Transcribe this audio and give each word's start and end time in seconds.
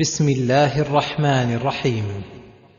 بسم 0.00 0.28
الله 0.28 0.80
الرحمن 0.80 1.54
الرحيم. 1.54 2.04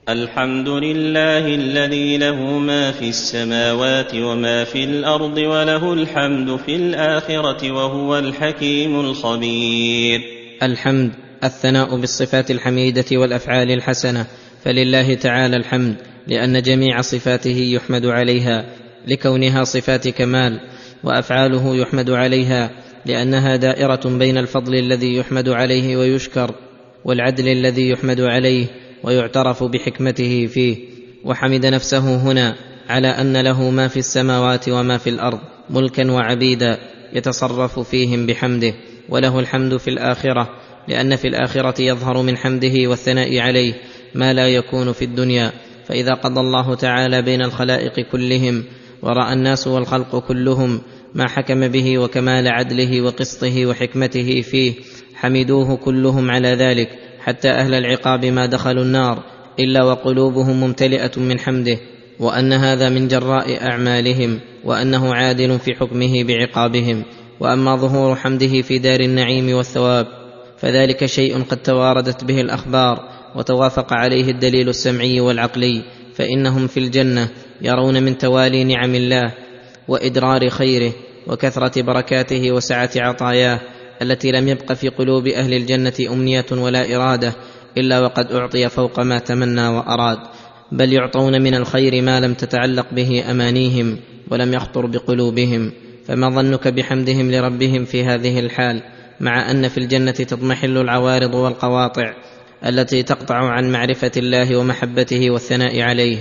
الحمد 0.09 0.69
لله 0.69 1.55
الذي 1.55 2.17
له 2.17 2.59
ما 2.59 2.91
في 2.91 3.09
السماوات 3.09 4.15
وما 4.15 4.63
في 4.63 4.83
الأرض 4.83 5.37
وله 5.37 5.93
الحمد 5.93 6.55
في 6.55 6.75
الآخرة 6.75 7.71
وهو 7.71 8.17
الحكيم 8.17 8.99
الخبير. 8.99 10.21
الحمد 10.63 11.11
الثناء 11.43 11.99
بالصفات 11.99 12.51
الحميدة 12.51 13.05
والأفعال 13.11 13.71
الحسنة 13.71 14.25
فلله 14.63 15.13
تعالى 15.13 15.55
الحمد 15.55 15.95
لأن 16.27 16.61
جميع 16.61 17.01
صفاته 17.01 17.57
يحمد 17.75 18.05
عليها 18.05 18.65
لكونها 19.07 19.63
صفات 19.63 20.07
كمال 20.07 20.59
وأفعاله 21.03 21.75
يحمد 21.75 22.09
عليها 22.09 22.71
لأنها 23.05 23.55
دائرة 23.55 24.01
بين 24.05 24.37
الفضل 24.37 24.75
الذي 24.75 25.15
يحمد 25.15 25.49
عليه 25.49 25.97
ويشكر. 25.97 26.68
والعدل 27.05 27.47
الذي 27.47 27.89
يحمد 27.89 28.21
عليه 28.21 28.65
ويعترف 29.03 29.63
بحكمته 29.63 30.45
فيه 30.45 30.77
وحمد 31.23 31.65
نفسه 31.65 32.15
هنا 32.15 32.55
على 32.89 33.07
أن 33.07 33.37
له 33.37 33.69
ما 33.69 33.87
في 33.87 33.99
السماوات 33.99 34.69
وما 34.69 34.97
في 34.97 35.09
الأرض 35.09 35.39
ملكا 35.69 36.11
وعبيدا 36.11 36.77
يتصرف 37.13 37.79
فيهم 37.79 38.25
بحمده 38.25 38.73
وله 39.09 39.39
الحمد 39.39 39.77
في 39.77 39.89
الآخرة 39.89 40.49
لأن 40.87 41.15
في 41.15 41.27
الآخرة 41.27 41.81
يظهر 41.81 42.21
من 42.21 42.37
حمده 42.37 42.73
والثناء 42.89 43.39
عليه 43.39 43.73
ما 44.15 44.33
لا 44.33 44.47
يكون 44.47 44.91
في 44.91 45.05
الدنيا. 45.05 45.51
فإذا 45.85 46.13
قضى 46.13 46.39
الله 46.39 46.75
تعالى 46.75 47.21
بين 47.21 47.41
الخلائق 47.41 47.99
كلهم 48.11 48.63
ورأى 49.01 49.33
الناس 49.33 49.67
والخلق 49.67 50.19
كلهم 50.19 50.81
ما 51.15 51.27
حكم 51.27 51.67
به 51.67 51.97
وكمال 51.97 52.47
عدله 52.47 53.01
وقسطه 53.01 53.65
وحكمته 53.65 54.41
فيه 54.41 54.73
حمدوه 55.19 55.75
كلهم 55.75 56.31
على 56.31 56.47
ذلك 56.47 56.89
حتى 57.19 57.49
أهل 57.49 57.73
العقاب 57.73 58.25
ما 58.25 58.45
دخلوا 58.45 58.83
النار 58.83 59.23
إلا 59.59 59.83
وقلوبهم 59.83 60.59
ممتلئة 60.59 61.19
من 61.19 61.39
حمده 61.39 61.77
وأن 62.19 62.53
هذا 62.53 62.89
من 62.89 63.07
جراء 63.07 63.63
أعمالهم 63.63 64.39
وأنه 64.63 65.13
عادل 65.13 65.59
في 65.59 65.75
حكمه 65.75 66.23
بعقابهم 66.23 67.03
وأما 67.39 67.75
ظهور 67.75 68.15
حمده 68.15 68.61
في 68.61 68.79
دار 68.79 68.99
النعيم 68.99 69.55
والثواب 69.55 70.07
فذلك 70.57 71.05
شيء 71.05 71.43
قد 71.43 71.57
تواردت 71.57 72.23
به 72.23 72.41
الأخبار 72.41 73.09
وتوافق 73.35 73.93
عليه 73.93 74.31
الدليل 74.31 74.69
السمعي 74.69 75.19
والعقلي 75.21 75.81
فإنهم 76.15 76.67
في 76.67 76.79
الجنة 76.79 77.29
يرون 77.61 78.03
من 78.03 78.17
توالي 78.17 78.63
نعم 78.63 78.95
الله 78.95 79.33
وإدرار 79.87 80.49
خيره 80.49 80.93
وكثرة 81.27 81.81
بركاته 81.81 82.51
وسعة 82.51 82.89
عطاياه 82.95 83.59
التي 84.01 84.31
لم 84.31 84.47
يبق 84.47 84.73
في 84.73 84.89
قلوب 84.89 85.27
أهل 85.27 85.53
الجنة 85.53 85.93
أمنية 86.13 86.45
ولا 86.51 86.95
إرادة 86.95 87.33
إلا 87.77 87.99
وقد 87.99 88.31
أعطي 88.31 88.69
فوق 88.69 88.99
ما 88.99 89.19
تمنى 89.19 89.67
وأراد 89.67 90.17
بل 90.71 90.93
يعطون 90.93 91.41
من 91.41 91.55
الخير 91.55 92.01
ما 92.01 92.19
لم 92.19 92.33
تتعلق 92.33 92.93
به 92.93 93.31
أمانيهم 93.31 93.97
ولم 94.31 94.53
يخطر 94.53 94.85
بقلوبهم. 94.85 95.71
فما 96.05 96.29
ظنك 96.29 96.67
بحمدهم 96.67 97.31
لربهم 97.31 97.85
في 97.85 98.03
هذه 98.03 98.39
الحال 98.39 98.81
مع 99.19 99.51
أن 99.51 99.67
في 99.67 99.77
الجنة 99.77 100.11
تضمحل 100.11 100.77
العوارض 100.77 101.33
والقواطع 101.33 102.13
التي 102.65 103.03
تقطع 103.03 103.35
عن 103.35 103.71
معرفة 103.71 104.11
الله 104.17 104.57
ومحبته 104.57 105.31
والثناء 105.31 105.81
عليه 105.81 106.17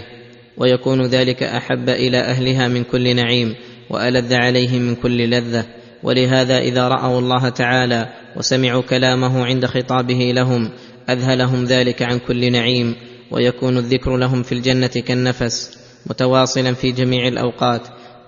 ويكون 0.56 1.02
ذلك 1.02 1.42
أحب 1.42 1.88
إلى 1.88 2.18
أهلها 2.18 2.68
من 2.68 2.84
كل 2.84 3.16
نعيم 3.16 3.54
وألذ 3.90 4.34
عليهم 4.34 4.82
من 4.82 4.94
كل 4.94 5.30
لذة. 5.30 5.64
ولهذا 6.02 6.58
إذا 6.58 6.88
رأوا 6.88 7.18
الله 7.18 7.48
تعالى 7.48 8.08
وسمعوا 8.36 8.82
كلامه 8.82 9.44
عند 9.44 9.66
خطابه 9.66 10.32
لهم 10.34 10.70
أذهلهم 11.10 11.64
ذلك 11.64 12.02
عن 12.02 12.18
كل 12.18 12.52
نعيم 12.52 12.94
ويكون 13.30 13.78
الذكر 13.78 14.16
لهم 14.16 14.42
في 14.42 14.52
الجنة 14.52 14.86
كالنفس 14.86 15.78
متواصلا 16.06 16.72
في 16.72 16.92
جميع 16.92 17.28
الأوقات. 17.28 17.82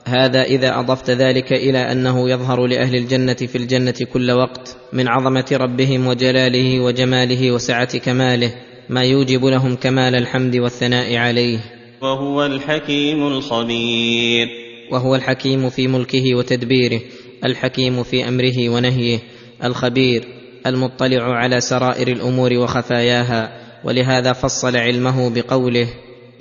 هذا 0.07 0.43
إذا 0.43 0.81
أضفت 0.81 1.11
ذلك 1.11 1.53
إلى 1.53 1.93
أنه 1.93 2.31
يظهر 2.31 2.67
لأهل 2.67 2.97
الجنة 2.97 3.35
في 3.35 3.59
الجنة 3.59 3.95
كل 4.13 4.31
وقت 4.31 4.77
من 4.93 5.09
عظمة 5.09 5.47
ربهم 5.53 6.07
وجلاله 6.07 6.81
وجماله 6.81 7.53
وسعة 7.53 7.99
كماله 7.99 8.53
ما 8.89 9.05
يوجب 9.05 9.45
لهم 9.45 9.77
كمال 9.77 10.15
الحمد 10.15 10.57
والثناء 10.57 11.17
عليه. 11.17 11.59
وهو 12.03 12.47
الحكيم 12.47 13.27
الخبير. 13.27 14.49
وهو 14.93 15.15
الحكيم 15.15 15.71
في 15.71 15.89
ملكه 15.89 16.35
وتدبيره. 16.35 17.01
الحكيم 17.45 18.03
في 18.03 18.29
أمره 18.29 18.69
ونهيه 18.69 19.19
الخبير 19.65 20.25
المطلع 20.67 21.23
على 21.23 21.61
سرائر 21.61 22.09
الأمور 22.09 22.53
وخفاياها 22.53 23.53
ولهذا 23.85 24.33
فصل 24.33 24.77
علمه 24.77 25.31
بقوله 25.31 25.89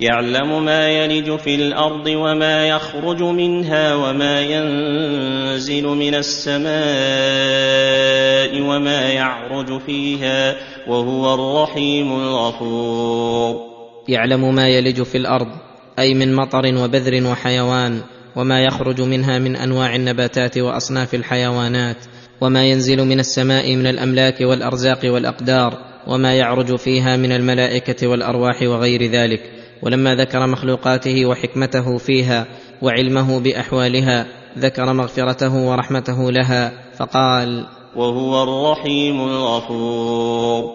يعلم 0.00 0.64
ما 0.64 0.88
يلج 0.88 1.36
في 1.36 1.54
الأرض 1.54 2.06
وما 2.06 2.68
يخرج 2.68 3.22
منها 3.22 3.94
وما 3.94 4.40
ينزل 4.40 5.84
من 5.84 6.14
السماء 6.14 6.70
وما 8.60 9.12
يعرج 9.12 9.80
فيها 9.80 10.56
وهو 10.88 11.34
الرحيم 11.34 12.12
الغفور. 12.12 13.60
يعلم 14.08 14.54
ما 14.54 14.68
يلج 14.68 15.02
في 15.02 15.18
الأرض 15.18 15.48
أي 15.98 16.14
من 16.14 16.34
مطر 16.34 16.74
وبذر 16.76 17.26
وحيوان 17.26 18.00
وما 18.36 18.64
يخرج 18.64 19.00
منها 19.00 19.38
من 19.38 19.56
أنواع 19.56 19.96
النباتات 19.96 20.58
وأصناف 20.58 21.14
الحيوانات 21.14 21.96
وما 22.40 22.64
ينزل 22.64 23.04
من 23.04 23.20
السماء 23.20 23.76
من 23.76 23.86
الأملاك 23.86 24.40
والأرزاق 24.40 24.98
والأقدار 25.04 25.78
وما 26.06 26.34
يعرج 26.34 26.76
فيها 26.76 27.16
من 27.16 27.32
الملائكة 27.32 28.06
والأرواح 28.06 28.62
وغير 28.62 29.10
ذلك. 29.10 29.40
ولما 29.82 30.14
ذكر 30.14 30.46
مخلوقاته 30.46 31.26
وحكمته 31.26 31.98
فيها 31.98 32.46
وعلمه 32.82 33.40
بأحوالها 33.40 34.26
ذكر 34.58 34.92
مغفرته 34.92 35.66
ورحمته 35.68 36.32
لها 36.32 36.72
فقال 36.96 37.66
وهو 37.96 38.42
الرحيم 38.42 39.20
الغفور. 39.20 40.70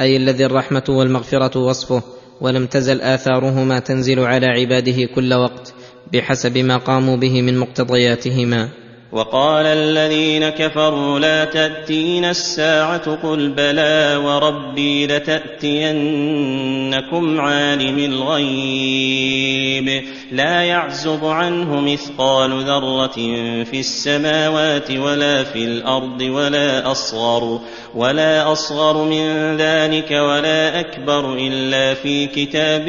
أي 0.00 0.16
الذي 0.16 0.46
الرحمة 0.46 0.84
والمغفرة 0.88 1.58
وصفه 1.58 2.02
ولم 2.40 2.66
تزل 2.66 3.00
آثارهما 3.00 3.78
تنزل 3.78 4.20
على 4.20 4.46
عباده 4.46 5.04
كل 5.14 5.34
وقت. 5.34 5.74
بحسب 6.14 6.58
ما 6.58 6.76
قاموا 6.76 7.16
به 7.16 7.42
من 7.42 7.58
مقتضياتهما. 7.58 8.68
وقال 9.12 9.66
الذين 9.66 10.48
كفروا 10.48 11.18
لا 11.18 11.44
تاتين 11.44 12.24
الساعة 12.24 13.14
قل 13.14 13.48
بلى 13.48 14.20
وربي 14.24 15.06
لتأتينكم 15.06 15.80
عالم 17.40 17.98
الغيب. 17.98 20.02
لا 20.32 20.62
يعزب 20.62 21.24
عنه 21.24 21.80
مثقال 21.80 22.64
ذرة 22.64 23.14
في 23.64 23.80
السماوات 23.80 24.90
ولا 24.90 25.44
في 25.44 25.64
الأرض 25.64 26.22
ولا 26.22 26.90
أصغر 26.90 27.60
ولا 27.94 28.52
أصغر 28.52 29.04
من 29.04 29.56
ذلك 29.56 30.10
ولا 30.10 30.80
أكبر 30.80 31.34
إلا 31.34 31.94
في 31.94 32.26
كتاب 32.26 32.88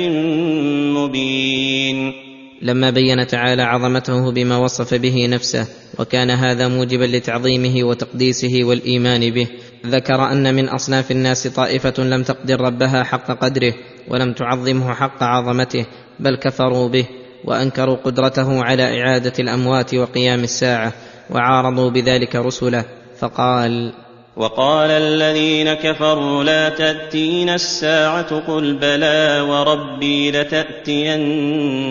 مبين. 0.98 2.25
لما 2.62 2.90
بين 2.90 3.28
تعالى 3.28 3.62
عظمته 3.62 4.32
بما 4.32 4.58
وصف 4.58 4.94
به 4.94 5.28
نفسه 5.28 5.68
وكان 6.00 6.30
هذا 6.30 6.68
موجبا 6.68 7.04
لتعظيمه 7.04 7.84
وتقديسه 7.84 8.60
والإيمان 8.64 9.32
به. 9.32 9.48
ذكر 9.86 10.32
أن 10.32 10.56
من 10.56 10.70
أصناف 10.70 11.12
الناس 11.12 11.48
طائفة 11.48 12.04
لم 12.04 12.24
تقدر 12.24 12.62
ربها 12.62 13.04
حق 13.04 13.32
قدره 13.32 13.74
ولم 14.08 14.34
تعظمه 14.34 14.94
حق 14.94 15.24
عظمته 15.24 15.86
بل 16.20 16.36
كفروا 16.36 16.90
به 16.90 17.06
وأنكروا 17.46 17.96
قدرته 17.96 18.64
على 18.64 19.02
إعادة 19.02 19.34
الأموات 19.40 19.96
وقيام 19.96 20.44
الساعة 20.44 20.94
وعارضوا 21.30 21.90
بذلك 21.90 22.36
رسله. 22.36 22.86
فقال 23.20 23.94
وقال 24.38 24.92
الذين 24.92 25.74
كفروا 25.74 26.44
لا 26.44 26.70
تاتين 26.70 27.50
الساعة 27.50 28.40
قل 28.40 28.74
بلى 28.74 29.42
وربي 29.50 30.32
لتأتينكم 30.32 31.86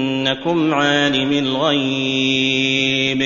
عالم 0.74 1.32
الغيب. 1.32 3.18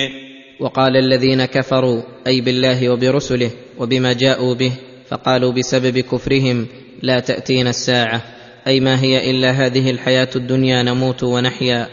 وقال 0.60 0.96
الذين 0.96 1.44
كفروا 1.44 2.02
أي 2.26 2.40
بالله 2.40 2.88
وبرسله 2.88 3.50
وبما 3.78 4.12
جاءوا 4.12 4.54
به 4.54 4.72
فقالوا 5.08 5.52
بسبب 5.52 5.98
كفرهم 5.98 6.66
لا 7.02 7.20
تأتينا 7.20 7.70
الساعة 7.70 8.22
أي 8.66 8.80
ما 8.80 9.02
هي 9.02 9.30
إلا 9.30 9.50
هذه 9.50 9.90
الحياة 9.90 10.28
الدنيا 10.36 10.82
نموت 10.82 11.22
ونحيا. 11.22 11.88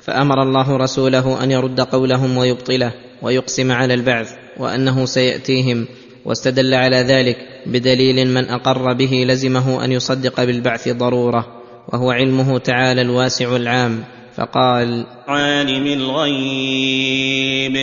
فأمر 0.00 0.42
الله 0.42 0.76
رسوله 0.76 1.44
أن 1.44 1.50
يرد 1.50 1.80
قولهم 1.80 2.36
ويبطله 2.36 2.92
ويقسم 3.22 3.72
على 3.72 3.94
البعث 3.94 4.32
وأنه 4.56 5.04
سيأتيهم 5.04 5.86
واستدل 6.24 6.74
على 6.74 6.96
ذلك 6.96 7.36
بدليل 7.66 8.28
من 8.28 8.48
أقر 8.48 8.92
به 8.92 9.24
لزمه 9.28 9.84
أن 9.84 9.92
يصدق 9.92 10.44
بالبعث 10.44 10.88
ضرورة 10.88 11.46
وهو 11.92 12.10
علمه 12.10 12.58
تعالى 12.58 13.02
الواسع 13.02 13.56
العام 13.56 14.04
فقال 14.36 15.06
عالم 15.28 15.86
الغيب. 15.86 17.76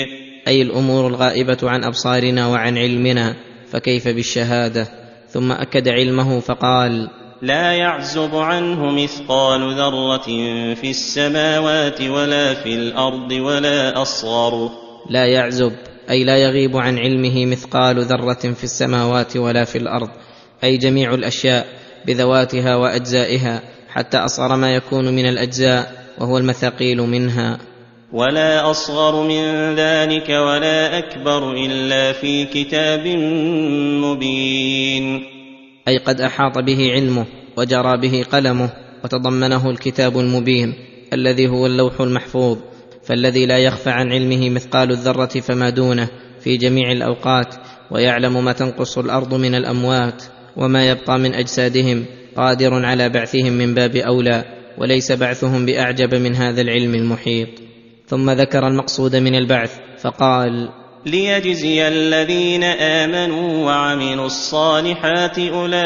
أي 0.48 0.62
الأمور 0.62 1.07
الغائبة 1.07 1.57
عن 1.63 1.84
أبصارنا 1.84 2.48
وعن 2.48 2.78
علمنا 2.78 3.36
فكيف 3.72 4.07
بالشهادة؟ 4.07 4.88
ثم 5.30 5.51
أكد 5.51 5.88
علمه 5.88 6.40
فقال 6.40 7.10
لا 7.42 7.72
يعزب 7.74 8.36
عنه 8.36 8.92
مثقال 8.92 9.74
ذرة 9.74 10.25
في 10.75 10.90
السماوات 10.90 12.01
ولا 12.01 12.54
في 12.54 12.74
الأرض 12.74 13.31
ولا 13.31 14.01
أصغر. 14.01 14.69
لا 15.10 15.25
يعزب. 15.25 15.72
أي 16.09 16.24
لا 16.24 16.38
يغيب 16.38 16.77
عن 16.77 16.98
علمه 16.98 17.45
مثقال 17.45 18.04
ذرة 18.04 18.54
في 18.54 18.63
السماوات 18.63 19.38
ولا 19.38 19.63
في 19.63 19.77
الأرض 19.77 20.09
أي 20.63 20.77
جميع 20.77 21.13
الأشياء 21.13 21.68
بذواتها 22.07 22.75
وأجزائها 22.75 23.62
حتى 23.89 24.18
أصغر 24.18 24.56
ما 24.56 24.75
يكون 24.75 25.15
من 25.15 25.25
الأجزاء 25.25 26.07
وهو 26.19 26.38
المثاقيل 26.38 26.98
منها. 26.98 27.57
ولا 28.13 28.71
أصغر 28.71 29.27
من 29.27 29.75
ذلك 29.75 30.30
ولا 30.30 30.98
أكبر 30.98 31.54
إلا 31.54 32.12
في 32.12 32.45
كتاب 32.45 33.07
مبين. 34.04 35.24
أي 35.88 35.98
قد 35.98 36.21
أحاط 36.21 36.57
به 36.57 36.92
علمه 36.92 37.25
وجرى 37.57 37.98
به 37.98 38.25
قلمه 38.31 38.69
وتضمنه 39.04 39.69
الكتاب 39.69 40.19
المبين 40.19 40.74
الذي 41.13 41.48
هو 41.48 41.65
اللوح 41.65 42.01
المحفوظ. 42.01 42.57
فالذي 43.07 43.45
لا 43.45 43.57
يخفى 43.57 43.89
عن 43.89 44.12
علمه 44.12 44.50
مثقال 44.50 44.92
الذرة 44.92 45.39
فما 45.39 45.69
دونه 45.69 46.09
في 46.39 46.57
جميع 46.57 46.92
الأوقات 46.92 47.56
ويعلم 47.92 48.45
ما 48.45 48.51
تنقص 48.51 48.98
الأرض 48.98 49.33
من 49.33 49.56
الأموات 49.56 50.24
وما 50.57 50.89
يبقى 50.89 51.19
من 51.19 51.33
أجسادهم 51.33 52.06
قادر 52.36 52.86
على 52.86 53.09
بعثهم 53.09 53.54
من 53.54 53.74
باب 53.74 53.95
أولى 53.95 54.44
وليس 54.77 55.12
بعثهم 55.12 55.65
بأعجب 55.65 56.15
من 56.15 56.36
هذا 56.36 56.62
العلم 56.62 56.95
المحيط. 56.95 57.48
ثم 58.07 58.30
ذكر 58.30 58.68
المقصود 58.68 59.15
من 59.15 59.36
البعث 59.36 59.80
فقال 60.01 60.69
ليجزي 61.07 61.88
الذين 61.88 62.63
امنوا 62.63 63.65
وعملوا 63.65 64.25
الصالحات 64.25 65.39
اولئك 65.39 65.77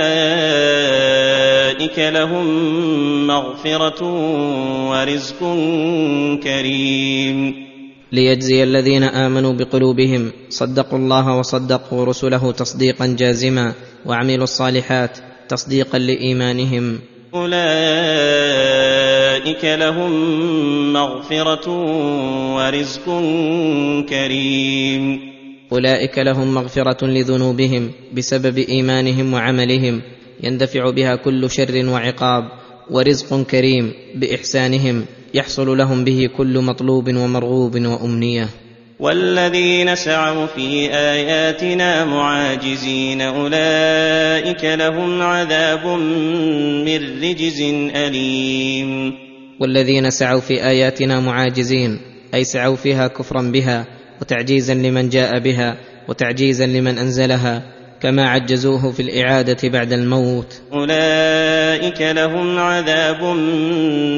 لهم 1.99 2.47
مغفره 3.27 4.03
ورزق 4.89 5.39
كريم. 6.43 7.55
ليجزي 8.11 8.63
الذين 8.63 9.03
امنوا 9.03 9.53
بقلوبهم 9.53 10.31
صدقوا 10.49 10.99
الله 10.99 11.37
وصدقوا 11.37 12.05
رسله 12.05 12.51
تصديقا 12.51 13.15
جازما 13.19 13.73
وعملوا 14.05 14.43
الصالحات 14.43 15.17
تصديقا 15.49 15.97
لايمانهم. 15.97 16.99
أولئك 17.35 17.63
لهم 19.65 20.11
مغفرة 20.93 21.69
ورزق 22.55 23.05
كريم. 24.09 25.19
أولئك 25.71 26.17
لهم 26.19 26.53
مغفرة 26.53 27.05
لذنوبهم 27.05 27.91
بسبب 28.13 28.57
إيمانهم 28.57 29.33
وعملهم 29.33 30.01
يندفع 30.43 30.89
بها 30.89 31.15
كل 31.15 31.49
شر 31.51 31.85
وعقاب 31.89 32.43
ورزق 32.91 33.41
كريم 33.43 33.93
بإحسانهم 34.15 35.05
يحصل 35.33 35.77
لهم 35.77 36.03
به 36.03 36.29
كل 36.37 36.59
مطلوب 36.59 37.15
ومرغوب 37.15 37.75
وأمنية. 37.75 38.49
والذين 39.01 39.95
سعوا 39.95 40.45
في 40.45 40.93
آياتنا 40.93 42.05
معاجزين 42.05 43.21
أولئك 43.21 44.63
لهم 44.63 45.21
عذاب 45.21 45.85
من 46.85 47.23
رجز 47.23 47.61
أليم. 47.95 49.13
والذين 49.59 50.09
سعوا 50.09 50.39
في 50.39 50.63
آياتنا 50.63 51.19
معاجزين 51.19 51.99
أي 52.33 52.43
سعوا 52.43 52.75
فيها 52.75 53.07
كفرا 53.07 53.41
بها 53.41 53.85
وتعجيزا 54.21 54.73
لمن 54.73 55.09
جاء 55.09 55.39
بها 55.39 55.77
وتعجيزا 56.07 56.65
لمن 56.65 56.97
أنزلها 56.97 57.63
كما 58.01 58.29
عجزوه 58.29 58.91
في 58.91 59.01
الإعادة 59.01 59.69
بعد 59.69 59.93
الموت. 59.93 60.61
أولئك 60.73 62.01
لهم 62.01 62.57
عذاب 62.57 63.23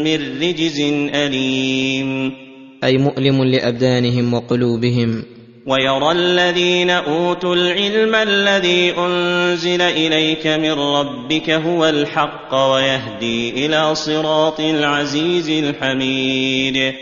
من 0.06 0.42
رجز 0.42 0.80
أليم. 1.16 2.53
أي 2.84 2.98
مؤلم 2.98 3.44
لأبدانهم 3.44 4.34
وقلوبهم. 4.34 5.24
ويرى 5.68 6.12
الذين 6.12 6.90
أوتوا 6.90 7.56
العلم 7.56 8.16
الذي 8.16 8.94
أنزل 8.98 9.82
إليك 9.82 10.48
من 10.48 10.72
ربك 10.72 11.50
هو 11.50 11.86
الحق 11.86 12.54
ويهدي 12.54 13.66
إلى 13.66 13.96
صراط 13.96 14.60
العزيز 14.60 15.50
الحميد. 15.50 16.94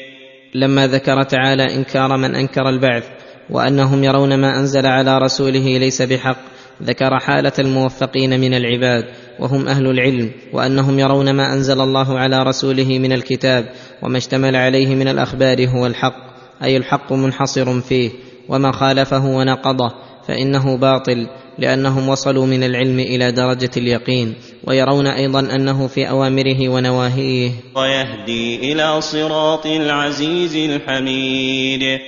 لما 0.55 0.87
ذكر 0.87 1.23
تعالى 1.23 1.75
إنكار 1.75 2.17
من 2.17 2.35
أنكر 2.35 2.69
البعث 2.69 3.03
وأنهم 3.49 4.03
يرون 4.03 4.37
ما 4.37 4.59
أنزل 4.59 4.85
على 4.85 5.17
رسوله 5.17 5.77
ليس 5.77 6.01
بحق 6.01 6.37
ذكر 6.83 7.19
حالة 7.19 7.51
الموفقين 7.59 8.39
من 8.39 8.53
العباد 8.53 9.05
وهم 9.39 9.67
أهل 9.67 9.87
العلم 9.87 10.31
وأنهم 10.53 10.99
يرون 10.99 11.33
ما 11.33 11.53
أنزل 11.53 11.81
الله 11.81 12.19
على 12.19 12.43
رسوله 12.43 12.99
من 12.99 13.11
الكتاب 13.11 13.65
وما 14.03 14.17
اشتمل 14.17 14.55
عليه 14.55 14.95
من 14.95 15.07
الأخبار 15.07 15.67
هو 15.67 15.85
الحق 15.85 16.31
أي 16.63 16.77
الحق 16.77 17.13
منحصر 17.13 17.81
فيه 17.81 18.11
وما 18.49 18.71
خالفه 18.71 19.25
ونقضه 19.25 19.91
فإنه 20.27 20.77
باطل 20.77 21.27
لأنهم 21.59 22.09
وصلوا 22.09 22.45
من 22.45 22.63
العلم 22.63 22.99
إلى 22.99 23.31
درجة 23.31 23.69
اليقين 23.77 24.33
ويرون 24.67 25.07
أيضا 25.07 25.39
أنه 25.39 25.87
في 25.87 26.09
أوامره 26.09 26.69
ونواهيه. 26.69 27.51
ويهدي 27.75 28.71
إلى 28.71 29.01
صراط 29.01 29.65
العزيز 29.65 30.55
الحميد. 30.55 31.99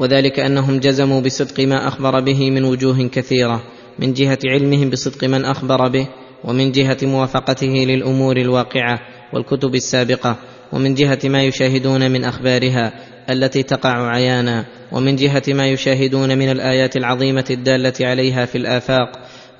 وذلك 0.00 0.40
أنهم 0.40 0.80
جزموا 0.80 1.20
بصدق 1.20 1.60
ما 1.60 1.88
أخبر 1.88 2.20
به 2.20 2.50
من 2.50 2.64
وجوه 2.64 3.08
كثيرة 3.12 3.62
من 3.98 4.12
جهة 4.12 4.38
علمهم 4.44 4.90
بصدق 4.90 5.24
من 5.24 5.44
أخبر 5.44 5.88
به 5.88 6.08
ومن 6.44 6.72
جهة 6.72 6.96
موافقته 7.02 7.66
للأمور 7.66 8.36
الواقعة 8.36 8.98
والكتب 9.32 9.74
السابقة 9.74 10.36
ومن 10.72 10.94
جهة 10.94 11.18
ما 11.24 11.42
يشاهدون 11.42 12.10
من 12.10 12.24
أخبارها 12.24 12.92
التي 13.30 13.62
تقع 13.62 14.10
عيانا 14.10 14.64
ومن 14.92 15.16
جهة 15.16 15.42
ما 15.48 15.68
يشاهدون 15.68 16.38
من 16.38 16.50
الآيات 16.50 16.96
العظيمة 16.96 17.44
الدالة 17.50 17.92
عليها 18.00 18.44
في 18.44 18.58
الآفاق 18.58 19.08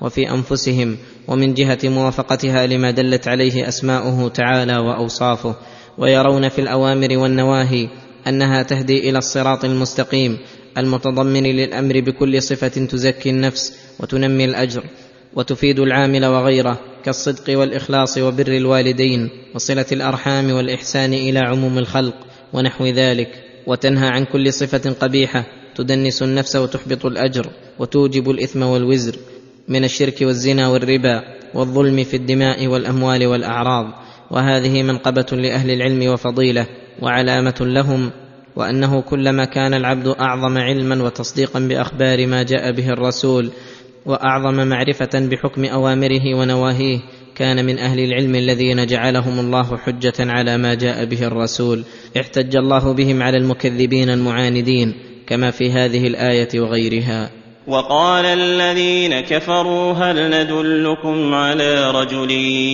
وفي 0.01 0.31
أنفسهم 0.31 0.97
ومن 1.27 1.53
جهة 1.53 1.79
موافقتها 1.83 2.67
لما 2.67 2.91
دلت 2.91 3.27
عليه 3.27 3.67
أسماؤه 3.67 4.29
تعالى 4.29 4.77
وأوصافه 4.77 5.55
ويرون 5.97 6.49
في 6.49 6.61
الأوامر 6.61 7.17
والنواهي 7.17 7.89
أنها 8.27 8.63
تهدي 8.63 9.09
إلى 9.09 9.17
الصراط 9.17 9.65
المستقيم 9.65 10.37
المتضمن 10.77 11.43
للأمر 11.43 11.99
بكل 11.99 12.41
صفة 12.41 12.67
تزكي 12.67 13.29
النفس 13.29 13.77
وتنمي 13.99 14.45
الأجر 14.45 14.83
وتفيد 15.33 15.79
العامل 15.79 16.25
وغيره. 16.25 16.92
كالصدق 17.05 17.59
والإخلاص 17.59 18.17
وبر 18.17 18.47
الوالدين 18.47 19.29
وصلة 19.55 19.85
الأرحام 19.91 20.51
والإحسان 20.51 21.13
إلى 21.13 21.39
عموم 21.39 21.77
الخلق 21.77 22.15
ونحو 22.53 22.85
ذلك 22.85 23.29
وتنهى 23.67 24.07
عن 24.09 24.25
كل 24.25 24.53
صفة 24.53 24.91
قبيحة 24.91 25.45
تدنس 25.75 26.23
النفس 26.23 26.55
وتحبط 26.55 27.05
الأجر 27.05 27.45
وتوجب 27.79 28.29
الإثم 28.29 28.63
والوزر 28.63 29.15
من 29.67 29.83
الشرك 29.83 30.21
والزنا 30.21 30.67
والربا 30.67 31.23
والظلم 31.53 32.03
في 32.03 32.17
الدماء 32.17 32.67
والأموال 32.67 33.27
والأعراض. 33.27 34.03
وهذه 34.31 34.83
منقبة 34.83 35.25
لأهل 35.31 35.71
العلم 35.71 36.13
وفضيلة 36.13 36.67
وعلامة 37.01 37.55
لهم 37.61 38.11
وأنه 38.55 39.01
كلما 39.01 39.45
كان 39.45 39.73
العبد 39.73 40.07
أعظم 40.07 40.57
علما 40.57 41.03
وتصديقا 41.03 41.59
بأخبار 41.59 42.27
ما 42.27 42.43
جاء 42.43 42.71
به 42.71 42.89
الرسول 42.89 43.51
وأعظم 44.05 44.67
معرفة 44.67 45.27
بحكم 45.29 45.65
أوامره 45.65 46.35
ونواهيه 46.35 46.99
كان 47.35 47.65
من 47.65 47.79
أهل 47.79 47.99
العلم 47.99 48.35
الذين 48.35 48.85
جعلهم 48.85 49.39
الله 49.39 49.77
حجة 49.77 50.13
على 50.19 50.57
ما 50.57 50.73
جاء 50.73 51.05
به 51.05 51.27
الرسول 51.27 51.83
احتج 52.19 52.55
الله 52.55 52.93
بهم 52.93 53.21
على 53.23 53.37
المكذبين 53.37 54.09
المعاندين 54.09 54.93
كما 55.27 55.51
في 55.51 55.71
هذه 55.71 56.07
الآية 56.07 56.59
وغيرها. 56.59 57.29
وقال 57.67 58.25
الذين 58.25 59.19
كفروا 59.19 59.93
هل 59.93 60.29
ندلكم 60.29 61.33
على 61.33 61.91
رجل 61.91 62.31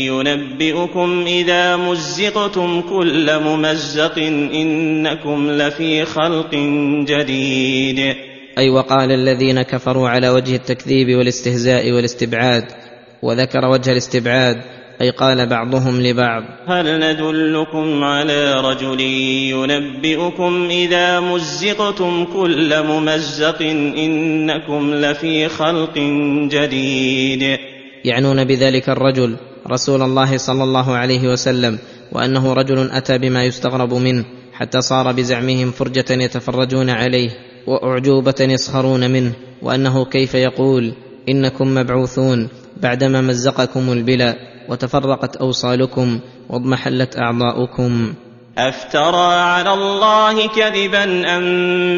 ينبئكم 0.07 1.24
إذا 1.27 1.77
مزقتم 1.77 2.81
كل 2.81 3.39
ممزق 3.39 4.17
إنكم 4.53 5.51
لفي 5.51 6.05
خلق 6.05 6.55
جديد؟ 7.07 8.28
أي 8.58 8.70
وقال 8.70 9.12
الذين 9.12 9.62
كفروا 9.62 10.10
على 10.10 10.29
وجه 10.29 10.56
التكذيب 10.56 11.18
والاستهزاء 11.18 11.91
والاستبعاد 11.91 12.65
وذكر 13.22 13.65
وجه 13.65 13.91
الاستبعاد 13.91 14.62
أي 15.01 15.10
قال 15.10 15.50
بعضهم 15.50 16.01
لبعض. 16.01 16.44
هل 16.68 17.00
ندلكم 17.00 18.03
على 18.03 18.62
رجل 18.62 19.01
ينبئكم 19.51 20.68
إذا 20.72 21.20
مزقتم 21.20 22.25
كل 22.34 22.84
ممزق 22.84 23.62
إنكم 23.98 24.94
لفي 24.94 25.48
خلق 25.48 25.98
جديد؟ 26.51 27.58
يعنون 28.06 28.44
بذلك 28.44 28.89
الرجل 28.89 29.36
رسول 29.72 30.01
الله 30.01 30.38
صلى 30.38 30.63
الله 30.63 30.96
عليه 30.96 31.27
وسلم 31.27 31.79
وأنه 32.12 32.53
رجل 32.53 32.91
أتى 32.91 33.18
بما 33.18 33.44
يستغرب 33.44 33.94
منه 33.94 34.25
حتى 34.53 34.82
صار 34.82 35.12
بزعمهم 35.12 35.72
فرجة 35.72 36.06
يتفرجون 36.10 36.89
عليه. 36.89 37.49
وأعجوبة 37.67 38.35
يسخرون 38.39 39.11
منه 39.11 39.31
وأنه 39.61 40.05
كيف 40.05 40.35
يقول 40.35 40.93
إنكم 41.29 41.73
مبعوثون 41.75 42.49
بعدما 42.77 43.21
مزقكم 43.21 43.91
البلا 43.91 44.35
وتفرقت 44.69 45.35
أوصالكم 45.35 46.19
واضمحلت 46.49 47.17
أعضاؤكم. 47.17 48.13
أفترى 48.57 49.33
على 49.33 49.73
الله 49.73 50.47
كذبا 50.47 51.03
أم 51.37 51.43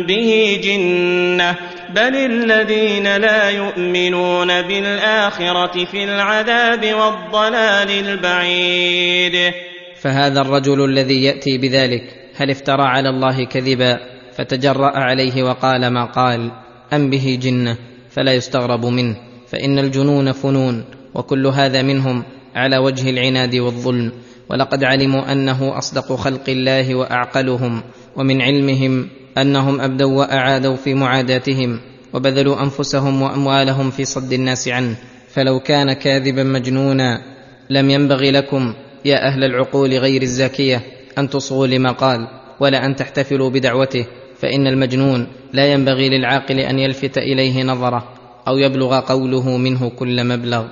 به 0.07 0.61
جنة؟ 0.63 1.55
بل 1.95 2.15
الذين 2.15 3.17
لا 3.17 3.49
يؤمنون 3.49 4.61
بالآخرة 4.61 5.85
في 5.85 6.03
العذاب 6.03 6.85
والضلال 6.85 8.07
البعيد. 8.07 9.53
فهذا 10.01 10.41
الرجل 10.41 10.85
الذي 10.85 11.23
يأتي 11.23 11.57
بذلك 11.57 12.03
هل 12.35 12.49
افترى 12.49 12.83
على 12.83 13.09
الله 13.09 13.45
كذبا؟ 13.45 14.10
فتجرأ 14.37 14.97
عليه 14.97 15.43
وقال 15.43 15.87
ما 15.87 16.05
قال 16.05 16.51
أم 16.93 17.09
به 17.09 17.39
جنة 17.41 17.77
فلا 18.09 18.33
يستغرب 18.33 18.85
منه 18.85 19.15
فإن 19.47 19.79
الجنون 19.79 20.31
فنون 20.31 20.83
وكل 21.15 21.47
هذا 21.47 21.81
منهم 21.81 22.23
على 22.55 22.77
وجه 22.77 23.09
العناد 23.09 23.55
والظلم 23.55 24.11
ولقد 24.49 24.83
علموا 24.83 25.31
أنه 25.31 25.77
أصدق 25.77 26.15
خلق 26.15 26.49
الله 26.49 26.95
وأعقلهم 26.95 27.81
ومن 28.15 28.41
علمهم 28.41 29.09
أنهم 29.37 29.81
أبدوا 29.81 30.19
وأعادوا 30.19 30.75
في 30.75 30.93
معاداتهم 30.93 31.79
وبذلوا 32.13 32.63
أنفسهم 32.63 33.21
وأموالهم 33.21 33.91
في 33.91 34.05
صد 34.05 34.33
الناس 34.33 34.67
عنه. 34.67 34.95
فلو 35.29 35.59
كان 35.59 35.93
كاذبا 35.93 36.43
مجنونا 36.43 37.21
لم 37.69 37.89
ينبغي 37.89 38.31
لكم 38.31 38.73
يا 39.05 39.27
أهل 39.27 39.43
العقول 39.43 39.97
غير 39.97 40.21
الزاكية 40.21 40.81
أن 41.17 41.29
تصغوا 41.29 41.67
لما 41.67 41.91
قال 41.91 42.27
ولا 42.59 42.85
أن 42.85 42.95
تحتفلوا 42.95 43.49
بدعوته. 43.49 44.05
فإن 44.41 44.67
المجنون 44.67 45.27
لا 45.53 45.73
ينبغي 45.73 46.09
للعاقل 46.09 46.59
أن 46.59 46.79
يلفت 46.79 47.17
إليه 47.17 47.63
نظرة 47.63 48.07
أو 48.47 48.57
يبلغ 48.57 48.99
قوله 48.99 49.57
منه 49.57 49.89
كل 49.89 50.23
مبلغ 50.23 50.65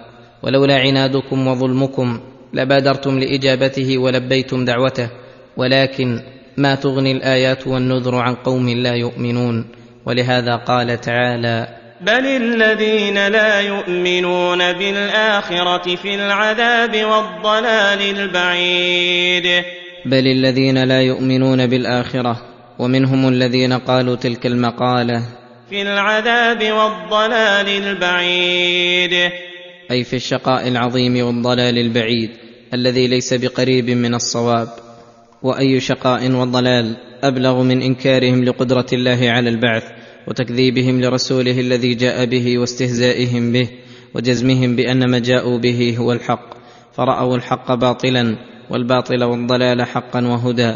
ولولا 0.43 0.75
عنادكم 0.75 1.47
وظلمكم 1.47 2.19
لبادرتم 2.53 3.19
لإجابته 3.19 3.97
ولبيتم 3.97 4.65
دعوته 4.65 5.09
ولكن 5.57 6.21
ما 6.57 6.75
تغني 6.75 7.11
الآيات 7.11 7.67
والنذر 7.67 8.15
عن 8.15 8.35
قوم 8.35 8.69
لا 8.69 8.93
يؤمنون. 8.93 9.65
ولهذا 10.05 10.55
قال 10.55 11.01
تعالى 11.01 11.67
بل 12.01 12.25
الذين 12.25 13.27
لا 13.27 13.61
يؤمنون 13.61 14.73
بالآخرة 14.73 15.95
في 15.95 16.15
العذاب 16.15 17.05
والضلال 17.05 18.19
البعيد. 18.19 19.63
بل 20.05 20.27
الذين 20.27 20.83
لا 20.83 21.01
يؤمنون 21.01 21.67
بالآخرة 21.67 22.48
ومنهم 22.79 23.27
الذين 23.27 23.73
قالوا 23.73 24.15
تلك 24.15 24.45
المقالة. 24.45 25.23
في 25.69 25.81
العذاب 25.81 26.63
والضلال 26.63 27.67
البعيد. 27.67 29.31
أي 29.91 30.03
في 30.03 30.15
الشقاء 30.15 30.67
العظيم 30.67 31.25
والضلال 31.25 31.77
البعيد 31.77 32.29
الذي 32.73 33.07
ليس 33.07 33.33
بقريب 33.33 33.89
من 33.89 34.15
الصواب. 34.15 34.67
وأي 35.43 35.79
شقاء 35.79 36.31
وضلال 36.31 36.97
أبلغ 37.23 37.63
من 37.63 37.81
إنكارهم 37.81 38.43
لقدرة 38.43 38.85
الله 38.93 39.29
على 39.29 39.49
البعث 39.49 39.83
وتكذيبهم 40.27 41.01
لرسوله 41.01 41.59
الذي 41.59 41.93
جاء 41.93 42.25
به 42.25 42.59
واستهزائهم 42.59 43.51
به 43.51 43.69
وجزمهم 44.15 44.75
بأن 44.75 45.11
ما 45.11 45.19
جاءوا 45.19 45.57
به 45.57 45.95
هو 45.99 46.11
الحق. 46.13 46.49
فرأوا 46.93 47.35
الحق 47.35 47.73
باطلا 47.73 48.35
والباطل 48.69 49.23
والضلال 49.23 49.81
حقا 49.81 50.27
وهدى. 50.27 50.75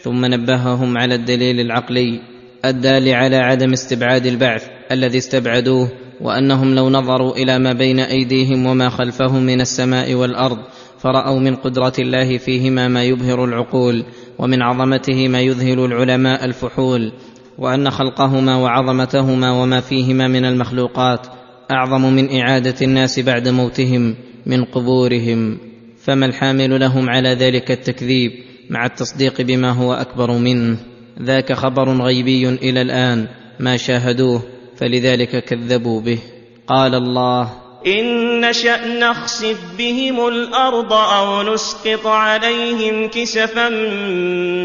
ثم 0.00 0.24
نبههم 0.24 0.98
على 0.98 1.14
الدليل 1.14 1.60
العقلي 1.60 2.20
الدال 2.64 3.08
على 3.08 3.36
عدم 3.36 3.72
استبعاد 3.72 4.26
البعث 4.26 4.68
الذي 4.92 5.18
استبعدوه 5.18 5.88
وأنهم 6.20 6.74
لو 6.74 6.90
نظروا 6.90 7.36
إلى 7.36 7.58
ما 7.58 7.72
بين 7.72 8.00
أيديهم 8.00 8.66
وما 8.66 8.88
خلفهم 8.88 9.42
من 9.42 9.60
السماء 9.60 10.14
والأرض 10.14 10.58
فرأوا 10.98 11.40
من 11.40 11.56
قدرة 11.56 11.92
الله 11.98 12.38
فيهما 12.38 12.88
ما 12.88 13.04
يبهر 13.04 13.44
العقول 13.44 14.04
ومن 14.38 14.62
عظمته 14.62 15.28
ما 15.28 15.40
يذهل 15.40 15.84
العلماء 15.84 16.44
الفحول 16.44 17.12
وأن 17.58 17.90
خلقهما 17.90 18.56
وعظمتهما 18.56 19.50
وما 19.50 19.80
فيهما 19.80 20.28
من 20.28 20.44
المخلوقات 20.44 21.26
أعظم 21.70 22.12
من 22.12 22.40
إعادة 22.40 22.74
الناس 22.82 23.20
بعد 23.20 23.48
موتهم 23.48 24.14
من 24.46 24.64
قبورهم 24.64 25.58
فما 25.98 26.26
الحامل 26.26 26.80
لهم 26.80 27.10
على 27.10 27.28
ذلك 27.28 27.70
التكذيب 27.70 28.47
مع 28.70 28.86
التصديق 28.86 29.42
بما 29.42 29.70
هو 29.70 29.94
أكبر 29.94 30.32
منه. 30.32 30.76
ذاك 31.22 31.52
خبر 31.52 32.02
غيبي 32.02 32.48
إلى 32.48 32.82
الآن 32.82 33.28
ما 33.60 33.76
شاهدوه 33.76 34.42
فلذلك 34.76 35.44
كذبوا 35.44 36.00
به. 36.00 36.18
قال 36.66 36.94
الله 36.94 37.50
إن 37.86 38.40
نشأ 38.40 38.86
نخسف 38.86 39.58
بهم 39.78 40.26
الأرض 40.28 40.92
أو 40.92 41.54
نسقط 41.54 42.06
عليهم 42.06 43.08
كسفا 43.08 43.68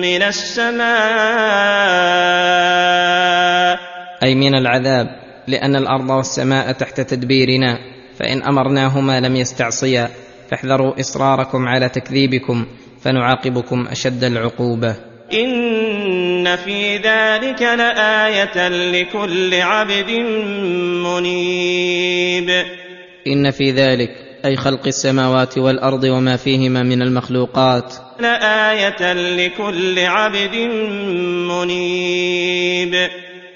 من 0.04 0.22
السماء. 0.22 0.84
أي 4.24 4.36
من 4.36 4.56
العذاب 4.56 5.08
لأن 5.48 5.76
الأرض 5.76 6.10
والسماء 6.10 6.72
تحت 6.72 7.02
تدبيرنا 7.02 7.78
فإن 8.20 8.44
أمرناهما 8.44 9.20
لم 9.20 9.36
يستعصيا. 9.36 10.10
فاحذروا 10.52 11.00
إصراركم 11.00 11.68
على 11.68 11.90
تكذيبكم. 11.90 12.66
فنعاقبكم 13.04 13.88
أشد 13.88 14.24
العقوبة. 14.24 14.96
إن 15.34 16.56
في 16.56 16.98
ذلك 16.98 17.62
لآية 17.62 18.68
لكل 18.68 19.54
عبد 19.54 20.12
منيب. 21.06 22.50
إن 23.28 23.52
في 23.52 23.72
ذلك 23.72 24.10
أي 24.46 24.56
خلق 24.56 24.88
السماوات 24.88 25.58
والأرض 25.58 26.04
وما 26.04 26.38
فيهما 26.38 26.84
من 26.84 27.02
المخلوقات. 27.02 27.94
لآية 28.20 29.14
لكل 29.14 30.00
عبد 30.00 30.56
منيب. 31.52 32.96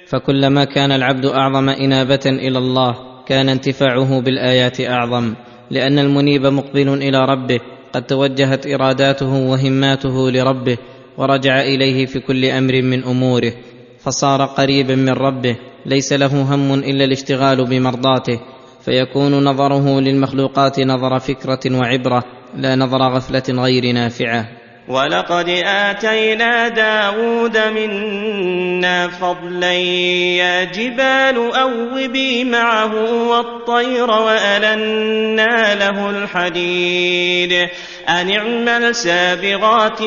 فكلما 0.08 0.66
كان 0.66 0.92
العبد 0.92 1.26
أعظم 1.26 1.70
إنابة 1.70 2.26
إلى 2.26 2.58
الله 2.58 2.96
كان 3.28 3.50
انتفاعه 3.50 4.22
بالآيات 4.22 4.82
أعظم 4.82 5.34
لأن 5.72 6.00
المنيب 6.00 6.46
مقبل 6.46 6.90
إلى 6.90 7.26
ربه. 7.26 7.77
قد 7.94 8.06
توجهت 8.06 8.68
إراداته 8.68 9.34
وهماته 9.34 10.32
لربه 10.32 10.78
ورجع 11.18 11.62
إليه 11.62 12.06
في 12.06 12.20
كل 12.20 12.46
أمر 12.46 12.82
من 12.82 13.04
أموره 13.04 13.54
فصار 14.00 14.46
قريبا 14.46 14.96
من 14.96 15.10
ربه 15.10 15.56
ليس 15.86 16.14
له 16.14 16.42
هم 16.56 16.74
إلا 16.74 17.04
الاشتغال 17.04 17.66
بمرضاته 17.66 18.40
فيكون 18.82 19.44
نظره 19.44 20.00
للمخلوقات 20.00 20.80
نظر 20.80 21.20
فكرة 21.20 21.78
وعبرة 21.80 22.24
لا 22.56 22.76
نظر 22.76 23.02
غفلة 23.02 23.64
غير 23.64 23.92
نافعة. 23.92 24.57
ولقد 24.88 25.50
آتينا 25.66 26.68
داود 26.68 27.58
منا 27.58 29.08
فضلا 29.08 29.74
يا 29.74 30.64
جبال 30.64 31.38
أوبي 31.56 32.44
معه 32.44 32.94
والطير 33.28 34.12
وألنا 34.12 35.76
له 35.76 36.10
الحديد. 36.10 37.68
أن 38.10 38.30
اعمل 38.32 38.96
سابغات 38.96 40.02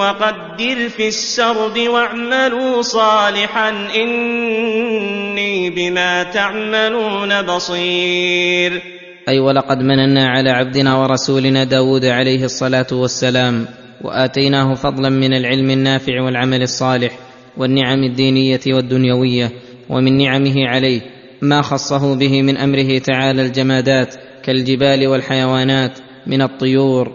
وقدر 0.00 0.88
في 0.96 1.08
السرد 1.08 1.78
واعملوا 1.78 2.82
صالحا 2.82 3.68
إني 3.96 5.70
بما 5.70 6.22
تعملون 6.22 7.42
بصير. 7.42 8.82
أي 9.28 9.38
ولقد 9.38 9.78
مننا 9.78 10.28
على 10.28 10.50
عبدنا 10.50 10.96
ورسولنا 10.96 11.64
داود 11.64 12.04
عليه 12.04 12.44
الصلاة 12.44 12.86
والسلام 12.92 13.66
وآتيناه 14.04 14.74
فضلا 14.74 15.08
من 15.08 15.34
العلم 15.34 15.70
النافع 15.70 16.22
والعمل 16.22 16.62
الصالح 16.62 17.18
والنعم 17.56 18.04
الدينية 18.04 18.60
والدنيوية 18.66 19.52
ومن 19.88 20.18
نعمه 20.18 20.68
عليه 20.68 21.00
ما 21.42 21.62
خصه 21.62 22.14
به 22.14 22.42
من 22.42 22.56
أمره 22.56 22.98
تعالى 22.98 23.42
الجمادات 23.42 24.14
كالجبال 24.42 25.06
والحيوانات 25.06 25.98
من 26.26 26.42
الطيور. 26.42 27.12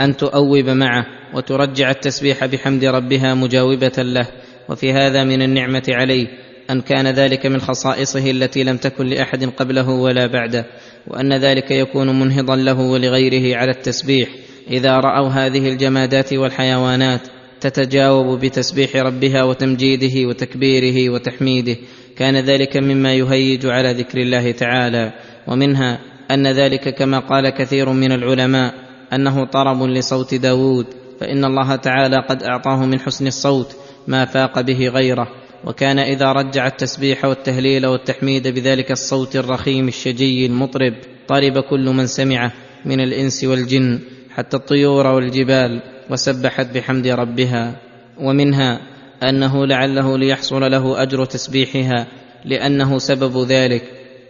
أن 0.00 0.16
تؤوب 0.16 0.68
معه 0.68 1.06
وترجع 1.34 1.90
التسبيح 1.90 2.44
بحمد 2.44 2.84
ربها 2.84 3.34
مجاوبة 3.34 3.92
له. 3.98 4.26
وفي 4.68 4.92
هذا 4.92 5.24
من 5.24 5.42
النعمة 5.42 5.82
عليه 5.88 6.26
أن 6.70 6.80
كان 6.80 7.06
ذلك 7.06 7.46
من 7.46 7.60
خصائصه 7.60 8.30
التي 8.30 8.64
لم 8.64 8.76
تكن 8.76 9.06
لأحد 9.06 9.44
قبله 9.44 9.88
ولا 9.88 10.26
بعده 10.26 10.66
وأن 11.06 11.32
ذلك 11.32 11.70
يكون 11.70 12.20
منهضا 12.20 12.56
له 12.56 12.80
ولغيره 12.80 13.56
على 13.56 13.70
التسبيح. 13.70 14.28
إذا 14.70 15.00
رأوا 15.00 15.28
هذه 15.28 15.68
الجمادات 15.68 16.32
والحيوانات 16.32 17.20
تتجاوب 17.60 18.40
بتسبيح 18.40 18.96
ربها 18.96 19.42
وتمجيده 19.42 20.28
وتكبيره 20.28 21.10
وتحميده. 21.10 21.76
كان 22.16 22.36
ذلك 22.36 22.76
مما 22.76 23.14
يهيج 23.14 23.66
على 23.66 23.92
ذكر 23.92 24.18
الله 24.18 24.50
تعالى. 24.50 25.12
ومنها 25.48 25.98
أن 26.30 26.46
ذلك 26.46 26.94
كما 26.94 27.18
قال 27.18 27.50
كثير 27.50 27.92
من 27.92 28.12
العلماء 28.12 28.74
أنه 29.12 29.44
طرب 29.44 29.82
لصوت 29.82 30.34
داود 30.34 30.86
فإن 31.20 31.44
الله 31.44 31.76
تعالى 31.76 32.16
قد 32.28 32.42
أعطاه 32.42 32.86
من 32.86 33.00
حسن 33.00 33.26
الصوت 33.26 33.76
ما 34.06 34.24
فاق 34.24 34.60
به 34.60 34.88
غيره. 34.88 35.28
وكان 35.64 35.98
إذا 35.98 36.32
رجع 36.32 36.66
التسبيح 36.66 37.24
والتهليل 37.24 37.86
والتحميد 37.86 38.48
بذلك 38.48 38.92
الصوت 38.92 39.36
الرخيم 39.36 39.88
الشجي 39.88 40.46
المطرب 40.46 40.94
طرب 41.28 41.58
كل 41.58 41.84
من 41.84 42.06
سمعه 42.06 42.52
من 42.84 43.00
الإنس 43.00 43.44
والجن. 43.44 44.00
حتى 44.36 44.56
الطيور 44.56 45.06
والجبال 45.06 45.82
وسبحت 46.10 46.66
بحمد 46.74 47.06
ربها. 47.06 47.76
ومنها 48.20 48.80
أنه 49.22 49.66
لعله 49.66 50.18
ليحصل 50.18 50.70
له 50.70 51.02
أجر 51.02 51.24
تسبيحها 51.24 52.06
لأنه 52.44 52.98
سبب 52.98 53.46
ذلك 53.48 53.82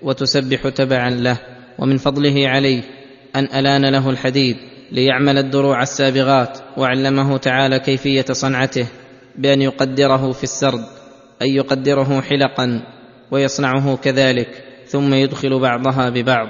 وتسبح 0.02 0.68
تبعا 0.68 1.10
له. 1.10 1.38
ومن 1.78 1.96
فضله 1.96 2.48
عليه 2.48 2.82
أن 3.36 3.44
ألان 3.44 3.84
له 3.86 4.10
الحديد 4.10 4.56
ليعمل 4.92 5.38
الدروع 5.38 5.82
السابغات 5.82 6.58
وعلمه 6.76 7.36
تعالى 7.36 7.78
كيفية 7.78 8.24
صنعته 8.32 8.86
بأن 9.38 9.62
يقدره 9.62 10.32
في 10.32 10.44
السرد 10.44 10.84
اي 11.42 11.54
يقدره 11.54 12.20
حلقا 12.20 12.82
ويصنعه 13.30 13.96
كذلك 13.96 14.48
ثم 14.86 15.14
يدخل 15.14 15.60
بعضها 15.60 16.08
ببعض. 16.10 16.48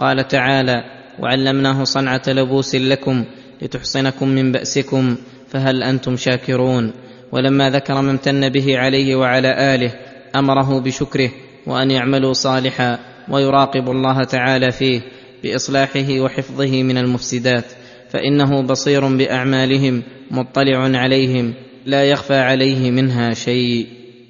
قال 0.00 0.28
تعالى 0.28 0.97
وعلمناه 1.20 1.84
صنعة 1.84 2.22
لبوس 2.28 2.74
لكم 2.74 3.24
لتحصنكم 3.62 4.28
من 4.28 4.52
بأسكم 4.52 5.16
فهل 5.48 5.82
أنتم 5.82 6.16
شاكرون؟ 6.16 6.92
ولما 7.32 7.70
ذكر 7.70 8.02
ما 8.02 8.10
امتن 8.10 8.48
به 8.48 8.78
عليه 8.78 9.16
وعلى 9.16 9.74
آله 9.74 9.92
أمره 10.36 10.80
بشكره 10.80 11.30
وأن 11.66 11.90
يعملوا 11.90 12.32
صالحا 12.32 12.98
ويراقب 13.28 13.90
الله 13.90 14.24
تعالى 14.24 14.70
فيه 14.70 15.00
بإصلاحه 15.42 16.20
وحفظه 16.20 16.82
من 16.82 16.98
المفسدات 16.98 17.64
فإنه 18.10 18.62
بصير 18.62 19.16
بأعمالهم 19.16 20.02
مطلع 20.30 20.98
عليهم 20.98 21.54
لا 21.86 22.04
يخفى 22.04 22.36
عليه 22.36 22.90
منها 22.90 23.34
شيء. 23.34 23.86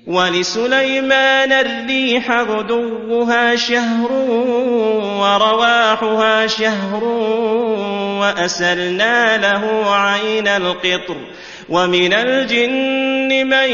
ولسليمان 0.08 1.52
الريح 1.52 2.30
غدوها 2.30 3.56
شهر 3.56 4.12
ورواحها 5.20 6.46
شهر 6.46 7.04
وأسلنا 8.20 9.36
له 9.36 9.94
عين 9.94 10.48
القطر 10.48 11.16
ومن 11.68 12.12
الجن 12.12 13.46
من 13.46 13.70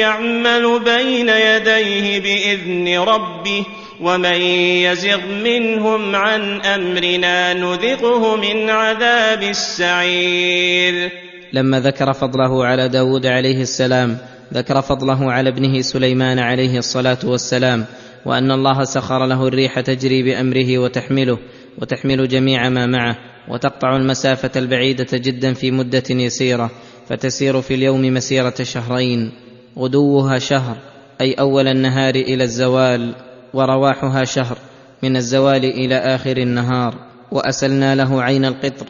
يعمل 0.00 0.80
بين 0.84 1.28
يديه 1.28 2.20
بإذن 2.20 2.98
ربه 2.98 3.64
ومن 4.00 4.40
يزغ 4.80 5.20
منهم 5.26 6.16
عن 6.16 6.60
أمرنا 6.60 7.52
نذقه 7.52 8.36
من 8.36 8.70
عذاب 8.70 9.42
السعير. 9.42 11.10
لما 11.52 11.80
ذكر 11.80 12.12
فضله 12.12 12.66
على 12.66 12.88
داود 12.88 13.26
عليه 13.26 13.62
السلام 13.62 14.18
ذكر 14.54 14.82
فضله 14.82 15.32
على 15.32 15.48
ابنه 15.48 15.80
سليمان 15.80 16.38
عليه 16.38 16.78
الصلاة 16.78 17.18
والسلام 17.24 17.84
وأن 18.26 18.50
الله 18.50 18.84
سخر 18.84 19.26
له 19.26 19.48
الريح 19.48 19.80
تجري 19.80 20.22
بأمره 20.22 20.78
وتحمله 20.78 21.38
وتحمل 21.78 22.28
جميع 22.28 22.68
ما 22.68 22.86
معه 22.86 23.16
وتقطع 23.48 23.96
المسافة 23.96 24.50
البعيدة 24.56 25.06
جدا 25.12 25.54
في 25.54 25.70
مدة 25.70 26.02
يسيرة 26.10 26.70
فتسير 27.08 27.60
في 27.60 27.74
اليوم 27.74 28.14
مسيرة 28.14 28.54
شهرين 28.62 29.32
غدوها 29.78 30.38
شهر 30.38 30.76
أي 31.20 31.34
أول 31.34 31.68
النهار 31.68 32.14
إلى 32.14 32.44
الزوال 32.44 33.14
ورواحها 33.54 34.24
شهر 34.24 34.58
من 35.02 35.16
الزوال 35.16 35.64
إلى 35.64 35.94
آخر 35.94 36.36
النهار 36.36 36.94
وأسلنا 37.32 37.94
له 37.94 38.22
عين 38.22 38.44
القطر 38.44 38.86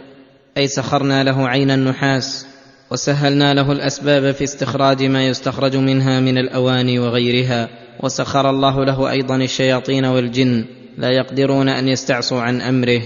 أي 0.56 0.68
سخرنا 0.68 1.24
له 1.24 1.48
عين 1.48 1.70
النحاس 1.70 2.46
وسهلنا 2.90 3.54
له 3.54 3.72
الأسباب 3.72 4.30
في 4.34 4.44
استخراج 4.44 5.02
ما 5.02 5.26
يستخرج 5.26 5.76
منها 5.76 6.20
من 6.20 6.38
الأواني 6.38 6.98
وغيرها 6.98 7.68
وسخر 8.02 8.50
الله 8.50 8.84
له 8.84 9.10
أيضا 9.10 9.36
الشياطين 9.36 10.04
والجن 10.04 10.64
لا 10.98 11.10
يقدرون 11.10 11.68
أن 11.68 11.88
يستعصوا 11.88 12.40
عن 12.40 12.60
أمره. 12.60 13.02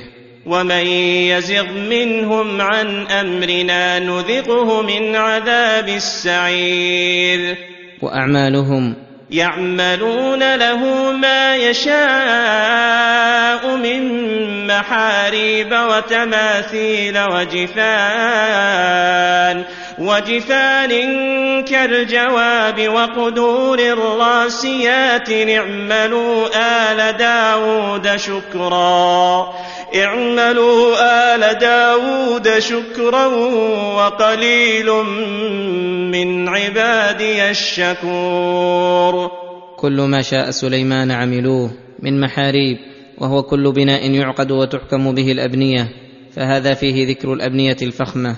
ومن 0.47 0.87
يزغ 1.33 1.73
منهم 1.73 2.61
عن 2.61 3.07
أمرنا 3.07 3.99
نذقه 3.99 4.83
من 4.83 5.17
عذاب 5.17 5.89
السعير. 5.89 7.57
وأعمالهم 8.03 9.10
يعملون 9.33 10.55
له 10.57 11.13
ما 11.13 11.57
يشاء 11.57 12.01
من 13.77 14.67
محاريب 14.67 15.73
وتماثيل 15.73 17.19
وجفان 17.19 18.51
وجفان 20.01 20.91
كالجواب 21.65 22.89
وقدور 22.89 23.79
الراسيات 23.79 25.31
اعملوا 25.31 26.47
آل 26.57 27.17
داود 27.17 28.17
شكرا. 28.17 29.53
اعملوا 29.95 30.97
آل 31.35 31.59
داود 31.59 32.59
شكرا 32.59 33.27
وقليل 33.97 34.91
من 36.13 36.49
عبادي 36.49 37.51
الشكور. 37.51 39.31
كل 39.77 40.01
ما 40.01 40.23
شاء 40.23 40.51
سليمان 40.51 41.11
عملوه 41.11 41.71
من 42.03 42.21
محاريب 42.21 42.79
وهو 43.19 43.43
كل 43.43 43.73
بناء 43.73 44.11
يعقد 44.11 44.53
وتحكم 44.53 45.15
به 45.15 45.33
الأبنية 45.33 45.89
فهذا 46.33 46.75
فيه 46.75 47.09
ذكر 47.09 47.33
الأبنية 47.33 47.77
الفخمة 47.83 48.37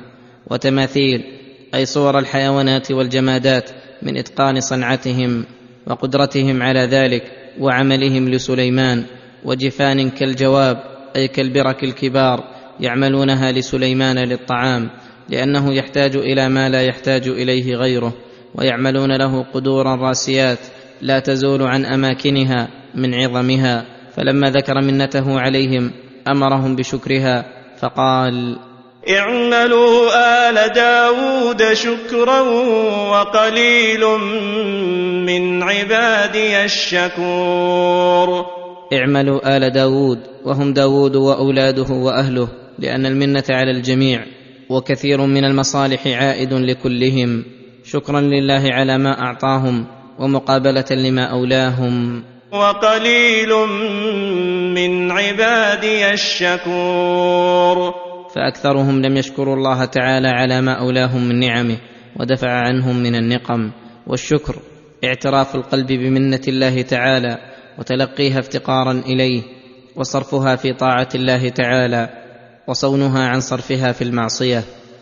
وتماثيل 0.50 1.41
أي 1.74 1.86
صور 1.86 2.18
الحيوانات 2.18 2.92
والجمادات 2.92 3.70
من 4.02 4.16
إتقان 4.16 4.60
صنعتهم 4.60 5.44
وقدرتهم 5.86 6.62
على 6.62 6.80
ذلك 6.80 7.22
وعملهم 7.60 8.28
لسليمان 8.28 9.04
وجفان 9.44 10.10
كالجواب 10.10 10.76
أي 11.16 11.28
كالبرك 11.28 11.84
الكبار 11.84 12.44
يعملونها 12.80 13.52
لسليمان 13.52 14.18
للطعام 14.18 14.90
لأنه 15.28 15.74
يحتاج 15.74 16.16
إلى 16.16 16.48
ما 16.48 16.68
لا 16.68 16.82
يحتاج 16.82 17.28
إليه 17.28 17.76
غيره 17.76 18.12
ويعملون 18.54 19.16
له 19.16 19.42
قدورا 19.42 19.96
راسيات 19.96 20.58
لا 21.02 21.18
تزول 21.18 21.62
عن 21.62 21.84
أماكنها 21.84 22.68
من 22.94 23.14
عظمها 23.14 23.84
فلما 24.16 24.50
ذكر 24.50 24.80
منته 24.80 25.40
عليهم 25.40 25.90
أمرهم 26.28 26.76
بشكرها 26.76 27.44
فقال 27.78 28.58
اعملوا 29.08 30.10
آل 30.48 30.72
داود 30.72 31.72
شكرا 31.72 32.40
وقليل 33.10 34.06
من 35.26 35.62
عبادي 35.62 36.64
الشكور. 36.64 38.46
اعملوا 38.92 39.56
آل 39.56 39.70
داود 39.70 40.18
وهم 40.44 40.72
داود 40.72 41.16
وأولاده 41.16 41.94
وأهله 41.94 42.48
لأن 42.78 43.06
المنة 43.06 43.44
على 43.50 43.70
الجميع 43.70 44.24
وكثير 44.70 45.20
من 45.20 45.44
المصالح 45.44 46.06
عائد 46.06 46.52
لكلهم. 46.52 47.44
شكرا 47.84 48.20
لله 48.20 48.62
على 48.64 48.98
ما 48.98 49.20
أعطاهم 49.20 49.86
ومقابلة 50.18 50.84
لما 50.90 51.24
أولاهم. 51.24 52.24
وقليل 52.52 53.54
من 54.74 55.10
عبادي 55.10 56.12
الشكور. 56.12 57.94
فأكثرهم 58.34 59.02
لم 59.02 59.16
يشكروا 59.16 59.56
الله 59.56 59.84
تعالى 59.84 60.28
على 60.28 60.60
ما 60.60 60.72
أولاهم 60.72 61.28
من 61.28 61.40
نعمه 61.40 61.76
ودفع 62.16 62.50
عنهم 62.50 63.02
من 63.02 63.14
النقم. 63.14 63.70
والشكر 64.06 64.56
اعتراف 65.04 65.54
القلب 65.54 65.86
بمنة 65.86 66.40
الله 66.48 66.82
تعالى 66.82 67.38
وتلقيها 67.78 68.38
افتقارا 68.38 68.92
إليه 68.92 69.42
وصرفها 69.96 70.56
في 70.56 70.72
طاعة 70.72 71.08
الله 71.14 71.48
تعالى 71.48 72.08
وصونها 72.66 73.28
عن 73.28 73.40
صرفها 73.40 73.92
في 73.92 74.04
المعصية. 74.04 74.64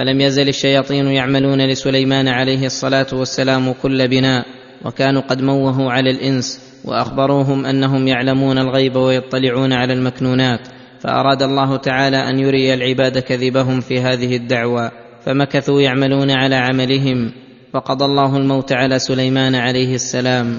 فلم 0.00 0.20
يزل 0.20 0.48
الشياطين 0.48 1.06
يعملون 1.06 1.66
لسليمان 1.66 2.28
عليه 2.28 2.66
الصلاة 2.66 3.06
والسلام 3.12 3.72
كل 3.82 4.08
بناء 4.08 4.46
وكانوا 4.84 5.22
قد 5.22 5.42
موهوا 5.42 5.92
على 5.92 6.10
الإنس 6.10 6.60
وأخبروهم 6.84 7.66
أنهم 7.66 8.08
يعلمون 8.08 8.58
الغيب 8.58 8.96
ويطلعون 8.96 9.72
على 9.72 9.92
المكنونات 9.92 10.60
فأراد 11.00 11.42
الله 11.42 11.76
تعالى 11.76 12.16
أن 12.16 12.38
يري 12.38 12.74
العباد 12.74 13.18
كذبهم 13.18 13.80
في 13.80 14.00
هذه 14.00 14.36
الدعوى 14.36 14.90
فمكثوا 15.24 15.80
يعملون 15.80 16.30
على 16.30 16.54
عملهم 16.54 17.32
فقضى 17.72 18.04
الله 18.04 18.36
الموت 18.36 18.72
على 18.72 18.98
سليمان 18.98 19.54
عليه 19.54 19.94
السلام 19.94 20.58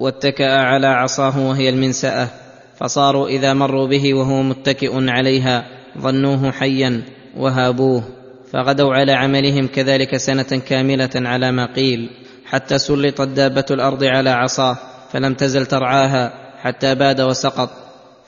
واتكأ 0.00 0.50
على 0.50 0.86
عصاه 0.86 1.48
وهي 1.48 1.68
المنسأة 1.68 2.28
فصاروا 2.76 3.28
إذا 3.28 3.54
مروا 3.54 3.86
به 3.86 4.14
وهو 4.14 4.42
متكئ 4.42 4.90
عليها 4.94 5.64
ظنوه 5.98 6.50
حيا 6.50 7.02
وهابوه. 7.36 8.19
فغدوا 8.52 8.94
على 8.94 9.12
عملهم 9.12 9.66
كذلك 9.66 10.16
سنة 10.16 10.62
كاملة 10.68 11.10
على 11.14 11.52
ما 11.52 11.72
قيل 11.74 12.10
حتى 12.46 12.78
سلطت 12.78 13.28
دابة 13.28 13.64
الأرض 13.70 14.04
على 14.04 14.30
عصاه 14.30 14.76
فلم 15.12 15.34
تزل 15.34 15.66
ترعاها 15.66 16.32
حتى 16.62 16.94
باد 16.94 17.20
وسقط. 17.20 17.70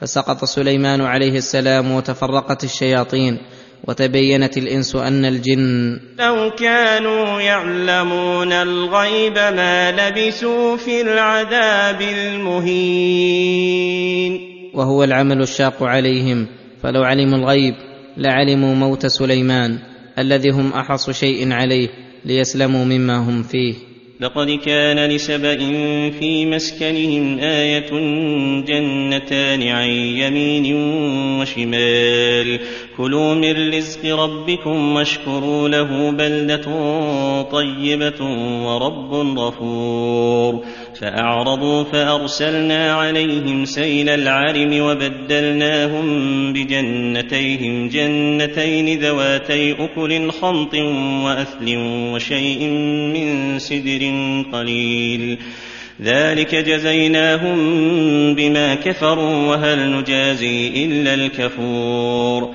فسقط 0.01 0.45
سليمان 0.45 1.01
عليه 1.01 1.37
السلام 1.37 1.91
وتفرقت 1.91 2.65
الشياطين 2.65 3.39
وتبينت 3.89 4.59
الإنس 4.59 4.97
أن 4.97 5.25
الجن 5.25 6.01
لو 6.19 6.51
كانوا 6.59 7.41
يعلمون 7.41 8.53
الغيب 8.53 9.35
ما 9.35 9.93
لبثوا 9.93 10.77
في 10.77 11.01
العذاب 11.01 12.03
المهين. 12.03 13.53
وهو 14.75 15.05
العمل 15.05 15.43
الشاق 15.43 15.83
عليهم 15.83 16.47
فلو 16.83 17.03
علموا 17.03 17.39
الغيب 17.39 17.75
لعلموا 18.17 18.75
موت 18.75 19.07
سليمان. 19.07 19.79
الذي 20.19 20.51
هم 20.51 20.73
احرص 20.73 21.11
شيء 21.11 21.53
عليه 21.53 21.89
ليسلموا 22.25 22.85
مما 22.85 23.17
هم 23.17 23.43
فيه. 23.43 23.75
لقد 24.21 24.51
كان 24.51 25.11
لسبإ 25.11 25.59
في 26.11 26.47
مسكنهم 26.47 27.39
آية 27.39 27.91
جنتان 28.61 29.63
عن 29.63 29.89
يمين 29.91 30.75
وشمال. 31.41 32.61
كلوا 32.97 33.35
من 33.35 33.75
رزق 33.75 34.15
ربكم 34.15 34.95
واشكروا 34.95 35.69
له 35.69 36.11
بلدة 36.11 36.65
طيبة 37.43 38.25
ورب 38.65 39.39
غفور. 39.39 40.65
فأعرضوا 41.03 41.85
فأرسلنا 41.85 42.93
عليهم 42.93 43.65
سيل 43.65 44.09
العرم 44.09 44.81
وبدلناهم 44.81 46.07
بجنتيهم 46.53 47.89
جنتين 47.89 48.99
ذواتي 48.99 49.73
أكل 49.73 50.31
خمط 50.31 50.75
وأثل 51.25 51.77
وشيء 52.13 52.65
من 53.15 53.59
سدر 53.59 54.13
قليل. 54.53 55.39
ذلك 56.03 56.55
جزيناهم 56.55 57.57
بما 58.35 58.75
كفروا 58.75 59.49
وهل 59.49 59.91
نجازي 59.91 60.85
إلا 60.85 61.15
الكفور. 61.15 62.55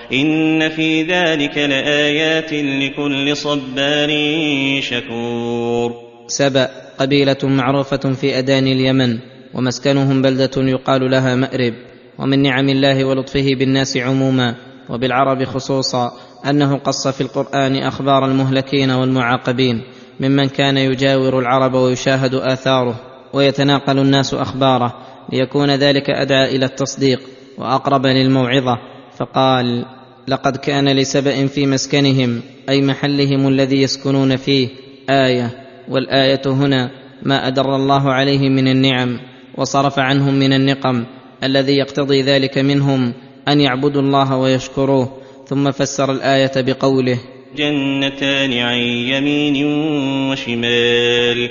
إن 0.13 0.69
في 0.69 1.03
ذلك 1.03 1.57
لآيات 1.57 2.53
لكل 2.53 3.37
صبار 3.37 4.09
شكور. 4.81 5.93
سبأ 6.27 6.69
قبيلة 6.99 7.37
معروفة 7.43 7.97
في 7.97 8.39
أدان 8.39 8.67
اليمن 8.67 9.19
ومسكنهم 9.53 10.21
بلدة 10.21 10.51
يقال 10.57 11.11
لها 11.11 11.35
مأرب 11.35 11.73
ومن 12.19 12.41
نعم 12.41 12.69
الله 12.69 13.05
ولطفه 13.05 13.55
بالناس 13.55 13.97
عموما 13.97 14.55
وبالعرب 14.89 15.43
خصوصا 15.43 16.11
أنه 16.49 16.77
قص 16.77 17.07
في 17.07 17.21
القرآن 17.21 17.75
أخبار 17.75 18.25
المهلكين 18.25 18.91
والمعاقبين 18.91 19.81
ممن 20.19 20.47
كان 20.47 20.77
يجاور 20.77 21.39
العرب 21.39 21.73
ويشاهد 21.73 22.33
آثاره 22.33 22.95
ويتناقل 23.33 23.99
الناس 23.99 24.33
أخباره 24.33 24.93
ليكون 25.33 25.71
ذلك 25.75 26.09
أدعى 26.09 26.55
إلى 26.55 26.65
التصديق 26.65 27.19
وأقرب 27.57 28.05
للموعظة 28.05 28.77
فقال 29.17 29.85
لقد 30.27 30.57
كان 30.57 30.89
لسبأ 30.89 31.47
في 31.47 31.65
مسكنهم 31.65 32.41
أي 32.69 32.81
محلهم 32.81 33.47
الذي 33.47 33.81
يسكنون 33.81 34.35
فيه 34.35 34.69
آية 35.09 35.49
والآية 35.89 36.41
هنا 36.45 36.91
ما 37.23 37.47
أدر 37.47 37.75
الله 37.75 38.11
عليهم 38.11 38.51
من 38.51 38.67
النعم 38.67 39.19
وصرف 39.57 39.99
عنهم 39.99 40.33
من 40.33 40.53
النقم 40.53 41.05
الذي 41.43 41.77
يقتضي 41.77 42.21
ذلك 42.21 42.57
منهم 42.57 43.13
أن 43.47 43.61
يعبدوا 43.61 44.01
الله 44.01 44.37
ويشكروه 44.37 45.17
ثم 45.47 45.71
فسر 45.71 46.11
الآية 46.11 46.51
بقوله 46.55 47.19
جنتان 47.57 48.53
عن 48.53 48.77
يمين 49.11 49.65
وشمال. 50.31 51.49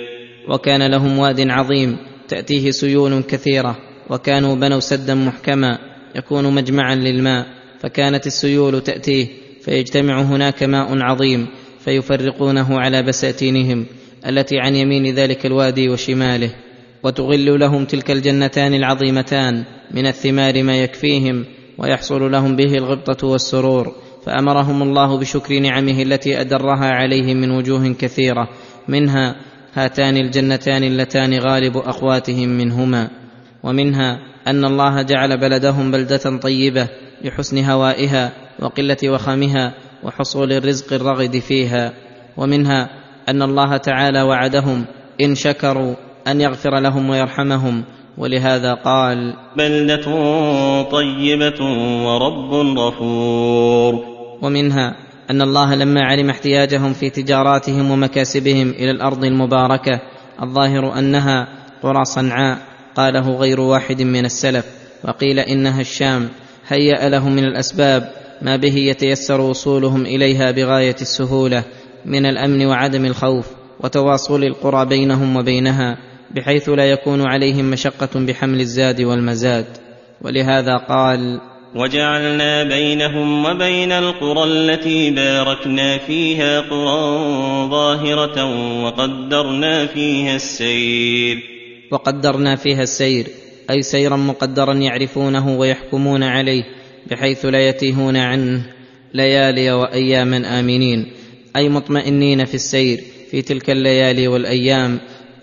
وكان 0.49 0.91
لهم 0.91 1.19
واد 1.19 1.41
عظيم 1.51 1.97
تأتيه 2.29 2.71
سيول 2.71 3.23
كثيرة 3.23 3.77
وكانوا 4.11 4.55
بنوا 4.55 4.81
سدا 4.81 5.15
محكما 5.15 5.79
يكون 6.17 6.55
مجمعا 6.55 6.95
للماء. 6.95 7.60
فكانت 7.81 8.27
السيول 8.27 8.81
تأتيه 8.81 9.27
فيجتمع 9.65 10.23
هناك 10.23 10.63
ماء 10.63 11.03
عظيم 11.03 11.47
فيفرقونه 11.85 12.81
على 12.81 13.03
بساتينهم 13.03 13.87
التي 14.27 14.59
عن 14.59 14.75
يمين 14.75 15.15
ذلك 15.15 15.47
الوادي 15.47 15.89
وشماله 15.89 16.51
وتغل 17.03 17.61
لهم 17.61 17.85
تلك 17.85 18.11
الجنتان 18.11 18.75
العظيمتان 18.75 19.65
من 19.91 20.07
الثمار 20.07 20.63
ما 20.63 20.77
يكفيهم 20.77 21.45
ويحصل 21.79 22.33
لهم 22.33 22.57
به 22.57 22.75
الغبطة 22.75 23.27
والسرور 23.27 23.95
فأمرهم 24.27 24.83
الله 24.83 25.19
بشكر 25.19 25.59
نعمه 25.59 26.03
التي 26.03 26.41
أدرها 26.41 26.91
عليهم 26.91 27.37
من 27.37 27.51
وجوه 27.51 27.93
كثيرة 27.93 28.49
منها 28.89 29.37
هاتان 29.75 30.17
الجنتان 30.17 30.85
اللتان 30.85 31.39
غالب 31.39 31.77
اقواتهم 31.77 32.49
منهما 32.49 33.11
ومنها 33.63 34.19
أن 34.47 34.65
الله 34.65 35.03
جعل 35.03 35.41
بلدهم 35.41 35.91
بلدة 35.91 36.39
طيبة 36.43 36.89
لحسن 37.25 37.65
هوائها 37.65 38.33
وقلة 38.59 38.97
وخامها 39.05 39.75
وحصول 40.03 40.53
الرزق 40.53 40.93
الرغد 40.93 41.39
فيها. 41.39 41.93
ومنها 42.37 42.91
أن 43.29 43.43
الله 43.43 43.77
تعالى 43.77 44.23
وعدهم 44.23 44.85
إن 45.21 45.35
شكروا 45.35 45.95
أن 46.29 46.41
يغفر 46.41 46.81
لهم 46.81 47.11
ويرحمهم. 47.11 47.85
ولهذا 48.19 48.75
قال 48.75 49.35
بلدة 49.57 50.05
طيبة 50.83 51.65
ورب 52.07 52.79
غفور. 52.79 54.05
ومنها 54.43 54.97
أن 55.31 55.43
الله 55.43 55.75
لما 55.75 56.01
علم 56.01 56.31
احتياجهم 56.31 56.93
في 56.93 57.11
تجاراتهم 57.11 57.91
ومكاسبهم 57.91 58.71
إلى 58.71 58.91
الأرض 58.91 59.25
المباركة 59.25 60.01
الظاهر 60.43 60.99
أنها 60.99 61.49
قرى 61.83 62.05
صنعاء 62.05 62.59
قاله 62.97 63.37
غير 63.37 63.61
واحد 63.61 64.03
من 64.03 64.25
السلف 64.25 64.65
وقيل 65.05 65.39
إنها 65.39 65.81
الشام. 65.81 66.29
هيأ 66.73 67.09
لهم 67.09 67.33
من 67.33 67.45
الأسباب 67.45 68.11
ما 68.43 68.57
به 68.57 68.77
يتيسر 68.77 69.41
وصولهم 69.41 70.07
إليها 70.07 70.51
بغاية 70.51 70.97
السهولة 71.01 71.65
من 72.05 72.27
الأمن 72.27 72.67
وعدم 72.67 73.05
الخوف 73.05 73.47
وتواصل 73.81 74.45
القرى 74.45 74.87
بينهم 74.87 75.37
وبينها 75.37 75.99
بحيث 76.31 76.69
لا 76.69 76.91
يكون 76.91 77.27
عليهم 77.27 77.71
مشقة 77.71 78.27
بحمل 78.27 78.61
الزاد 78.61 79.01
والمزاد. 79.01 79.67
ولهذا 80.23 80.77
قال 80.77 81.41
وجعلنا 81.77 82.65
بينهم 82.65 83.45
وبين 83.45 83.93
القرى 83.93 84.45
التي 84.45 85.11
باركنا 85.11 85.99
فيها 85.99 86.61
قرى 86.61 87.69
ظاهرة 87.71 88.45
وقدرنا 88.85 89.87
فيها 89.87 90.37
السير. 90.37 91.37
وقدرنا 91.93 92.57
فيها 92.57 92.83
السير. 92.83 93.27
أي 93.71 93.83
سيرا 93.83 94.17
مقدرا 94.17 94.75
يعرفونه 94.75 95.59
ويحكمون 95.59 96.23
عليه 96.23 96.65
بحيث 97.11 97.45
لا 97.45 97.69
يتيهون 97.69 98.17
عنه. 98.17 98.63
ليالي 99.15 99.73
وأياما 99.73 100.61
آمنين. 100.61 101.13
أي 101.57 101.69
مطمئنين 101.69 102.45
في 102.45 102.55
السير 102.55 103.05
في 103.31 103.43
تلك 103.43 103.71
الليالي 103.71 104.29
والأيام 104.29 104.99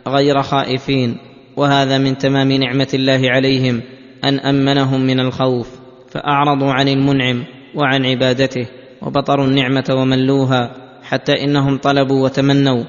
غير 0.08 0.42
خائفين. 0.42 1.18
وهذا 1.58 1.98
من 1.98 2.18
تمام 2.18 2.52
نعمة 2.52 2.88
الله 2.94 3.22
عليهم 3.24 3.82
أن 4.24 4.40
أمنهم 4.40 5.02
من 5.02 5.20
الخوف 5.20 5.70
فأعرضوا 6.10 6.72
عن 6.72 6.88
المنعم 6.88 7.44
وعن 7.76 8.06
عبادته 8.06 8.66
وبطروا 9.02 9.46
النعمة 9.46 9.86
وملوها 9.90 10.72
حتى 11.04 11.44
إنهم 11.44 11.78
طلبوا 11.78 12.24
وتمنوا 12.24 12.84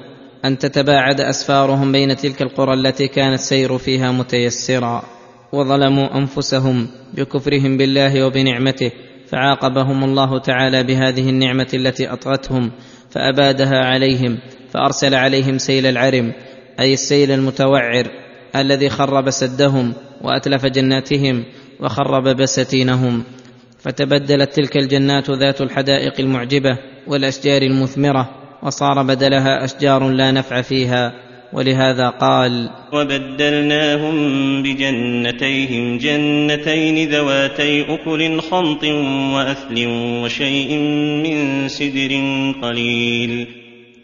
أن 0.45 0.57
تتباعد 0.57 1.21
أسفارهم 1.21 1.91
بين 1.91 2.15
تلك 2.15 2.41
القرى 2.41 2.73
التي 2.73 3.07
كان 3.07 3.33
السير 3.33 3.77
فيها 3.77 4.11
متيسرا. 4.11 5.18
وظلموا 5.53 6.17
أنفسهم 6.17 6.87
بكفرهم 7.13 7.77
بالله 7.77 8.25
وبنعمته 8.25 8.91
فعاقبهم 9.27 10.03
الله 10.03 10.39
تعالى 10.39 10.83
بهذه 10.83 11.29
النعمة 11.29 11.67
التي 11.73 12.13
أطغتهم 12.13 12.71
فأبادها 13.09 13.77
عليهم 13.85 14.37
فأرسل 14.71 15.15
عليهم 15.15 15.57
سيل 15.57 15.85
العرم 15.85 16.33
أي 16.79 16.93
السيل 16.93 17.31
المتوعر 17.31 18.07
الذي 18.55 18.89
خرب 18.89 19.29
سدهم 19.29 19.93
وأتلف 20.21 20.65
جناتهم 20.65 21.43
وخرب 21.79 22.27
بساتينهم 22.27 23.23
فتبدلت 23.79 24.53
تلك 24.53 24.77
الجنات 24.77 25.31
ذات 25.31 25.61
الحدائق 25.61 26.19
المعجبة 26.19 26.77
والأشجار 27.07 27.61
المثمرة 27.61 28.29
وصار 28.63 29.03
بدلها 29.03 29.63
أشجار 29.63 30.09
لا 30.09 30.31
نفع 30.31 30.61
فيها. 30.61 31.28
ولهذا 31.53 32.09
قال 32.09 32.69
وبدلناهم 32.93 34.15
بجنتيهم 34.63 35.97
جنتين 35.97 37.09
ذواتي 37.09 37.93
أكل 37.93 38.41
خمط 38.41 38.83
وأثل 39.33 39.85
وشيء 40.23 40.77
من 41.23 41.67
سدر 41.67 42.11
قليل. 42.61 43.47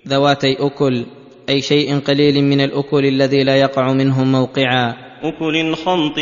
ذواتي 0.08 0.56
أكل 0.60 1.06
أي 1.50 1.62
شيء 1.62 2.00
قليل 2.00 2.44
من 2.44 2.62
الأكل 2.62 3.06
الذي 3.06 3.44
لا 3.44 3.56
يقع 3.56 3.94
منه 3.94 4.24
موقعا. 4.24 4.94
أكل 5.24 5.76
خمط 5.76 6.18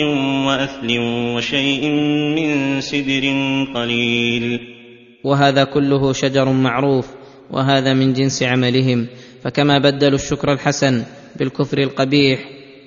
وأثل 0.47 0.99
وشيء 1.35 1.89
من 2.35 2.81
سدر 2.81 3.23
قليل. 3.75 4.59
وهذا 5.23 5.63
كله 5.63 6.13
شجر 6.13 6.49
معروف 6.49 7.07
وهذا 7.51 7.93
من 7.93 8.13
جنس 8.13 8.43
عملهم. 8.43 9.07
فكما 9.43 9.77
بدلوا 9.77 10.15
الشكر 10.15 10.53
الحسن 10.53 11.03
بالكفر 11.35 11.77
القبيح 11.77 12.39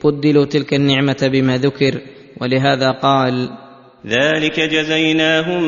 بدلوا 0.04 0.44
تلك 0.44 0.74
النعمة 0.74 1.28
بما 1.32 1.58
ذكر 1.58 2.00
ولهذا 2.40 2.90
قال 2.90 3.50
ذلك 4.06 4.60
جزيناهم 4.60 5.60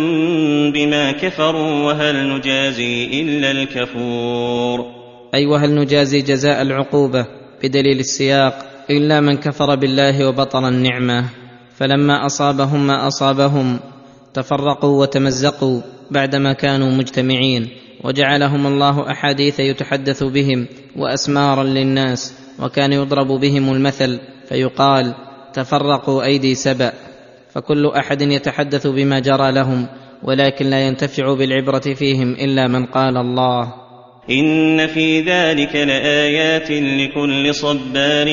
بما 0.73 1.13
كفروا 1.13 1.85
وهل 1.85 2.29
نجازي 2.29 3.21
إلا 3.21 3.51
الكفور. 3.51 4.87
اي 5.35 5.47
وهل 5.47 5.75
نجازي 5.75 6.21
جزاء 6.21 6.63
العقوبة 6.63 7.27
بدليل 7.63 8.01
السياق 8.01 8.67
إلا 8.91 9.21
من 9.21 9.37
كفر 9.37 9.75
بالله 9.75 10.29
وبطر 10.29 10.69
النعمة. 10.69 11.25
فلما 11.77 12.27
أصابهم 12.27 12.87
ما 12.87 13.07
أصابهم 13.07 13.81
تفرقوا 14.35 15.01
وتمزقوا 15.01 15.81
بعدما 16.11 16.53
كانوا 16.53 16.91
مجتمعين. 16.91 17.69
وجعلهم 18.05 18.67
الله 18.67 19.11
أحاديث 19.11 19.61
يتحدث 19.61 20.23
بهم 20.23 20.67
وأسمارا 20.97 21.65
للناس 21.65 22.35
وكان 22.63 22.93
يضرب 22.93 23.27
بهم 23.27 23.73
المثل 23.73 24.21
فيقال 24.49 25.15
تفرقوا 25.53 26.25
أيدي 26.25 26.55
سبأ 26.55 26.93
فكل 27.51 27.87
أحد 27.87 28.23
يتحدث 28.23 28.87
بما 28.87 29.19
جرى 29.19 29.53
لهم 29.53 29.87
ولكن 30.23 30.67
لا 30.67 30.87
ينتفع 30.87 31.35
بالعبرة 31.35 31.95
فيهم 31.95 32.33
إلا 32.33 32.69
من 32.69 32.87
قال 32.87 33.17
الله. 33.17 33.75
إن 34.31 34.87
في 34.87 35.21
ذلك 35.21 35.77
لآيات 35.77 36.71
لكل 36.71 37.55
صبار 37.55 38.29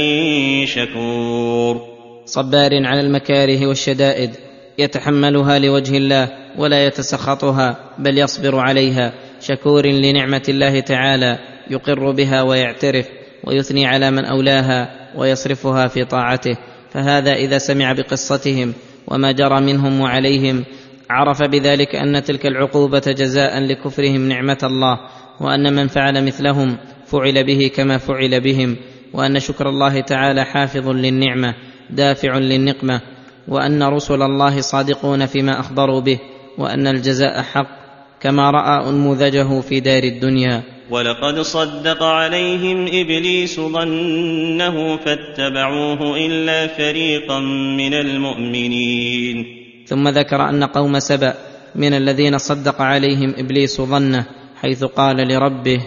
شكور. 0.65 1.81
صبار 2.25 2.85
على 2.85 2.99
المكاره 2.99 3.67
والشدائد 3.67 4.31
يتحملها 4.77 5.59
لوجه 5.59 5.97
الله 5.97 6.29
ولا 6.57 6.85
يتسخطها 6.85 7.77
بل 7.99 8.17
يصبر 8.17 8.59
عليها 8.59 9.13
شكور 9.47 9.85
لنعمة 9.87 10.43
الله 10.49 10.79
تعالى 10.79 11.39
يقر 11.69 12.11
بها 12.11 12.41
ويعترف 12.41 13.05
ويثني 13.43 13.85
على 13.85 14.11
من 14.11 14.25
أولاها 14.25 15.09
ويصرفها 15.15 15.87
في 15.87 16.05
طاعته. 16.05 16.57
فهذا 16.91 17.33
إذا 17.33 17.57
سمع 17.57 17.93
بقصتهم 17.93 18.73
وما 19.07 19.31
جرى 19.31 19.61
منهم 19.61 20.01
وعليهم 20.01 20.63
عرف 21.09 21.43
بذلك 21.43 21.95
أن 21.95 22.23
تلك 22.23 22.45
العقوبة 22.45 23.01
جزاء 23.07 23.59
لكفرهم 23.59 24.29
نعمة 24.29 24.57
الله 24.63 24.99
وأن 25.41 25.75
من 25.75 25.87
فعل 25.87 26.25
مثلهم 26.25 26.77
فعل 27.05 27.43
به 27.43 27.71
كما 27.75 27.97
فعل 27.97 28.41
بهم 28.41 28.77
وأن 29.13 29.39
شكر 29.39 29.69
الله 29.69 30.01
تعالى 30.01 30.45
حافظ 30.45 30.89
للنعمة 30.89 31.55
دافع 31.89 32.37
للنقمة 32.37 33.01
وأن 33.47 33.83
رسل 33.83 34.21
الله 34.21 34.61
صادقون 34.61 35.25
فيما 35.25 35.59
أخبروا 35.59 36.01
به 36.01 36.19
وأن 36.57 36.87
الجزاء 36.87 37.41
حق 37.41 37.84
كما 38.25 38.51
رأى 38.51 38.89
أنموذجه 38.89 39.61
في 39.61 39.79
دار 39.79 40.03
الدنيا. 40.03 40.63
ولقد 40.89 41.39
صدق 41.39 42.03
عليهم 42.03 42.85
إبليس 42.87 43.59
ظنه 43.59 44.97
فاتبعوه 44.97 46.17
إلا 46.17 46.67
فريقا 46.67 47.39
من 47.77 47.93
المؤمنين. 47.93 49.45
ثم 49.85 50.07
ذكر 50.07 50.49
أن 50.49 50.63
قوم 50.63 50.99
سبأ 50.99 51.33
من 51.75 51.93
الذين 51.93 52.37
صدق 52.37 52.81
عليهم 52.81 53.33
إبليس 53.37 53.81
ظنه 53.81 54.25
حيث 54.61 54.83
قال 54.83 55.17
لربه 55.17 55.81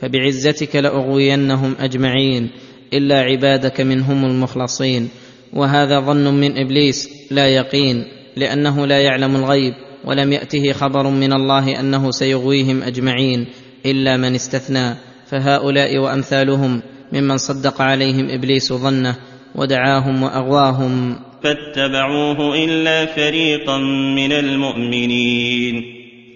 فبعزتك 0.00 0.76
لأغوينهم 0.76 1.76
أجمعين 1.80 2.50
إلا 2.92 3.20
عبادك 3.20 3.80
منهم 3.80 4.24
المخلصين. 4.24 5.08
وهذا 5.52 6.00
ظن 6.00 6.34
من 6.34 6.58
إبليس 6.58 7.08
لا 7.30 7.48
يقين 7.48 8.04
لأنه 8.36 8.86
لا 8.86 8.98
يعلم 8.98 9.36
الغيب. 9.36 9.74
ولم 10.04 10.32
يأته 10.32 10.72
خبر 10.72 11.06
من 11.10 11.32
الله 11.32 11.80
أنه 11.80 12.10
سيغويهم 12.10 12.82
أجمعين 12.82 13.46
إلا 13.86 14.16
من 14.16 14.34
استثنى 14.34 14.94
فهؤلاء 15.26 15.98
وأمثالهم 15.98 16.82
ممن 17.12 17.36
صدق 17.36 17.82
عليهم 17.82 18.30
إبليس 18.30 18.72
ظنه 18.72 19.16
ودعاهم 19.54 20.22
وأغواهم. 20.22 21.16
فاتبعوه 21.42 22.64
إلا 22.64 23.06
فريقا 23.06 23.78
من 24.16 24.32
المؤمنين. 24.32 25.84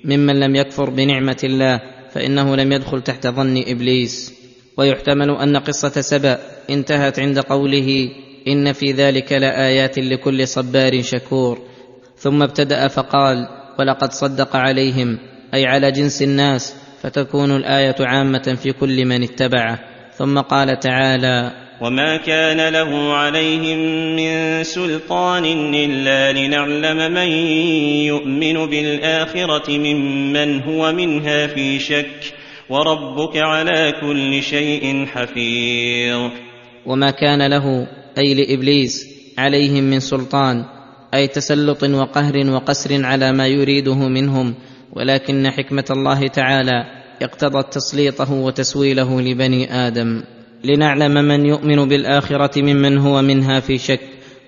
ممن 0.05 0.41
لم 0.41 0.57
يكفر 0.57 0.91
بنعمة 0.91 1.41
الله 1.45 1.81
فإنه 2.13 2.57
لم 2.57 2.73
يدخل 2.73 3.03
تحت 3.03 3.27
ظن 3.27 3.63
إبليس. 3.67 4.33
ويحتمل 4.79 5.31
أن 5.31 5.57
قصة 5.57 6.01
سبأ 6.01 6.39
انتهت 6.71 7.19
عند 7.19 7.39
قوله 7.39 8.09
إن 8.49 8.73
في 8.73 8.93
ذلك 8.93 9.33
لآيات 9.33 9.99
لكل 9.99 10.49
صبار 10.49 11.03
شكور. 11.03 11.59
ثم 12.17 12.43
ابتدأ 12.43 12.89
فقال 12.89 13.49
ولقد 13.79 14.13
صدق 14.13 14.57
عليهم 14.57 15.19
أي 15.55 15.67
على 15.67 15.93
جنس 15.93 16.23
الناس 16.23 16.75
فتكون 17.03 17.57
الآية 17.57 17.97
عامة 18.01 18.59
في 18.63 18.73
كل 18.73 19.05
من 19.05 19.23
اتبعه. 19.23 19.79
ثم 20.19 20.39
قال 20.39 20.79
تعالى 20.79 21.67
وما 21.81 22.17
كان 22.17 22.73
له 22.73 23.13
عليهم 23.13 23.79
من 24.17 24.65
سلطان 24.65 25.45
إلا 25.75 26.33
لنعلم 26.33 27.13
من 27.13 27.29
يؤمن 28.07 28.67
بالآخرة 28.67 29.79
ممن 29.79 30.63
هو 30.63 30.93
منها 30.93 31.47
في 31.47 31.79
شك 31.79 32.35
وربك 32.69 33.37
على 33.37 33.93
كل 34.01 34.43
شيء 34.43 35.07
حفيظ. 35.07 36.31
وما 36.87 37.11
كان 37.11 37.51
له 37.51 37.87
أي 38.19 38.35
لإبليس 38.35 39.07
عليهم 39.39 39.85
من 39.85 40.01
سلطان 40.01 40.76
أي 41.17 41.27
تسلط 41.27 41.85
وقهر 41.85 42.51
وقسر 42.51 43.05
على 43.05 43.33
ما 43.33 43.47
يريده 43.47 44.09
منهم 44.09 44.55
ولكن 44.93 45.51
حكمة 45.51 45.85
الله 45.91 46.27
تعالى 46.27 46.85
اقتضت 47.23 47.75
تسليطه 47.75 48.33
وتسويله 48.33 49.21
لبني 49.21 49.75
آدم. 49.75 50.23
لنعلم 50.65 51.15
من 51.15 51.47
يؤمن 51.47 51.89
بالآخرة 51.89 52.63
ممن 52.63 52.99
هو 52.99 53.23
منها 53.23 53.61
في 53.61 53.79
شك 53.79 54.01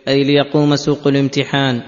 أي 0.09 0.25
ليقوم 0.25 0.77
سوق 0.77 1.07
الامتحان 1.07 1.83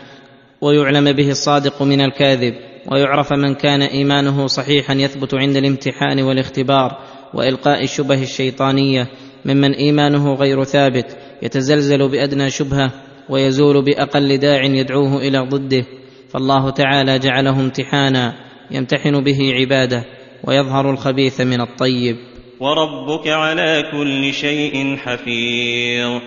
ويعلم 0.61 1.13
به 1.13 1.31
الصادق 1.31 1.83
من 1.83 2.01
الكاذب 2.01 2.55
ويعرف 2.93 3.33
من 3.33 3.55
كان 3.55 3.83
إيمانه 3.83 4.47
صحيحا 4.47 4.95
يثبت 4.95 5.35
عند 5.35 5.57
الامتحان 5.57 6.23
والاختبار 6.23 6.99
وإلقاء 7.35 7.85
الشبه 7.85 8.23
الشيطانية 8.23 9.09
ممن 9.45 9.73
إيمانه 9.73 10.35
غير 10.35 10.65
ثابت 10.65 11.17
يتزلزل 11.43 12.09
بأدنى 12.09 12.51
شبهة 12.51 12.93
ويزول 13.31 13.85
بأقل 13.85 14.39
داع 14.39 14.63
يدعوه 14.65 15.17
إلى 15.17 15.39
ضده. 15.39 15.85
فالله 16.33 16.71
تعالى 16.71 17.19
جعله 17.19 17.61
امتحانا 17.61 18.35
يمتحن 18.71 19.21
به 19.21 19.53
عباده 19.55 20.05
ويظهر 20.45 20.91
الخبيث 20.91 21.41
من 21.41 21.61
الطيب. 21.61 22.17
وربك 22.61 23.29
على 23.29 23.85
كل 23.93 24.33
شيء 24.33 24.97
حفيظ. 24.97 26.21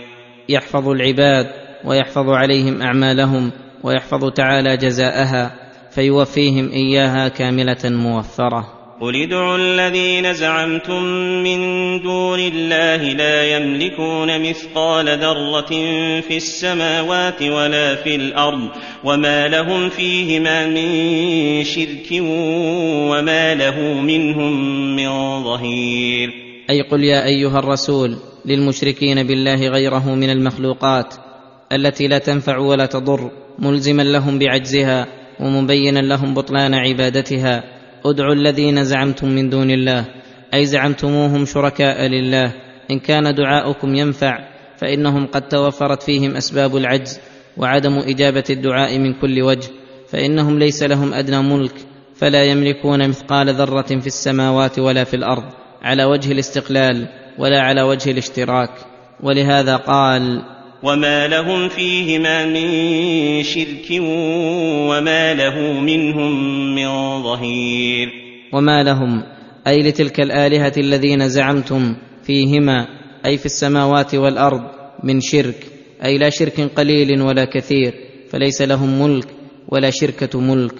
يحفظ 0.50 0.89
العباد 0.89 1.46
ويحفظ 1.86 2.30
عليهم 2.30 2.82
أعمالهم 2.82 3.52
ويحفظ 3.84 4.32
تعالى 4.32 4.78
جزاءها 4.78 5.56
فيوفيهم 5.92 6.70
إياها 6.70 7.28
كاملة 7.28 7.78
موفرة. 7.84 8.83
قل 9.04 9.16
ادعوا 9.16 9.58
الذين 9.58 10.34
زعمتم 10.34 11.04
من 11.44 11.60
دون 12.02 12.39
الله 12.39 13.04
لا 13.13 13.58
يملكون 13.58 14.50
مثقال 14.50 15.06
ذره 15.06 15.72
في 16.22 16.38
السماوات 16.38 17.42
ولا 17.42 17.96
في 17.96 18.16
الأرض 18.16 18.70
وما 19.04 19.48
لهم 19.48 19.89
فيهما 19.89 20.68
من 20.68 21.63
شرك 21.63 22.08
وما 23.12 23.56
له 23.56 23.94
منهم 23.94 24.56
من 24.96 25.44
ظهير 25.44 26.30
أي 26.70 26.82
قل 26.82 27.04
يا 27.04 27.26
ايها 27.26 27.60
الرسول 27.60 28.18
للمشركين 28.46 29.24
بالله 29.24 29.68
غيره 29.68 30.16
من 30.16 30.30
المخلوقات 30.30 31.13
التي 31.72 32.08
لا 32.08 32.18
تنفع 32.18 32.58
ولا 32.58 32.86
تضر 32.86 33.32
ملزما 33.60 34.02
لهم 34.04 34.39
بعجزها 34.39 35.08
ومبينا 35.39 36.00
لهم 36.00 36.34
بطلان 36.34 36.74
عبادتها 36.74 37.83
ادعوا 38.06 38.34
الذين 38.34 38.84
زعمتم 38.84 39.28
من 39.28 39.50
دون 39.50 39.72
الله 39.72 40.06
أي 40.54 40.66
زعمتموهم 40.66 41.46
شركاء 41.46 42.08
لله 42.08 42.52
إن 42.92 43.00
كان 43.00 43.36
دعاؤكم 43.36 43.96
ينفع 43.96 44.39
فإنهم 44.78 45.28
قد 45.28 45.48
توفرت 45.48 46.04
فيهم 46.04 46.36
أسباب 46.36 46.78
العجز 46.78 47.20
وعدم 47.58 47.98
إجابة 47.98 48.44
الدعاء 48.50 49.00
من 49.00 49.13
كل 49.13 49.42
وجه 49.42 49.70
فإنهم 50.10 50.60
ليس 50.60 50.84
لهم 50.84 51.13
أدنى 51.13 51.42
ملك 51.42 51.76
فلا 52.16 52.44
يملكون 52.44 53.10
مثقال 53.10 53.54
ذرة 53.54 54.00
في 54.00 54.08
السماوات 54.08 54.80
ولا 54.80 55.04
في 55.04 55.16
الأرض 55.16 55.44
على 55.82 56.04
وجه 56.04 56.32
الاستقلال 56.32 57.08
ولا 57.39 57.62
على 57.62 57.82
وجه 57.82 58.12
الاشتراك. 58.12 58.70
ولهذا 59.24 59.76
قال 59.76 60.42
وما 60.84 61.28
لهم 61.28 61.69
فيهما 61.69 62.46
من 62.46 62.67
شرك 63.43 63.88
وما 64.89 65.34
له 65.34 65.80
منهم 65.80 66.32
من 66.76 67.24
ظهير 67.24 68.10
وما 68.54 68.84
لهم؟ 68.84 69.24
اي 69.67 69.80
لتلك 69.80 70.19
الالهه 70.19 70.74
الذين 70.78 71.30
زعمتم 71.30 71.96
فيهما 72.24 72.88
اي 73.26 73.38
في 73.38 73.46
السماوات 73.46 74.15
والارض 74.15 74.62
من 75.04 75.22
شرك 75.22 75.67
اي 76.06 76.17
لا 76.17 76.30
شرك 76.30 76.62
قليل 76.62 77.22
ولا 77.22 77.46
كثير 77.46 77.93
فليس 78.30 78.62
لهم 78.62 79.02
ملك 79.02 79.28
ولا 79.69 79.89
شركه 79.89 80.39
ملك. 80.39 80.76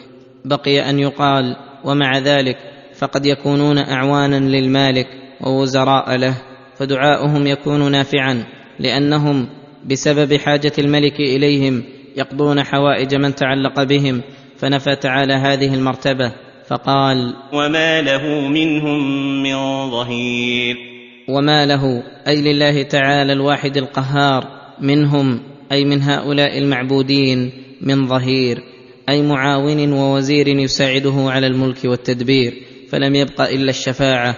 بقي 0.46 0.89
ان 0.89 1.00
يقال 1.00 1.56
ومع 1.86 2.18
ذلك 2.18 2.58
فقد 2.96 3.26
يكونون 3.26 3.78
اعوانا 3.78 4.39
للمالك 4.39 5.08
ووزراء 5.42 6.16
له 6.16 6.42
فدعاؤهم 6.78 7.48
يكون 7.48 7.92
نافعا 7.92 8.44
لانهم 8.80 9.48
بسبب 9.86 10.34
حاجة 10.34 10.72
الملك 10.80 11.19
إليهم 11.19 11.84
يقضون 12.17 12.63
حوائج 12.63 13.15
من 13.15 13.36
تعلق 13.36 13.84
بهم 13.84 14.22
فنفى 14.58 14.96
تعالى 14.96 15.34
هذه 15.34 15.74
المرتبة 15.74 16.34
فقال 16.67 17.34
وما 17.54 18.02
له 18.02 18.48
منهم 18.48 19.04
من 19.43 19.91
ظهير. 19.91 20.76
وما 21.28 21.65
له 21.65 22.04
أي 22.28 22.41
لله 22.41 22.84
تعالى 22.84 23.34
الواحد 23.34 23.78
القهار 23.78 24.48
منهم 24.82 25.39
أي 25.72 25.86
من 25.86 26.02
هؤلاء 26.02 26.58
المعبودين 26.58 27.52
من 27.82 28.08
ظهير 28.08 28.63
أي 29.10 29.22
معاون 29.22 29.93
ووزير 29.93 30.48
يساعده 30.48 31.13
على 31.17 31.48
الملك 31.48 31.86
والتدبير 31.86 32.54
فلم 32.89 33.15
يبق 33.15 33.41
إلا 33.41 33.69
الشفاعة 33.69 34.36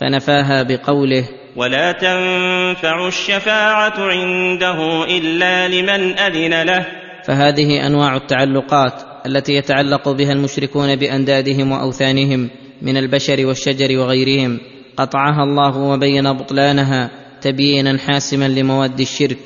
فنفاها 0.00 0.62
بقوله 0.62 1.24
ولا 1.56 1.92
تنفع 1.92 3.08
الشفاعة 3.08 3.94
عنده 3.98 5.04
إلا 5.04 5.68
لمن 5.68 6.18
أذن 6.18 6.62
له. 6.62 6.86
فهذه 7.24 7.86
أنواع 7.86 8.16
التعلقات 8.16 8.92
التي 9.26 9.52
يتعلق 9.52 10.08
بها 10.08 10.32
المشركون 10.32 10.96
بأندادهم 10.96 11.72
وأوثانهم 11.72 12.50
من 12.82 12.96
البشر 12.96 13.46
والشجر 13.46 13.98
وغيرهم. 13.98 14.60
قطعها 14.96 15.42
الله 15.42 15.76
وبين 15.76 16.32
بطلانها 16.32 17.10
تبيينا 17.42 17.98
حاسما 17.98 18.48
لمواد 18.48 19.00
الشرك 19.00 19.38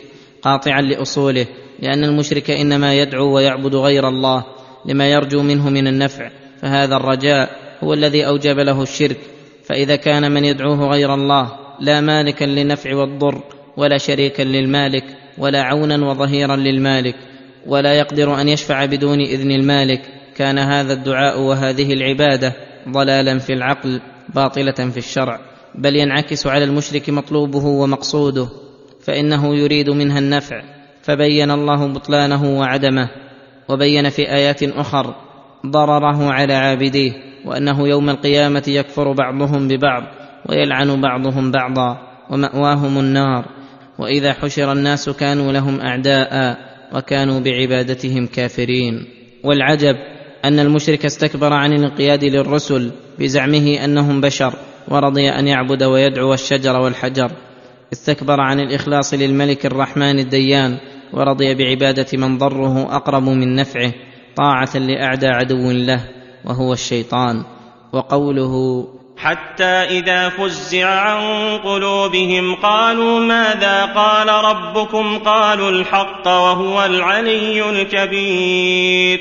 قاطعا 0.43 0.81
لأصوله 0.81 1.47
لأن 1.83 2.05
المشرك 2.05 2.51
إنما 2.51 2.95
يدعو 2.95 3.35
ويعبد 3.35 3.75
غير 3.75 4.09
الله 4.09 4.45
لما 4.87 5.11
يرجو 5.11 5.43
منه 5.43 5.71
من 5.71 5.87
النفع. 5.87 6.31
فهذا 6.63 6.97
الرجاء 6.97 7.51
هو 7.85 7.95
الذي 7.95 8.27
أوجب 8.27 8.59
له 8.59 8.83
الشرك. 8.83 9.17
فإذا 9.65 9.97
كان 9.97 10.33
من 10.33 10.45
يدعوه 10.45 10.89
غير 10.89 11.15
الله 11.15 11.62
لا 11.81 12.01
مالكا 12.01 12.45
للنفع 12.45 12.95
والضر 12.95 13.43
ولا 13.77 13.99
شريكا 13.99 14.43
للمالك 14.43 15.05
ولا 15.39 15.63
عونا 15.63 16.07
وظهيرا 16.11 16.57
للمالك 16.57 17.17
ولا 17.67 17.95
يقدر 17.95 18.41
أن 18.41 18.49
يشفع 18.49 18.85
بدون 18.85 19.21
إذن 19.21 19.51
المالك. 19.51 20.03
كان 20.37 20.59
هذا 20.59 20.93
الدعاء 20.93 21.41
وهذه 21.41 21.93
العبادة 21.93 22.53
ضلالا 22.89 23.39
في 23.39 23.53
العقل 23.53 24.01
باطلة 24.35 24.91
في 24.91 24.97
الشرع 24.97 25.41
بل 25.75 25.97
ينعكس 25.97 26.47
على 26.47 26.65
المشرك 26.65 27.11
مطلوبه 27.11 27.65
ومقصوده 27.65 28.49
فإنه 29.01 29.57
يريد 29.57 29.91
منها 29.91 30.19
النفع. 30.19 30.63
فبين 31.03 31.51
الله 31.51 31.87
بطلانه 31.87 32.59
وعدمه 32.59 33.09
وبين 33.69 34.09
في 34.09 34.23
آيات 34.23 34.63
أخر 34.63 35.15
ضرره 35.67 36.33
على 36.33 36.55
عابديه 36.55 37.13
وأنه 37.45 37.89
يوم 37.89 38.11
القيامة 38.11 38.65
يكفر 38.69 39.13
بعضهم 39.13 39.69
ببعض. 39.69 40.03
ويلعن 40.49 41.01
بعضهم 41.01 41.51
بعضا 41.51 41.99
ومأواهم 42.31 42.99
النار. 42.99 43.45
وإذا 43.99 44.33
حشر 44.33 44.73
الناس 44.73 45.11
كانوا 45.11 45.53
لهم 45.53 45.81
أعداء 45.81 46.59
وكانوا 46.95 47.41
بعبادتهم 47.41 48.27
كافرين. 48.27 49.05
والعجب 49.45 49.97
أن 50.45 50.59
المشرك 50.59 51.05
استكبر 51.05 51.53
عن 51.53 51.73
الانقياد 51.73 52.25
للرسل 52.25 52.91
بزعمه 53.19 53.85
أنهم 53.85 54.21
بشر 54.21 54.55
ورضي 54.89 55.29
أن 55.31 55.49
يعبد 55.49 55.83
ويدعو 55.83 56.35
الشجر 56.35 56.81
والحجر. 56.81 57.33
استكبر 57.93 58.41
عن 58.41 58.61
الإخلاص 58.61 59.15
للملك 59.15 59.67
الرحمن 59.67 60.19
الديان 60.19 60.79
ورضي 61.13 61.55
بعبادة 61.55 62.07
من 62.13 62.39
ضره 62.39 62.97
أقرب 62.97 63.23
من 63.23 63.55
نفعه 63.55 63.93
طاعة 64.37 64.77
لأعدى 64.77 65.27
عدو 65.27 65.71
له 65.71 66.01
وهو 66.45 66.73
الشيطان. 66.73 67.43
وقوله 67.93 68.85
حتى 69.23 69.65
إذا 69.65 70.29
فزع 70.29 70.87
عن 70.87 71.59
قلوبهم 71.59 72.55
قالوا 72.55 73.21
ماذا 73.21 73.85
قال 73.85 74.29
ربكم؟ 74.29 75.19
قالوا 75.19 75.71
الحق 75.71 76.27
وهو 76.27 76.85
العلي 76.85 77.71
الكبير. 77.71 79.21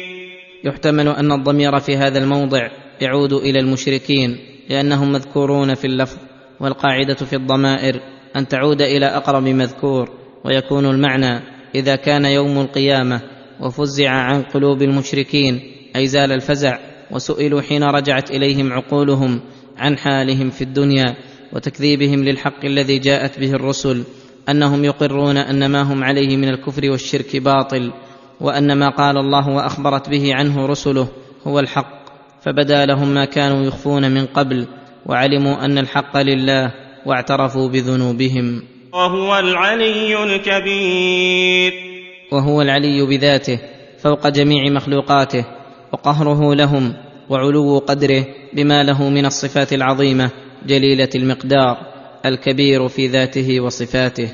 يحتمل 0.63 1.07
أن 1.07 1.31
الضمير 1.31 1.79
في 1.79 1.97
هذا 1.97 2.17
الموضع 2.19 2.69
يعود 3.01 3.33
إلى 3.33 3.59
المشركين 3.59 4.37
لأنهم 4.69 5.11
مذكورون 5.11 5.75
في 5.75 5.87
اللفظ 5.87 6.17
والقاعدة 6.59 7.13
في 7.15 7.35
الضمائر 7.35 7.99
أن 8.35 8.47
تعود 8.47 8.81
إلى 8.81 9.05
أقرب 9.05 9.43
مذكور 9.43 10.09
ويكون 10.45 10.85
المعنى 10.85 11.41
إذا 11.75 11.95
كان 11.95 12.25
يوم 12.25 12.59
القيامة 12.59 13.21
وفزع 13.59 14.09
عن 14.09 14.41
قلوب 14.41 14.81
المشركين 14.81 15.61
أي 15.95 16.07
زال 16.07 16.31
الفزع 16.31 16.77
وسئلوا 17.11 17.61
حين 17.61 17.83
رجعت 17.83 18.31
إليهم 18.31 18.73
عقولهم 18.73 19.41
عن 19.77 19.97
حالهم 19.97 20.49
في 20.49 20.61
الدنيا 20.61 21.15
وتكذيبهم 21.53 22.23
للحق 22.23 22.65
الذي 22.65 22.99
جاءت 22.99 23.39
به 23.39 23.51
الرسل 23.51 24.03
أنهم 24.49 24.85
يقرون 24.85 25.37
أن 25.37 25.65
ما 25.65 25.81
هم 25.81 26.03
عليه 26.03 26.37
من 26.37 26.49
الكفر 26.49 26.91
والشرك 26.91 27.35
باطل 27.35 27.91
وأن 28.41 28.77
ما 28.77 28.89
قال 28.89 29.17
الله 29.17 29.49
وأخبرت 29.49 30.09
به 30.09 30.35
عنه 30.35 30.65
رسله 30.65 31.07
هو 31.47 31.59
الحق 31.59 32.01
فبدا 32.41 32.85
لهم 32.85 33.07
ما 33.07 33.25
كانوا 33.25 33.63
يخفون 33.65 34.11
من 34.11 34.25
قبل 34.25 34.67
وعلموا 35.05 35.65
أن 35.65 35.77
الحق 35.77 36.17
لله 36.17 36.73
واعترفوا 37.05 37.69
بذنوبهم. 37.69 38.63
وهو 38.93 39.39
العلي 39.39 40.23
الكبير. 40.23 41.73
وهو 42.31 42.61
العلي 42.61 43.05
بذاته 43.05 43.59
فوق 44.03 44.27
جميع 44.27 44.71
مخلوقاته 44.71 45.45
وقهره 45.93 46.55
لهم 46.55 46.93
وعلو 47.31 47.77
قدره 47.77 48.25
بما 48.53 48.83
له 48.83 49.09
من 49.09 49.25
الصفات 49.25 49.73
العظيمة 49.73 50.31
جليلة 50.67 51.09
المقدار 51.15 51.77
الكبير 52.25 52.87
في 52.87 53.07
ذاته 53.07 53.61
وصفاته. 53.61 54.29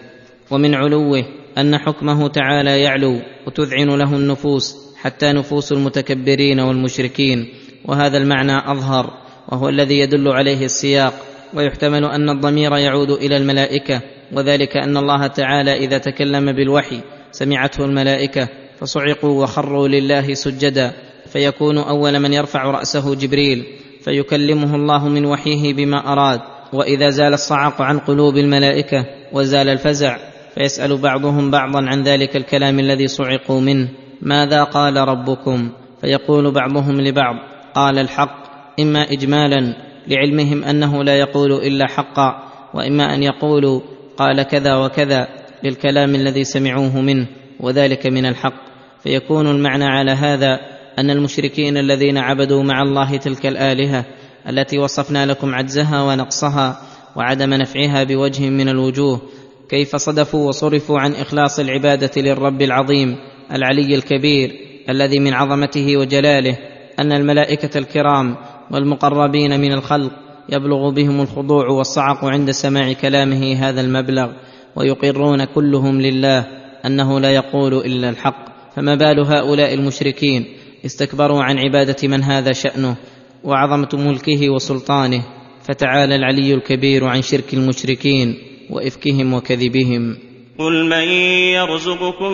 ومن 0.51 0.75
علوه 0.75 1.25
أن 1.57 1.77
حكمه 1.77 2.27
تعالى 2.27 2.81
يعلو 2.81 3.21
وتذعن 3.47 3.89
له 3.89 4.15
النفوس 4.15 4.75
حتى 5.01 5.33
نفوس 5.33 5.71
المتكبرين 5.71 6.59
والمشركين. 6.59 7.47
وهذا 7.85 8.17
المعنى 8.17 8.71
أظهر 8.71 9.13
وهو 9.49 9.69
الذي 9.69 9.99
يدل 9.99 10.27
عليه 10.27 10.65
السياق. 10.65 11.13
ويحتمل 11.53 12.05
أن 12.05 12.29
الضمير 12.29 12.77
يعود 12.77 13.11
إلى 13.11 13.37
الملائكة 13.37 14.01
وذلك 14.33 14.77
أن 14.77 14.97
الله 14.97 15.27
تعالى 15.27 15.77
إذا 15.77 15.97
تكلم 15.97 16.51
بالوحي 16.51 17.01
سمعته 17.31 17.85
الملائكة 17.85 18.47
فصعقوا 18.79 19.43
وخروا 19.43 19.87
لله 19.87 20.33
سجدا. 20.33 20.93
فيكون 21.37 21.77
أول 21.77 22.19
من 22.19 22.33
يرفع 22.33 22.63
رأسه 22.63 23.15
جبريل 23.15 23.65
فيكلمه 24.01 24.75
الله 24.75 25.07
من 25.07 25.25
وحيه 25.25 25.73
بما 25.73 26.13
أراد. 26.13 26.39
وإذا 26.73 27.09
زال 27.09 27.33
الصعق 27.33 27.81
عن 27.81 27.99
قلوب 27.99 28.37
الملائكة 28.37 29.05
وزال 29.33 29.69
الفزع 29.69 30.17
فيسأل 30.55 30.97
بعضهم 30.97 31.51
بعضا 31.51 31.79
عن 31.81 32.03
ذلك 32.03 32.35
الكلام 32.35 32.79
الذي 32.79 33.07
صعقوا 33.07 33.61
منه. 33.61 33.89
ماذا 34.21 34.63
قال 34.63 34.97
ربكم؟ 34.97 35.69
فيقول 36.01 36.51
بعضهم 36.51 37.01
لبعض 37.01 37.35
قال 37.75 37.99
الحق 37.99 38.37
إما 38.79 39.11
اجمالا 39.11 39.73
لعلمهم 40.07 40.63
أنه 40.63 41.03
لا 41.03 41.19
يقول 41.19 41.51
إلا 41.51 41.87
حقا 41.87 42.43
وإما 42.73 43.13
أن 43.13 43.23
يقولوا 43.23 43.81
قال 44.17 44.43
كذا 44.43 44.75
وكذا 44.75 45.27
للكلام 45.63 46.15
الذي 46.15 46.43
سمعوه 46.43 47.01
منه 47.01 47.27
وذلك 47.59 48.07
من 48.07 48.25
الحق. 48.25 48.67
فيكون 49.03 49.47
المعنى 49.47 49.85
على 49.85 50.11
هذا 50.11 50.76
أن 50.99 51.09
المشركين 51.09 51.77
الذين 51.77 52.17
عبدوا 52.17 52.63
مع 52.63 52.81
الله 52.81 53.17
تلك 53.17 53.45
الآلهة 53.45 54.05
التي 54.49 54.77
وصفنا 54.77 55.25
لكم 55.25 55.55
عجزها 55.55 56.03
ونقصها 56.03 56.81
وعدم 57.15 57.53
نفعها 57.53 58.03
بوجه 58.03 58.49
من 58.49 58.69
الوجوه 58.69 59.21
كيف 59.69 59.95
صدفوا 59.95 60.47
وصرفوا 60.47 60.99
عن 60.99 61.13
إخلاص 61.13 61.59
العبادة 61.59 62.21
للرب 62.21 62.61
العظيم 62.61 63.15
العلي 63.51 63.95
الكبير 63.95 64.55
الذي 64.89 65.19
من 65.19 65.33
عظمته 65.33 65.97
وجلاله 65.97 66.57
أن 66.99 67.11
الملائكة 67.11 67.77
الكرام 67.77 68.35
والمقربين 68.71 69.59
من 69.59 69.73
الخلق 69.73 70.11
يبلغ 70.49 70.89
بهم 70.89 71.21
الخضوع 71.21 71.67
والصعق 71.67 72.25
عند 72.25 72.51
سماع 72.51 72.93
كلامه 72.93 73.53
هذا 73.53 73.81
المبلغ 73.81 74.31
ويقرون 74.75 75.45
كلهم 75.45 76.01
لله 76.01 76.47
أنه 76.85 77.19
لا 77.19 77.31
يقول 77.31 77.73
إلا 77.73 78.09
الحق 78.09 78.45
فما 78.75 78.95
بال 78.95 79.19
هؤلاء 79.19 79.73
المشركين 79.73 80.56
استكبروا 80.85 81.43
عن 81.43 81.57
عبادة 81.57 82.07
من 82.07 82.23
هذا 82.23 82.51
شأنه 82.53 82.95
وعظمة 83.43 83.89
ملكه 83.93 84.49
وسلطانه 84.49 85.23
فتعالى 85.63 86.15
العلي 86.15 86.53
الكبير 86.53 87.05
عن 87.05 87.21
شرك 87.21 87.53
المشركين 87.53 88.37
وإفكهم 88.69 89.33
وكذبهم. 89.33 90.17
قل 90.59 90.85
من 90.85 91.07
يرزقكم 91.53 92.31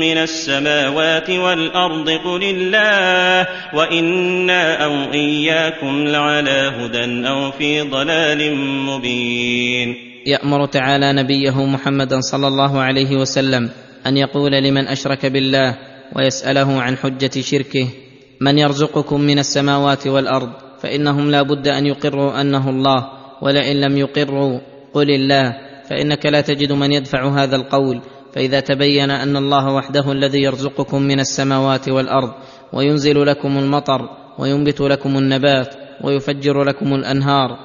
من 0.00 0.18
السماوات 0.18 1.30
والأرض 1.30 2.10
قل 2.10 2.42
الله 2.42 3.48
وإنا 3.74 4.84
أو 4.84 5.12
إياكم 5.12 6.04
لعلى 6.04 6.72
هدى 6.76 7.28
أو 7.28 7.50
في 7.50 7.80
ضلال 7.80 8.56
مبين. 8.56 9.94
يأمر 10.26 10.66
تعالى 10.66 11.12
نبيه 11.12 11.66
محمدا 11.66 12.20
صلى 12.20 12.48
الله 12.48 12.80
عليه 12.80 13.16
وسلم 13.16 13.70
أن 14.06 14.16
يقول 14.16 14.52
لمن 14.52 14.88
أشرك 14.88 15.26
بالله 15.26 15.91
ويسأله 16.16 16.82
عن 16.82 16.96
حجة 16.96 17.40
شركه 17.40 17.88
من 18.40 18.58
يرزقكم 18.58 19.20
من 19.20 19.38
السماوات 19.38 20.06
والأرض 20.06 20.50
فإنهم 20.80 21.30
لا 21.30 21.42
بد 21.42 21.68
أن 21.68 21.86
يقروا 21.86 22.40
أنه 22.40 22.70
الله 22.70 23.08
ولئن 23.42 23.80
لم 23.80 23.96
يقروا 23.98 24.60
قل 24.94 25.10
الله 25.10 25.52
فإنك 25.90 26.26
لا 26.26 26.40
تجد 26.40 26.72
من 26.72 26.92
يدفع 26.92 27.28
هذا 27.28 27.56
القول 27.56 28.00
فإذا 28.34 28.60
تبين 28.60 29.10
أن 29.10 29.36
الله 29.36 29.74
وحده 29.74 30.12
الذي 30.12 30.42
يرزقكم 30.42 31.02
من 31.02 31.20
السماوات 31.20 31.88
والأرض 31.88 32.32
وينزل 32.72 33.26
لكم 33.26 33.58
المطر 33.58 34.08
وينبت 34.38 34.80
لكم 34.80 35.18
النبات 35.18 35.74
ويفجر 36.04 36.64
لكم 36.64 36.94
الأنهار 36.94 37.58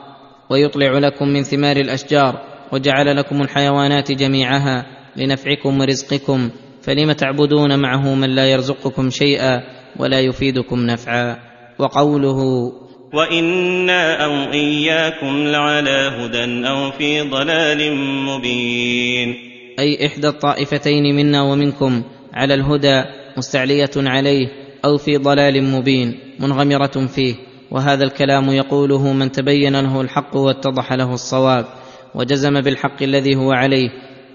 ويطلع 0.49 0.97
لكم 0.97 1.27
من 1.27 1.43
ثمار 1.43 1.77
الأشجار 1.77 2.41
وجعل 2.71 3.17
لكم 3.17 3.41
الحيوانات 3.41 4.11
جميعها 4.11 4.85
لنفعكم 5.15 5.79
ورزقكم 5.79 6.49
فلم 6.87 7.11
تعبدون 7.11 7.79
معه 7.79 8.15
من 8.15 8.29
لا 8.35 8.51
يرزقكم 8.51 9.09
شيئا 9.09 9.61
ولا 9.99 10.19
يفيدكم 10.19 10.79
نفعا؟ 10.79 11.37
وقوله 11.79 12.71
وإنا 13.13 14.25
أو 14.25 14.53
إياكم 14.53 15.47
لعلى 15.47 16.11
هدى 16.17 16.67
أو 16.67 16.91
في 16.91 17.21
ضلال 17.21 17.95
مبين. 18.25 19.35
أي 19.79 20.07
إحدى 20.07 20.27
الطائفتين 20.27 21.15
منا 21.15 21.41
ومنكم 21.41 22.03
على 22.33 22.53
الهدى 22.53 23.03
مستعلية 23.37 23.91
عليه 23.97 24.47
أو 24.85 24.97
في 24.97 25.17
ضلال 25.17 25.63
مبين 25.63 26.19
منغمرة 26.39 27.07
فيه 27.15 27.35
وهذا 27.71 28.03
الكلام 28.03 28.49
يقوله 28.49 29.13
من 29.13 29.31
تبين 29.31 29.75
له 29.81 30.01
الحق 30.01 30.35
واتضح 30.35 30.93
له 30.93 31.13
الصواب 31.13 31.65
وجزم 32.15 32.61
بالحق 32.61 33.03
الذي 33.03 33.35
هو 33.35 33.51
عليه 33.51 33.89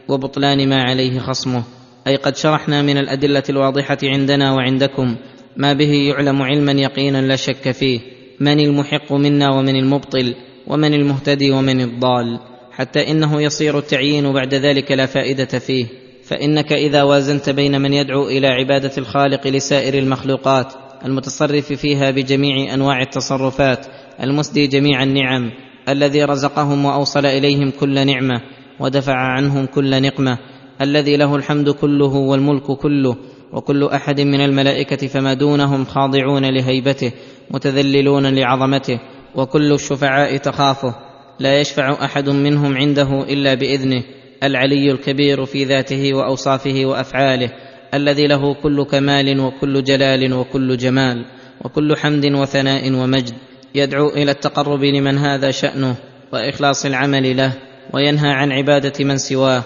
وبطلان 0.08 0.68
ما 0.68 0.82
عليه 0.82 1.18
خصمه. 1.18 1.81
أي 2.06 2.16
قد 2.16 2.36
شرحنا 2.36 2.82
من 2.82 2.98
الأدلة 2.98 3.42
الواضحة 3.50 3.98
عندنا 4.02 4.52
وعندكم 4.52 5.16
ما 5.56 5.72
به 5.72 5.92
يعلم 5.92 6.42
علما 6.42 6.72
يقينا 6.72 7.22
لا 7.22 7.36
شك 7.36 7.70
فيه 7.70 8.00
من 8.40 8.60
المحق 8.60 9.12
منا 9.12 9.50
ومن 9.50 9.76
المبطل 9.76 10.34
ومن 10.66 10.94
المهتدي 10.94 11.50
ومن 11.50 11.80
الضال. 11.80 12.40
حتى 12.72 13.10
إنه 13.10 13.42
يصير 13.42 13.78
التعيين 13.78 14.32
بعد 14.32 14.54
ذلك 14.54 14.92
لا 14.92 15.06
فائدة 15.06 15.58
فيه. 15.58 15.86
فإنك 16.24 16.72
إذا 16.72 17.02
وازنت 17.02 17.50
بين 17.50 17.80
من 17.80 17.92
يدعو 17.92 18.28
إلى 18.28 18.46
عبادة 18.46 18.92
الخالق 18.98 19.46
لسائر 19.46 19.98
المخلوقات 19.98 20.72
المتصرف 21.04 21.72
فيها 21.72 22.10
بجميع 22.10 22.74
أنواع 22.74 23.02
التصرفات 23.02 23.86
المسدي 24.22 24.66
جميع 24.66 25.02
النعم 25.02 25.50
الذي 25.88 26.24
رزقهم 26.24 26.84
وأوصل 26.84 27.26
إليهم 27.26 27.70
كل 27.70 28.06
نعمة 28.06 28.40
ودفع 28.80 29.14
عنهم 29.14 29.66
كل 29.66 30.02
نقمة 30.02 30.38
الذي 30.80 31.16
له 31.16 31.36
الحمد 31.36 31.70
كله 31.70 32.14
والملك 32.14 32.62
كله 32.62 33.16
وكل 33.52 33.84
أحد 33.84 34.20
من 34.20 34.40
الملائكة 34.40 35.06
فما 35.06 35.34
دونهم 35.34 35.84
خاضعون 35.84 36.44
لهيبته 36.44 37.12
متذللون 37.50 38.26
لعظمته 38.26 39.00
وكل 39.34 39.72
الشفعاء 39.72 40.36
تخافه. 40.36 40.94
لا 41.40 41.60
يشفع 41.60 42.04
أحد 42.04 42.28
منهم 42.28 42.76
عنده 42.76 43.22
إلا 43.22 43.54
بإذنه 43.54 44.02
العلي 44.42 44.90
الكبير 44.90 45.44
في 45.44 45.64
ذاته 45.64 46.14
وأوصافه 46.14 46.84
وأفعاله 46.84 47.50
الذي 47.94 48.26
له 48.26 48.54
كل 48.54 48.84
كمال 48.84 49.40
وكل 49.40 49.84
جلال 49.84 50.32
وكل 50.32 50.76
جمال 50.76 51.24
وكل 51.64 51.96
حمد 51.96 52.24
وثناء 52.24 52.92
ومجد. 52.92 53.34
يدعو 53.74 54.08
إلى 54.08 54.30
التقرب 54.30 54.84
لمن 54.84 55.18
هذا 55.18 55.50
شأنه 55.50 55.96
وإخلاص 56.32 56.86
العمل 56.86 57.36
له 57.36 57.52
وينهى 57.94 58.30
عن 58.30 58.52
عبادة 58.52 59.04
من 59.04 59.16
سواه. 59.16 59.62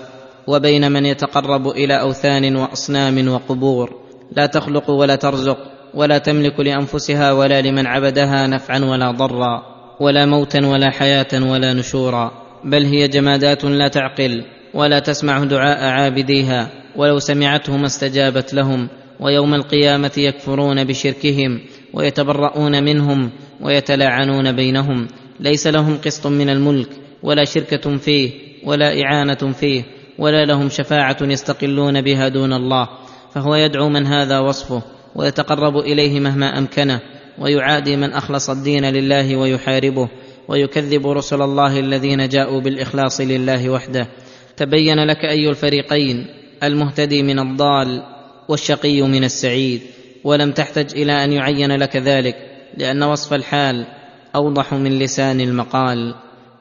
وبين 0.47 0.93
من 0.93 1.07
يتقرب 1.07 1.69
إلى 1.69 2.01
أوثان 2.01 2.57
وأصنام 2.57 3.29
وقبور. 3.29 3.91
لا 4.37 4.47
تخلق 4.47 4.91
ولا 4.91 5.17
ترزق 5.17 5.59
ولا 5.95 6.19
تملك 6.19 6.61
لأنفسها 6.61 7.33
ولا 7.33 7.63
لمن 7.63 7.87
عبدها 7.87 8.47
نفعا 8.47 8.79
ولا 8.79 9.11
ضرا 9.11 9.63
ولا 10.01 10.27
موتا 10.27 10.67
ولا 10.67 10.91
حياة 10.91 11.27
ولا 11.35 11.75
نشورا. 11.75 12.31
بل 12.65 12.85
هي 12.85 13.09
جمادات 13.09 13.65
لا 13.65 13.89
تعقل 13.89 14.45
ولا 14.75 14.99
تسمع 14.99 15.45
دعاء 15.45 15.85
عابديها 15.85 16.71
ولو 16.97 17.19
سمعته 17.19 17.77
ما 17.77 17.87
استجابت 17.87 18.55
لهم 18.55 18.89
ويوم 19.21 19.55
القيامة 19.55 20.13
يكفرون 20.17 20.85
بشركهم 20.85 21.61
ويتبرؤون 21.95 22.85
منهم 22.85 23.31
ويتلاعنون 23.61 24.53
بينهم. 24.53 25.09
ليس 25.41 25.67
لهم 25.67 25.99
قسط 26.05 26.27
من 26.27 26.51
الملك 26.51 26.89
ولا 27.23 27.45
شركة 27.45 27.97
فيه 27.97 28.31
ولا 28.65 29.03
إعانة 29.03 29.53
فيه. 29.53 29.96
ولا 30.19 30.45
لهم 30.45 30.69
شفاعة 30.69 31.17
يستقلون 31.23 32.01
بها 32.01 32.29
دون 32.29 32.53
الله 32.53 32.89
فهو 33.35 33.55
يدعو 33.55 33.89
من 33.89 34.07
هذا 34.07 34.39
وصفه 34.39 34.83
ويتقرب 35.15 35.77
إليه 35.77 36.21
مهما 36.21 36.59
أمكنه 36.59 37.01
ويعادي 37.39 37.97
من 37.97 38.13
أخلص 38.13 38.51
الدين 38.51 38.85
لله 38.85 39.37
ويحاربه 39.37 40.09
ويكذب 40.49 41.07
رسل 41.07 41.43
الله 41.43 41.81
الذين 41.81 42.29
جاءوا 42.29 42.61
بالإخلاص 42.61 43.21
لله 43.21 43.71
وحده. 43.71 44.09
تبين 44.57 45.05
لك 45.05 45.25
أي 45.25 45.49
الفريقين 45.49 46.27
المهتدي 46.63 47.23
من 47.23 47.39
الضال 47.39 48.03
والشقي 48.49 49.03
من 49.03 49.25
السعيد 49.25 49.81
ولم 50.25 50.53
تحتج 50.53 51.01
إلى 51.01 51.25
أن 51.25 51.33
يعين 51.33 51.73
لك 51.73 51.97
ذلك 51.97 52.37
لأن 52.77 53.03
وصف 53.03 53.35
الحال 53.35 53.87
أوضح 54.35 54.75
من 54.75 54.99
لسان 54.99 55.41
المقال. 55.41 56.15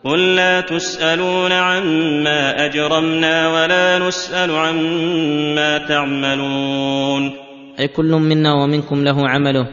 قل 0.06 0.36
لا 0.36 0.62
تسألون 0.62 1.52
عما 1.52 2.66
أجرمنا 2.66 3.50
ولا 3.50 4.00
نسأل 4.00 4.52
عما 4.52 5.78
تعملون. 5.78 7.32
أي 7.80 7.88
كل 7.88 8.12
منا 8.12 8.54
ومنكم 8.54 9.04
له 9.04 9.30
عمله. 9.30 9.68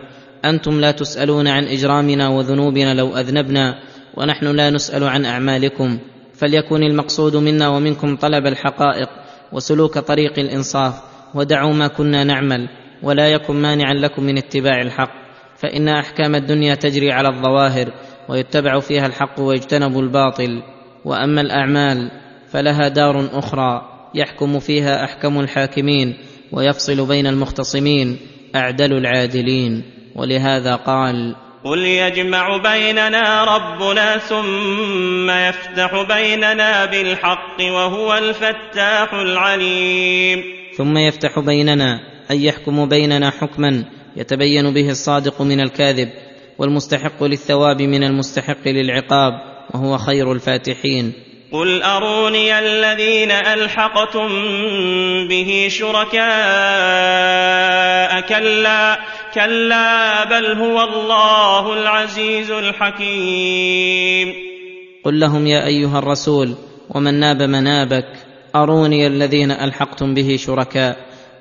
أنتم 0.44 0.80
لا 0.80 0.90
تسألون 0.90 1.48
عن 1.48 1.64
إجرامنا 1.64 2.28
وذنوبنا 2.28 2.94
لو 2.94 3.16
أذنبنا 3.16 3.74
ونحن 4.16 4.46
لا 4.46 4.70
نسأل 4.70 5.04
عن 5.04 5.24
أعمالكم. 5.24 5.98
فليكن 6.34 6.82
المقصود 6.82 7.36
منا 7.36 7.68
ومنكم 7.68 8.16
طلب 8.16 8.46
الحقائق 8.46 9.08
وسلوك 9.52 9.98
طريق 9.98 10.38
الإنصاف 10.38 10.94
ودعوا 11.34 11.72
ما 11.72 11.88
كنا 11.88 12.24
نعمل 12.24 12.68
ولا 13.02 13.28
يكن 13.28 13.56
مانعا 13.56 13.94
لكم 13.94 14.22
من 14.22 14.38
اتباع 14.38 14.82
الحق. 14.82 15.22
فإن 15.56 15.88
أحكام 15.88 16.34
الدنيا 16.34 16.74
تجري 16.74 17.12
على 17.12 17.28
الظواهر 17.28 17.92
ويتبع 18.28 18.80
فيها 18.80 19.06
الحق 19.06 19.40
ويجتنب 19.40 19.98
الباطل 19.98 20.62
وأما 21.04 21.40
الأعمال 21.40 22.10
فلها 22.52 22.88
دار 22.88 23.28
أخرى 23.32 23.82
يحكم 24.14 24.58
فيها 24.58 25.04
أحكم 25.04 25.40
الحاكمين 25.40 26.16
ويفصل 26.52 27.08
بين 27.08 27.26
المختصمين 27.26 28.18
أعدل 28.56 28.92
العادلين 28.92 29.82
ولهذا 30.16 30.76
قال 30.76 31.36
قل 31.64 31.78
يجمع 31.78 32.56
بيننا 32.56 33.44
ربنا 33.44 34.18
ثم 34.18 35.30
يفتح 35.30 36.06
بيننا 36.08 36.84
بالحق 36.84 37.60
وهو 37.60 38.14
الفتاح 38.14 39.14
العليم. 39.14 40.42
ثم 40.76 40.98
يفتح 40.98 41.38
بيننا 41.38 42.00
أي 42.30 42.44
يحكم 42.44 42.88
بيننا 42.88 43.30
حكما 43.30 43.84
يتبين 44.16 44.74
به 44.74 44.90
الصادق 44.90 45.42
من 45.42 45.60
الكاذب 45.60 46.08
والمستحق 46.62 47.22
للثواب 47.22 47.82
من 47.82 48.04
المستحق 48.04 48.68
للعقاب 48.68 49.32
وهو 49.74 49.98
خير 49.98 50.32
الفاتحين. 50.32 51.12
قل 51.52 51.82
اروني 51.82 52.58
الذين 52.58 53.30
الحقتم 53.30 54.28
به 55.28 55.68
شركاء؟ 55.70 56.22
كلا 58.20 58.98
كلا 59.34 60.24
بل 60.24 60.46
هو 60.46 60.82
الله 60.82 61.82
العزيز 61.82 62.50
الحكيم. 62.50 64.32
قل 65.04 65.20
لهم 65.20 65.46
يا 65.46 65.66
ايها 65.66 65.98
الرسول 65.98 66.54
ومن 66.90 67.14
ناب 67.14 67.42
منابك 67.42 68.08
اروني 68.56 69.06
الذين 69.06 69.50
الحقتم 69.50 70.14
به 70.14 70.36
شركاء؟ 70.36 70.96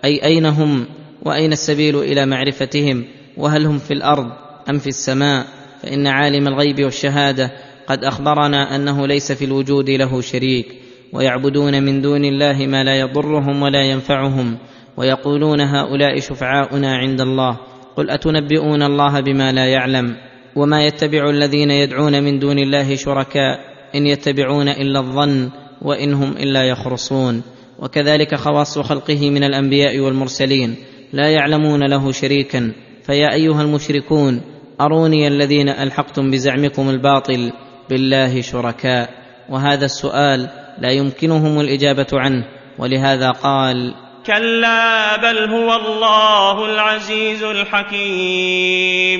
اي 0.05 0.25
اين 0.25 0.45
هم؟ 0.45 0.85
واين 1.21 1.51
السبيل 1.51 1.99
إلى 1.99 2.25
معرفتهم؟ 2.25 3.05
وهل 3.37 3.65
هم 3.65 3.77
في 3.77 3.93
الأرض؟ 3.93 4.40
أم 4.69 4.77
في 4.77 4.87
السماء 4.87 5.45
فإن 5.81 6.07
عالم 6.07 6.47
الغيب 6.47 6.83
والشهادة 6.83 7.51
قد 7.87 8.03
أخبرنا 8.03 8.75
أنه 8.75 9.07
ليس 9.07 9.31
في 9.31 9.45
الوجود 9.45 9.89
له 9.89 10.21
شريك. 10.21 10.65
ويعبدون 11.13 11.83
من 11.83 12.01
دون 12.01 12.25
الله 12.25 12.67
ما 12.67 12.83
لا 12.83 12.99
يضرهم 12.99 13.61
ولا 13.61 13.81
ينفعهم 13.81 14.57
ويقولون 14.97 15.61
هؤلاء 15.61 16.19
شفعاؤنا 16.19 16.95
عند 16.95 17.21
الله. 17.21 17.57
قل 17.97 18.09
أتنبئون 18.09 18.83
الله 18.83 19.19
بما 19.19 19.51
لا 19.51 19.65
يعلم؟ 19.65 20.15
وما 20.55 20.85
يتبع 20.85 21.29
الذين 21.29 21.71
يدعون 21.71 22.23
من 22.23 22.39
دون 22.39 22.59
الله 22.59 22.95
شركاء؟ 22.95 23.59
إن 23.95 24.07
يتبعون 24.07 24.67
إلا 24.67 24.99
الظن 24.99 25.49
وإن 25.81 26.13
هم 26.13 26.31
إلا 26.31 26.63
يخرصون. 26.63 27.43
وكذلك 27.79 28.35
خواص 28.35 28.79
خلقه 28.79 29.29
من 29.29 29.43
الأنبياء 29.43 29.99
والمرسلين. 29.99 30.75
لا 31.13 31.29
يعلمون 31.29 31.83
له 31.83 32.11
شريكا. 32.11 32.71
فيا 33.11 33.33
أيها 33.33 33.61
المشركون 33.61 34.41
أروني 34.81 35.27
الذين 35.27 35.69
ألحقتم 35.69 36.31
بزعمكم 36.31 36.89
الباطل 36.89 37.51
بالله 37.89 38.41
شركاء. 38.41 39.09
وهذا 39.49 39.85
السؤال 39.85 40.49
لا 40.79 40.91
يمكنهم 40.91 41.59
الإجابة 41.59 42.07
عنه 42.13 42.45
ولهذا 42.79 43.31
قال 43.31 43.93
كلا 44.25 45.17
بل 45.17 45.37
هو 45.37 45.75
الله 45.75 46.65
العزيز 46.65 47.43
الحكيم. 47.43 49.19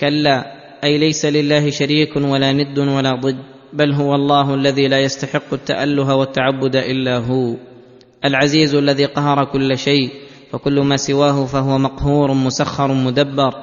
كلا 0.00 0.44
أي 0.84 0.98
ليس 0.98 1.24
لله 1.24 1.70
شريك 1.70 2.16
ولا 2.16 2.52
ند 2.52 2.78
ولا 2.78 3.12
ضد 3.14 3.38
بل 3.72 3.92
هو 3.92 4.14
الله 4.14 4.54
الذي 4.54 4.88
لا 4.88 5.00
يستحق 5.00 5.52
التأله 5.52 6.14
والتعبد 6.14 6.76
إلا 6.76 7.16
هو 7.18 7.54
العزيز 8.24 8.74
الذي 8.74 9.04
قهر 9.04 9.44
كل 9.44 9.78
شيء 9.78 10.10
فكل 10.52 10.80
ما 10.80 10.96
سواه 10.96 11.46
فهو 11.46 11.78
مقهور 11.78 12.32
مسخر 12.32 12.92
مدبر 12.92 13.54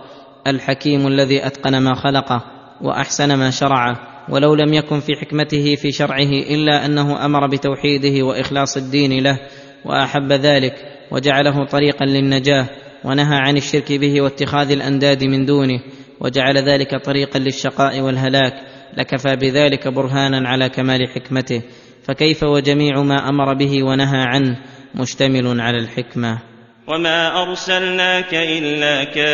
الحكيم 0.48 1.08
الذي 1.08 1.48
أتقن 1.48 1.78
ما 1.78 1.96
خلقه 1.96 2.44
وأحسن 2.82 3.34
ما 3.34 3.50
شرعه. 3.50 4.16
ولو 4.30 4.56
لم 4.56 4.74
يكن 4.74 5.00
في 5.00 5.16
حكمته 5.22 5.76
في 5.76 5.92
شرعه 5.92 6.32
إلا 6.50 6.86
أنه 6.86 7.26
أمر 7.26 7.48
بتوحيده 7.48 8.26
وإخلاص 8.26 8.78
الدين 8.78 9.24
له 9.24 9.40
وأحب 9.86 10.32
ذلك 10.32 10.74
وجعله 11.12 11.66
طريقا 11.66 12.06
للنجاة 12.06 12.68
ونهى 13.04 13.38
عن 13.38 13.58
الشرك 13.58 13.92
به 13.92 14.22
واتخاذ 14.22 14.72
الأنداد 14.72 15.24
من 15.24 15.46
دونه 15.46 15.80
وجعل 16.20 16.58
ذلك 16.58 16.96
طريقا 16.96 17.40
للشقاء 17.40 18.02
والهلاك 18.02 18.54
لكفى 18.98 19.36
بذلك 19.36 19.88
برهانا 19.88 20.50
على 20.50 20.70
كمال 20.70 21.10
حكمته. 21.10 21.62
فكيف 22.04 22.44
وجميع 22.44 23.02
ما 23.02 23.30
أمر 23.30 23.54
به 23.54 23.84
ونهى 23.84 24.22
عنه 24.22 24.58
مشتمل 24.96 25.62
على 25.62 25.78
الحكمة. 25.78 26.55
وما 26.88 27.42
ارسلناك 27.42 28.34
الا 28.34 29.04
كافه 29.04 29.32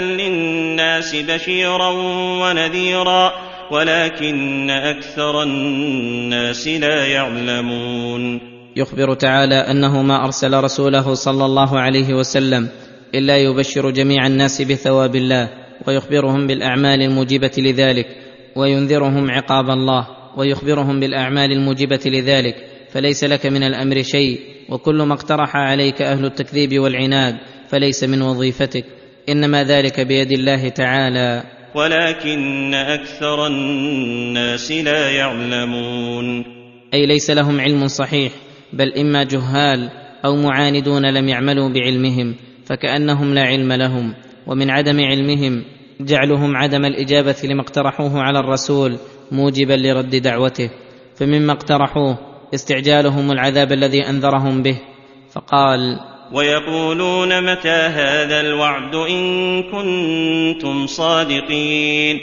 للناس 0.00 1.16
بشيرا 1.16 1.90
ونذيرا 2.42 3.32
ولكن 3.70 4.70
أكثر 4.70 5.42
الناس 5.42 6.68
لا 6.68 7.06
يعلمون 7.06 8.40
يخبر 8.76 9.14
تعالى 9.14 9.54
انه 9.54 10.02
ما 10.02 10.24
ارسل 10.24 10.64
رسوله 10.64 11.14
صلى 11.14 11.44
الله 11.44 11.80
عليه 11.80 12.14
وسلم 12.14 12.68
الا 13.14 13.36
يبشر 13.36 13.90
جميع 13.90 14.26
الناس 14.26 14.62
بثواب 14.62 15.16
الله 15.16 15.48
ويخبرهم 15.86 16.46
بالاعمال 16.46 17.02
الموجبه 17.02 17.52
لذلك 17.58 18.06
وينذرهم 18.56 19.30
عقاب 19.30 19.70
الله 19.70 20.06
ويخبرهم 20.36 21.00
بالاعمال 21.00 21.52
الموجبه 21.52 22.00
لذلك 22.06 22.56
فليس 22.92 23.24
لك 23.24 23.46
من 23.46 23.62
الامر 23.62 24.02
شيء 24.02 24.53
وكل 24.68 25.02
ما 25.02 25.14
اقترح 25.14 25.56
عليك 25.56 26.02
أهل 26.02 26.24
التكذيب 26.24 26.78
والعناد 26.78 27.36
فليس 27.68 28.04
من 28.04 28.22
وظيفتك. 28.22 28.84
إنما 29.28 29.64
ذلك 29.64 30.00
بيد 30.00 30.32
الله 30.32 30.68
تعالى. 30.68 31.42
ولكن 31.74 32.74
أكثر 32.74 33.46
الناس 33.46 34.72
لا 34.72 35.10
يعلمون. 35.10 36.44
أي 36.94 37.06
ليس 37.06 37.30
لهم 37.30 37.60
علم 37.60 37.88
صحيح 37.88 38.32
بل 38.72 38.92
إما 38.92 39.24
جهال 39.24 39.90
أو 40.24 40.36
معاندون 40.36 41.14
لم 41.14 41.28
يعملوا 41.28 41.68
بعلمهم 41.68 42.34
فكأنهم 42.64 43.34
لا 43.34 43.42
علم 43.42 43.72
لهم. 43.72 44.14
ومن 44.46 44.70
عدم 44.70 45.00
علمهم 45.00 45.64
جعلهم 46.00 46.56
عدم 46.56 46.84
الإجابة 46.84 47.36
لما 47.44 47.62
اقترحوه 47.62 48.20
على 48.22 48.38
الرسول 48.38 48.96
موجبا 49.32 49.74
لرد 49.74 50.16
دعوته. 50.16 50.70
فمما 51.16 51.52
اقترحوه 51.52 52.33
استعجالهم 52.54 53.32
العذاب 53.32 53.72
الذي 53.72 54.08
أنذرهم 54.08 54.62
به. 54.62 54.76
فقال 55.32 56.00
ويقولون 56.32 57.52
متى 57.52 57.68
هذا 57.68 58.40
الوعد 58.40 58.94
إن 58.94 59.62
كنتم 59.62 60.86
صادقين؟ 60.86 62.20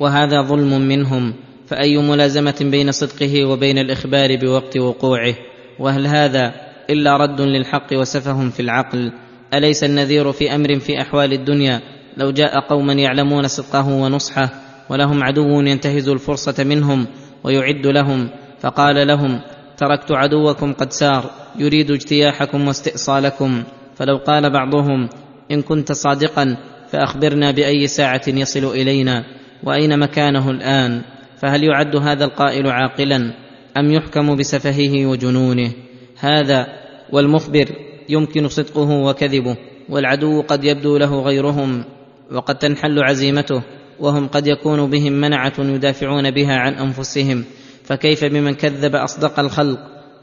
وهذا 0.00 0.42
ظلم 0.42 0.80
منهم 0.80 1.34
فأي 1.66 1.96
ملازمة 1.96 2.56
بين 2.60 2.92
صدقه 2.92 3.44
وبين 3.44 3.78
الإخبار 3.78 4.36
بوقت 4.36 4.76
وقوعه؟ 4.76 5.34
وهل 5.78 6.06
هذا 6.06 6.54
إلا 6.90 7.16
رد 7.16 7.40
للحق 7.40 7.86
وسفه 7.92 8.50
في 8.50 8.60
العقل؟ 8.60 9.12
أليس 9.54 9.84
النذير 9.84 10.32
في 10.32 10.54
أمر 10.54 10.78
في 10.78 11.00
أحوال 11.00 11.32
الدنيا 11.32 11.80
لو 12.16 12.30
جاء 12.30 12.60
قوما 12.60 12.92
يعلمون 12.92 13.48
صدقه 13.48 13.88
ونصحه 13.88 14.48
ولهم 14.90 15.24
عدو 15.24 15.60
ينتهز 15.60 16.08
الفرصة 16.08 16.64
منهم 16.64 17.06
ويعد 17.44 17.86
لهم؟ 17.86 18.28
فقال 18.60 19.06
لهم 19.06 19.40
تركت 19.76 20.12
عدوكم 20.12 20.72
قد 20.72 20.92
سار. 20.92 21.30
يريد 21.58 21.90
اجتياحكم 21.90 22.68
واستئصالكم. 22.68 23.62
فلو 23.96 24.16
قال 24.16 24.50
بعضهم 24.50 25.08
إن 25.50 25.62
كنت 25.62 25.92
صادقا 25.92 26.56
فأخبرنا 26.90 27.50
بأي 27.50 27.86
ساعة 27.86 28.22
يصل 28.28 28.64
إلينا 28.64 29.24
وأين 29.64 29.98
مكانه 29.98 30.50
الآن؟ 30.50 31.02
فهل 31.38 31.64
يعد 31.64 31.96
هذا 31.96 32.24
القائل 32.24 32.66
عاقلا؟ 32.66 33.32
أم 33.76 33.90
يحكم 33.90 34.36
بسفهه 34.36 35.06
وجنونه؟ 35.06 35.72
هذا 36.18 36.66
والمخبر 37.12 37.68
يمكن 38.08 38.48
صدقه 38.48 38.90
وكذبه 38.90 39.56
والعدو 39.88 40.42
قد 40.42 40.64
يبدو 40.64 40.96
له 40.96 41.20
غيرهم 41.20 41.84
وقد 42.32 42.54
تنحل 42.54 43.02
عزيمته 43.02 43.62
وهم 44.00 44.28
قد 44.28 44.46
يكون 44.46 44.90
بهم 44.90 45.12
منعة 45.12 45.52
يدافعون 45.58 46.30
بها 46.30 46.56
عن 46.56 46.72
أنفسهم. 46.72 47.44
فكيف 47.86 48.24
بمن 48.24 48.54
كذب 48.54 48.94
أصدق 48.94 49.40
الخلق 49.40 49.78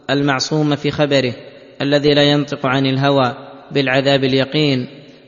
المعصوم 0.09 0.75
في 0.75 0.91
خبره 0.91 1.33
الذي 1.81 2.13
لا 2.13 2.23
ينطق 2.23 2.65
عن 2.65 2.85
الهوى 2.85 3.35
بالعذاب 3.71 4.23
اليقين 4.23 4.87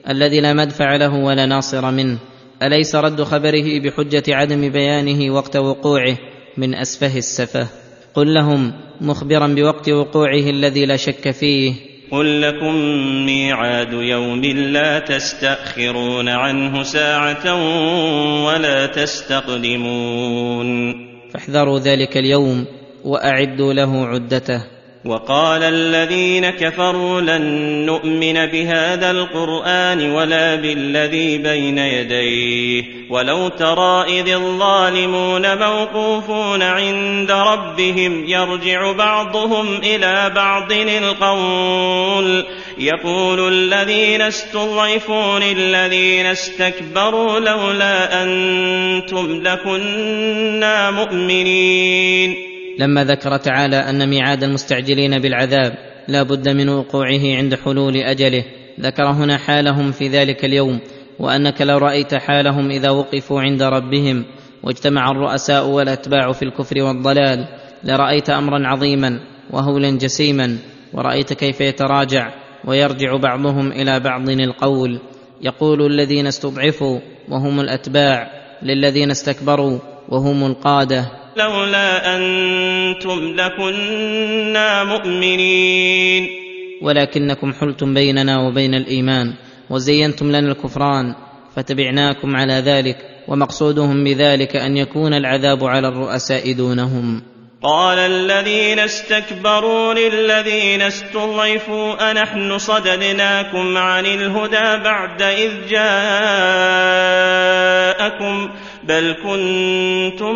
الذي 0.09 0.41
لا 0.41 0.53
مدفع 0.53 0.95
له 0.95 1.13
ولا 1.15 1.45
ناصر 1.45 1.91
منه؟ 1.91 2.17
أليس 2.63 2.95
رد 2.95 3.23
خبره 3.23 3.79
بحجة 3.79 4.23
عدم 4.27 4.69
بيانه 4.69 5.33
وقت 5.33 5.55
وقوعه 5.57 6.17
من 6.57 6.75
أسفه 6.75 7.17
السفه؟ 7.17 7.67
قل 8.13 8.33
لهم 8.33 8.73
مخبرا 9.01 9.47
بوقت 9.47 9.89
وقوعه 9.89 10.49
الذي 10.49 10.85
لا 10.85 10.97
شك 10.97 11.31
فيه. 11.31 11.73
قل 12.11 12.41
لكم 12.41 12.75
ميعاد 13.25 13.93
يوم 13.93 14.45
لا 14.45 14.99
تستأخرون 14.99 16.29
عنه 16.29 16.83
ساعة 16.83 17.55
ولا 18.45 18.85
تستقدمون. 18.85 19.95
فاحذروا 21.35 21.79
ذلك 21.79 22.17
اليوم 22.17 22.65
وأعدوا 23.03 23.73
له 23.73 24.05
عدته. 24.05 24.74
وقال 25.05 25.63
الذين 25.63 26.49
كفروا 26.49 27.21
لن 27.21 27.41
نؤمن 27.85 28.45
بهذا 28.45 29.11
القرآن 29.11 30.11
ولا 30.11 30.55
بالذي 30.55 31.37
بين 31.37 31.77
يديه. 31.77 32.83
ولو 33.09 33.47
ترى 33.47 34.19
إذ 34.19 34.29
الظالمون 34.29 35.57
موقوفون 35.57 36.61
عند 36.61 37.31
ربهم 37.31 38.25
يرجع 38.27 38.91
بعضهم 38.91 39.77
إلى 39.83 40.31
بعض 40.35 40.71
القول. 40.71 42.45
يقول 42.77 43.53
الذين 43.53 44.21
استضعفوا 44.21 45.39
للذين 45.39 46.25
استكبروا 46.25 47.39
لولا 47.39 48.23
أنتم 48.23 49.41
لكنا 49.43 50.91
مؤمنين. 50.91 52.54
لما 52.79 53.03
ذكر 53.03 53.37
تعالى 53.37 53.75
أن 53.75 54.09
ميعاد 54.09 54.43
المستعجلين 54.43 55.19
بالعذاب 55.19 55.73
لا 56.07 56.23
بد 56.23 56.49
من 56.49 56.69
وقوعه 56.69 57.35
عند 57.37 57.55
حلول 57.55 57.97
أجله 57.97 58.43
ذكر 58.79 59.03
هنا 59.03 59.37
حالهم 59.37 59.91
في 59.91 60.07
ذلك 60.07 60.45
اليوم 60.45 60.79
وأنك 61.19 61.61
لو 61.61 61.77
رأيت 61.77 62.15
حالهم 62.15 62.71
إذا 62.71 62.89
وقفوا 62.89 63.41
عند 63.41 63.63
ربهم 63.63 64.25
واجتمع 64.63 65.11
الرؤساء 65.11 65.67
والأتباع 65.67 66.31
في 66.31 66.45
الكفر 66.45 66.81
والضلال 66.81 67.47
لرأيت 67.83 68.29
أمرا 68.29 68.67
عظيما 68.67 69.19
وهولا 69.51 69.89
جسيما 69.89 70.57
ورأيت 70.93 71.33
كيف 71.33 71.61
يتراجع 71.61 72.33
ويرجع 72.65 73.15
بعضهم 73.15 73.71
إلى 73.71 73.99
بعض 73.99 74.29
القول. 74.29 74.99
يقول 75.41 75.85
الذين 75.85 76.27
استضعفوا 76.27 76.99
وهم 77.29 77.59
الأتباع 77.59 78.31
للذين 78.63 79.11
استكبروا 79.11 79.79
وهم 80.09 80.45
القادة. 80.45 81.05
لولا 81.37 82.15
أنتم 82.15 83.35
لكنا 83.35 84.83
مؤمنين. 84.83 86.29
ولكنكم 86.81 87.53
حلتم 87.53 87.93
بيننا 87.93 88.39
وبين 88.39 88.73
الإيمان 88.73 89.33
وزينتم 89.69 90.31
لنا 90.31 90.51
الكفران 90.51 91.15
فتبعناكم 91.55 92.35
على 92.35 92.53
ذلك 92.53 92.97
ومقصودهم 93.27 94.03
بذلك 94.03 94.55
أن 94.55 94.77
يكون 94.77 95.13
العذاب 95.13 95.63
على 95.63 95.87
الرؤساء 95.87 96.53
دونهم. 96.53 97.21
قال 97.63 97.99
الذين 97.99 98.79
استكبروا 98.79 99.93
للذين 99.93 100.81
استضعفوا 100.81 102.11
أنحن 102.11 102.57
صددناكم 102.57 103.77
عن 103.77 104.05
الهدى 104.05 104.83
بعد 104.83 105.21
إذ 105.21 105.51
جاءكم 105.69 105.95
بل 108.87 109.15
كنتم 109.23 110.35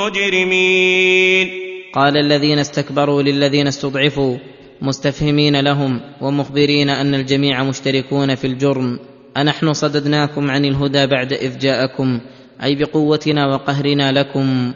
مجرمين. 0.00 1.48
قال 1.94 2.16
الذين 2.16 2.58
استكبروا 2.58 3.22
للذين 3.22 3.66
استضعفوا 3.66 4.36
مستفهمين 4.82 5.60
لهم 5.60 6.00
ومخبرين 6.20 6.90
أن 6.90 7.14
الجميع 7.14 7.62
مشتركون 7.62 8.34
في 8.34 8.46
الجرم. 8.46 8.98
أنحن 9.36 9.72
صددناكم 9.72 10.50
عن 10.50 10.64
الهدى 10.64 11.06
بعد 11.06 11.32
إذ 11.32 11.58
جاءكم 11.58 12.20
أي 12.62 12.74
بقوتنا 12.74 13.46
وقهرنا 13.46 14.12
لكم. 14.12 14.72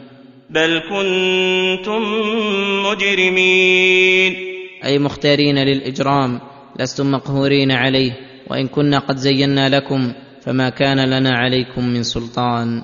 بل 0.49 0.81
كنتم 0.89 2.01
مجرمين. 2.85 4.35
أي 4.85 4.99
مختارين 4.99 5.59
للإجرام 5.59 6.39
لستم 6.79 7.11
مقهورين 7.11 7.71
عليه 7.71 8.11
وإن 8.47 8.67
كنا 8.67 8.99
قد 8.99 9.17
زينا 9.17 9.69
لكم. 9.69 10.13
فما 10.41 10.69
كان 10.69 11.09
لنا 11.09 11.37
عليكم 11.37 11.85
من 11.85 12.03
سلطان. 12.03 12.83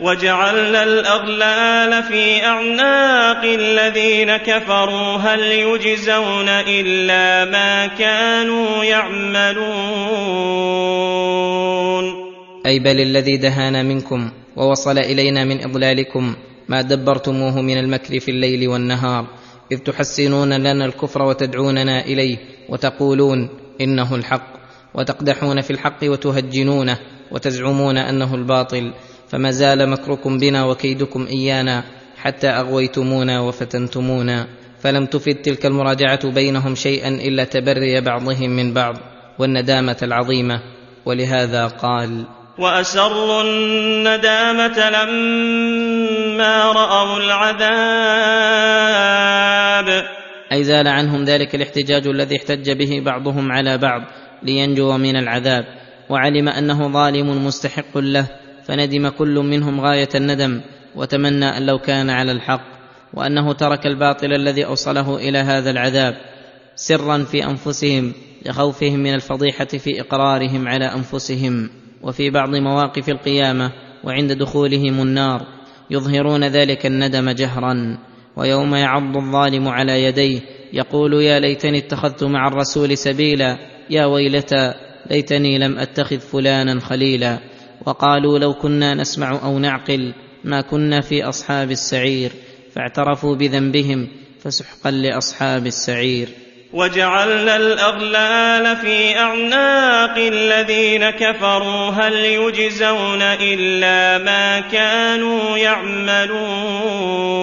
وجعلنا 0.00 0.82
الأغلال 0.82 2.02
في 2.02 2.44
أعناق 2.44 3.44
الذين 3.44 4.36
كفروا. 4.36 5.16
هل 5.16 5.40
يجزون 5.40 6.48
إلا 6.48 7.50
ما 7.50 7.86
كانوا 7.86 8.84
يعملون؟ 8.84 9.60
أي 12.66 12.78
بل 12.78 13.00
الذي 13.00 13.36
دهانا 13.36 13.82
منكم 13.82 14.30
ووصل 14.56 14.98
إلينا 14.98 15.44
من 15.44 15.64
إضلالكم 15.64 16.34
ما 16.68 16.82
دبرتموه 16.82 17.62
من 17.62 17.78
المكر 17.78 18.20
في 18.20 18.30
الليل 18.30 18.68
والنهار 18.68 19.26
إذ 19.72 19.78
تحسنون 19.78 20.52
لنا 20.52 20.84
الكفر 20.84 21.22
وتدعوننا 21.22 22.04
إليه 22.04 22.36
وتقولون 22.68 23.48
إنه 23.80 24.14
الحق 24.14 24.46
وتقدحون 24.94 25.60
في 25.60 25.70
الحق 25.70 25.98
وتهجنونه 26.04 26.98
وتزعمون 27.30 27.98
أنه 27.98 28.34
الباطل. 28.34 28.92
فما 29.30 29.50
زال 29.50 29.88
مكركم 29.88 30.38
بنا 30.38 30.64
وكيدكم 30.64 31.26
إيانا 31.26 31.84
حتى 32.16 32.48
أغويتمونا 32.48 33.40
وفتنتمونا 33.40 34.46
فلم 34.82 35.06
تفد 35.06 35.34
تلك 35.34 35.66
المراجعة 35.66 36.30
بينهم 36.30 36.74
شيئا 36.74 37.08
إلا 37.08 37.44
تبري 37.44 38.00
بعضهم 38.00 38.50
من 38.50 38.72
بعض 38.72 38.96
والندامة 39.38 39.96
العظيمة 40.02 40.60
ولهذا 41.04 41.66
قال 41.66 42.24
وأسروا 42.58 43.42
الندامة 43.42 44.90
لما 44.90 46.72
رأوا 46.72 47.18
العذاب. 47.18 47.80
أي 50.52 50.64
زال 50.64 50.88
عنهم 50.88 51.24
ذلك 51.24 51.54
الاحتجاج 51.54 52.06
الذي 52.06 52.36
احتج 52.36 52.70
به 52.70 53.02
بعضهم 53.04 53.52
على 53.52 53.78
بعض 53.78 54.02
لينجو 54.42 54.96
من 54.96 55.16
العذاب 55.16 55.64
وعلم 56.08 56.48
أنه 56.48 56.92
ظالم 56.92 57.46
مستحق 57.46 57.98
له 57.98 58.26
فندم 58.64 59.08
كل 59.08 59.34
منهم 59.34 59.80
غاية 59.80 60.08
الندم 60.14 60.60
وتمنى 60.96 61.44
أن 61.44 61.66
لو 61.66 61.78
كان 61.78 62.10
على 62.10 62.32
الحق 62.32 62.64
وأنه 63.14 63.52
ترك 63.52 63.86
الباطل 63.86 64.32
الذي 64.32 64.64
أوصله 64.64 65.16
إلى 65.16 65.38
هذا 65.38 65.70
العذاب 65.70 66.16
سرا 66.76 67.18
في 67.24 67.44
أنفسهم 67.44 68.12
لخوفهم 68.46 68.98
من 69.00 69.14
الفضيحة 69.14 69.64
في 69.64 70.00
إقرارهم 70.00 70.68
على 70.68 70.84
أنفسهم 70.84 71.70
وفي 72.02 72.30
بعض 72.30 72.56
مواقف 72.56 73.08
القيامة 73.08 73.72
وعند 74.04 74.32
دخولهم 74.32 75.02
النار 75.02 75.46
يظهرون 75.90 76.44
ذلك 76.44 76.86
الندم 76.86 77.30
جهرا. 77.30 77.98
ويوم 78.36 78.74
يعض 78.74 79.16
الظالم 79.16 79.68
على 79.68 80.04
يديه 80.04 80.40
يقول 80.72 81.22
يا 81.22 81.40
ليتني 81.40 81.78
اتخذت 81.78 82.24
مع 82.24 82.48
الرسول 82.48 82.98
سبيلا 82.98 83.58
يا 83.90 84.04
ويلتى 84.06 84.74
ليتني 85.10 85.58
لم 85.58 85.78
أتخذ 85.78 86.18
فلانا 86.18 86.80
خليلا. 86.80 87.38
وقالوا 87.86 88.38
لو 88.38 88.54
كنا 88.54 88.94
نسمع 88.94 89.40
أو 89.42 89.58
نعقل 89.58 90.14
ما 90.44 90.60
كنا 90.60 91.00
في 91.00 91.24
أصحاب 91.24 91.70
السعير 91.70 92.32
فاعترفوا 92.74 93.36
بذنبهم 93.36 94.08
فسحقا 94.40 94.90
لأصحاب 94.90 95.66
السعير. 95.66 96.28
وجعلنا 96.72 97.56
الأغلال 97.56 98.76
في 98.76 99.18
أعناق 99.18 100.16
الذين 100.18 101.10
كفروا 101.10 101.90
هل 101.90 102.14
يجزون 102.14 103.22
إلا 103.22 104.24
ما 104.24 104.60
كانوا 104.60 105.58
يعملون؟ 105.58 107.40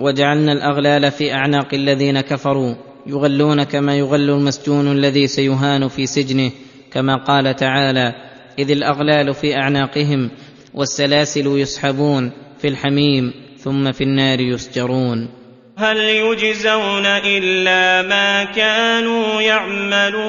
وجعلنا 0.00 0.52
الأغلال 0.52 1.10
في 1.10 1.32
أعناق 1.32 1.74
الذين 1.74 2.20
كفروا 2.20 2.74
يغلون 3.06 3.62
كما 3.62 3.96
يغل 3.96 4.30
المسجون 4.30 4.92
الذي 4.92 5.26
سيهان 5.26 5.88
في 5.88 6.06
سجنه 6.06 6.50
كما 6.92 7.16
قال 7.16 7.56
تعالى 7.56 8.29
إذ 8.58 8.70
الأغلال 8.70 9.34
في 9.34 9.56
أعناقهم 9.56 10.30
والسلاسل 10.74 11.46
يسحبون 11.46 12.32
في 12.58 12.68
الحميم 12.68 13.32
ثم 13.58 13.92
في 13.92 14.04
النار 14.04 14.40
يسجرون. 14.40 15.28
هل 15.76 15.96
يجزون 15.96 17.06
إلا 17.06 18.02
ما 18.02 18.44
كانوا 18.44 19.40
يعملون؟ 19.40 20.20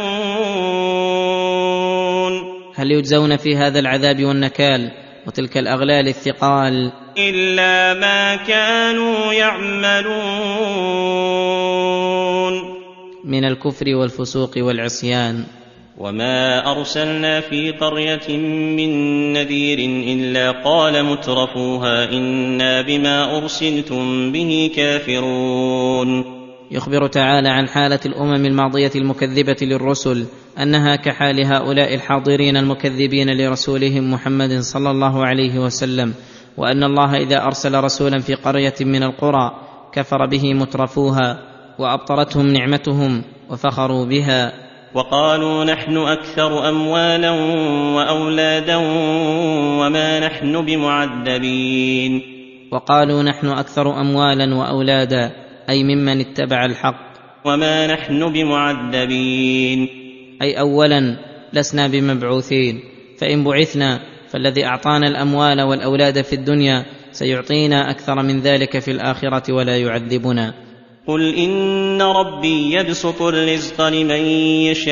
هل 2.75 2.91
يجزون 2.91 3.37
في 3.37 3.55
هذا 3.55 3.79
العذاب 3.79 4.23
والنكال 4.23 4.91
وتلك 5.27 5.57
الأغلال 5.57 6.07
الثقال؟ 6.07 6.91
إلا 7.17 7.93
ما 7.93 8.35
كانوا 8.35 9.33
يعملون. 9.33 10.81
من 13.23 13.45
الكفر 13.45 13.95
والفسوق 13.95 14.51
والعصيان. 14.57 15.45
وما 16.01 16.71
أرسلنا 16.71 17.41
في 17.41 17.71
قرية 17.71 18.37
من 18.77 18.89
نذير 19.33 19.79
إلا 20.13 20.51
قال 20.51 21.05
مترفوها 21.05 22.11
إنا 22.11 22.81
بما 22.81 23.37
أرسلتم 23.37 24.31
به 24.31 24.71
كافرون 24.75 26.25
يخبر 26.71 27.07
تعالى 27.07 27.49
عن 27.49 27.67
حالة 27.67 27.99
الأمم 28.05 28.45
الماضية 28.45 28.91
المكذبة 28.95 29.55
للرسل 29.61 30.25
أنها 30.61 30.95
كحال 30.95 31.45
هؤلاء 31.45 31.95
الحاضرين 31.95 32.57
المكذبين 32.57 33.29
لرسولهم 33.37 34.13
محمد 34.13 34.59
صلى 34.59 34.91
الله 34.91 35.25
عليه 35.25 35.59
وسلم 35.59 36.13
وأن 36.57 36.83
الله 36.83 37.17
إذا 37.17 37.43
أرسل 37.43 37.83
رسولا 37.83 38.19
في 38.19 38.33
قرية 38.33 38.75
من 38.81 39.03
القرى 39.03 39.51
كفر 39.93 40.25
به 40.25 40.53
مترفوها 40.53 41.39
وأبطرتهم 41.79 42.47
نعمتهم 42.47 43.23
وفخروا 43.49 44.05
بها. 44.05 44.70
وقالوا 44.93 45.63
نحن 45.63 45.97
أكثر 45.97 46.69
أموالا 46.69 47.31
وأولادا 47.95 48.75
وما 49.79 50.19
نحن 50.19 50.65
بمعذبين. 50.65 52.21
وقالوا 52.71 53.23
نحن 53.23 53.47
أكثر 53.47 54.01
أموالا 54.01 54.55
وأولادا 54.55 55.31
أي 55.69 55.83
ممن 55.83 56.19
اتبع 56.19 56.65
الحق. 56.65 57.11
وما 57.45 57.87
نحن 57.87 58.33
بمعذبين. 58.33 59.87
أي 60.41 60.59
اولا 60.59 61.17
لسنا 61.53 61.87
بمبعوثين 61.87 62.79
فإن 63.17 63.43
بعثنا 63.43 63.99
فالذي 64.29 64.65
أعطانا 64.65 65.07
الأموال 65.07 65.61
والأولاد 65.61 66.21
في 66.21 66.33
الدنيا 66.33 66.85
سيعطينا 67.11 67.91
أكثر 67.91 68.23
من 68.23 68.39
ذلك 68.39 68.79
في 68.79 68.91
الآخرة 68.91 69.53
ولا 69.53 69.77
يعذبنا. 69.77 70.70
قل 71.07 71.35
ان 71.35 72.01
ربي 72.01 72.73
يبسط 72.73 73.21
الرزق 73.21 73.81
لمن 73.81 74.25
يشاء 74.69 74.91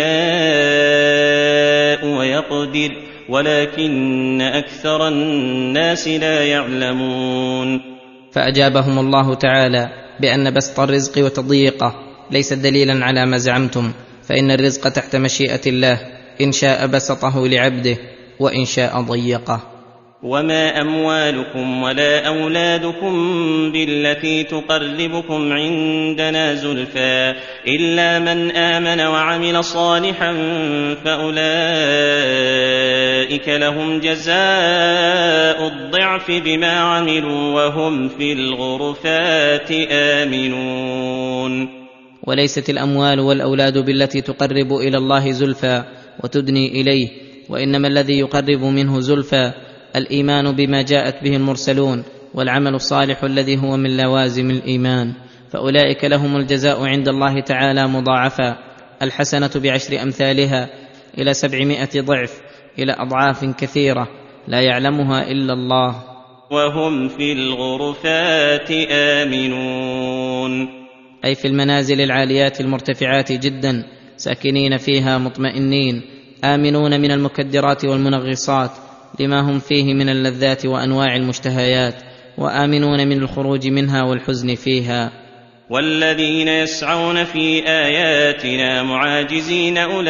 ويقدر 2.06 2.92
ولكن 3.30 4.42
أكثر 4.42 5.08
الناس 5.08 6.08
لا 6.08 6.46
يعلمون. 6.46 7.82
فأجابهم 8.32 9.00
الله 9.00 9.34
تعالى 9.34 9.90
بأن 10.20 10.54
بسط 10.54 10.80
الرزق 10.80 11.26
وتضييقه 11.26 11.96
ليس 12.32 12.54
دليلا 12.54 13.06
على 13.06 13.26
ما 13.26 13.38
زعمتم 13.38 13.92
فإن 14.24 14.52
الرزق 14.52 14.90
تحت 14.90 15.16
مشيئة 15.16 15.62
الله 15.68 16.00
إن 16.42 16.52
شاء 16.52 16.88
بسطه 16.88 17.48
لعبده 17.48 17.98
وإن 18.40 18.66
شاء 18.66 19.02
ضيقه. 19.02 19.79
وما 20.24 20.82
اموالكم 20.82 21.84
ولا 21.84 22.28
اولادكم 22.28 23.14
بالتي 23.72 24.44
تقربكم 24.44 25.54
عندنا 25.54 26.56
زلفى 26.56 27.36
الا 27.68 28.20
من 28.20 28.52
امن 28.52 29.02
وعمل 29.02 29.64
صالحا 29.64 30.34
فاولئك 31.06 31.40
لهم 33.50 34.00
جزاء 34.00 35.68
الضعف 35.68 36.32
بما 36.32 36.72
عملوا 36.72 37.54
وهم 37.54 38.10
في 38.10 38.34
الغرفات 38.34 39.72
امنون 39.92 41.70
وليست 42.24 42.70
الاموال 42.70 43.20
والاولاد 43.20 43.78
بالتي 43.78 44.22
تقرب 44.22 44.74
إلى 44.74 44.98
الله 44.98 45.32
زلفى 45.32 45.84
وتدني 46.24 46.82
اليه 46.82 47.10
وانما 47.50 47.88
الذي 47.88 48.20
يقرب 48.20 48.64
منه 48.64 49.00
زلفى 49.00 49.52
الإيمان 49.96 50.52
بما 50.52 50.82
جاءت 50.82 51.24
به 51.24 51.36
المرسلون 51.36 52.04
والعمل 52.34 52.76
الصالح 52.76 53.24
الذي 53.24 53.58
هو 53.58 53.78
من 53.78 53.98
لوازم 53.98 54.50
الإيمان. 54.50 55.14
فأولئك 55.52 56.06
لهم 56.06 56.36
الجزاء 56.36 56.86
عند 56.86 57.08
الله 57.08 57.42
تعالى 57.42 57.88
مضاعفا. 57.88 58.58
الحسنة 59.02 59.52
بعشر 59.56 60.02
أمثالها 60.04 60.70
إلى 61.18 61.34
سبعمائة 61.34 62.02
ضعف 62.02 62.42
إلى 62.80 62.96
أضعاف 63.00 63.46
كثيرة 63.46 64.08
لا 64.48 64.62
يعلمها 64.62 65.32
إلا 65.32 65.54
الله. 65.54 66.04
وهم 66.52 67.08
في 67.08 67.34
الغرفات 67.34 68.72
آمنون. 68.92 70.68
أي 71.26 71.36
في 71.36 71.48
المنازل 71.48 72.02
العاليات 72.02 72.62
المرتفعات 72.62 73.32
جدا 73.32 73.84
ساكنين 74.18 74.78
فيها 74.78 75.18
مطمئنين 75.18 76.02
آمنون 76.44 77.02
من 77.02 77.12
المكدرات 77.12 77.86
والمنغصات 77.86 78.72
لما 79.20 79.40
هم 79.42 79.60
فيه 79.60 79.94
من 79.94 80.10
اللذات 80.10 80.66
وأنواع 80.66 81.16
المشتهيات 81.16 81.96
وآمنون 82.38 83.08
من 83.08 83.18
الخروج 83.24 83.68
منها 83.68 84.04
والحزن 84.04 84.56
فيها. 84.56 85.12
والذين 85.70 86.48
يسعون 86.48 87.24
في 87.24 87.68
آياتنا 87.68 88.84
معاجزين 88.84 89.78
أولئك 89.78 90.06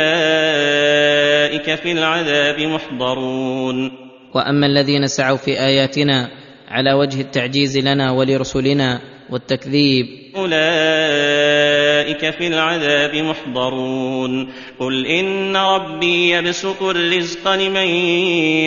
في 1.75 1.91
العذاب 1.91 2.59
محضرون. 2.59 3.91
وأما 4.35 4.65
الذين 4.65 5.07
سعوا 5.07 5.37
في 5.37 5.59
آياتنا 5.59 6.29
على 6.67 6.93
وجه 6.93 7.21
التعجيز 7.21 7.77
لنا 7.77 8.11
ولرسلنا 8.11 9.01
والتكذيب 9.29 10.18
أولئك 10.39 12.29
في 12.29 12.47
العذاب 12.47 13.15
محضرون 13.15 14.49
قل 14.79 15.05
إن 15.05 15.57
ربي 15.57 16.31
يبسط 16.31 16.83
الرزق 16.83 17.51
لمن 17.53 17.87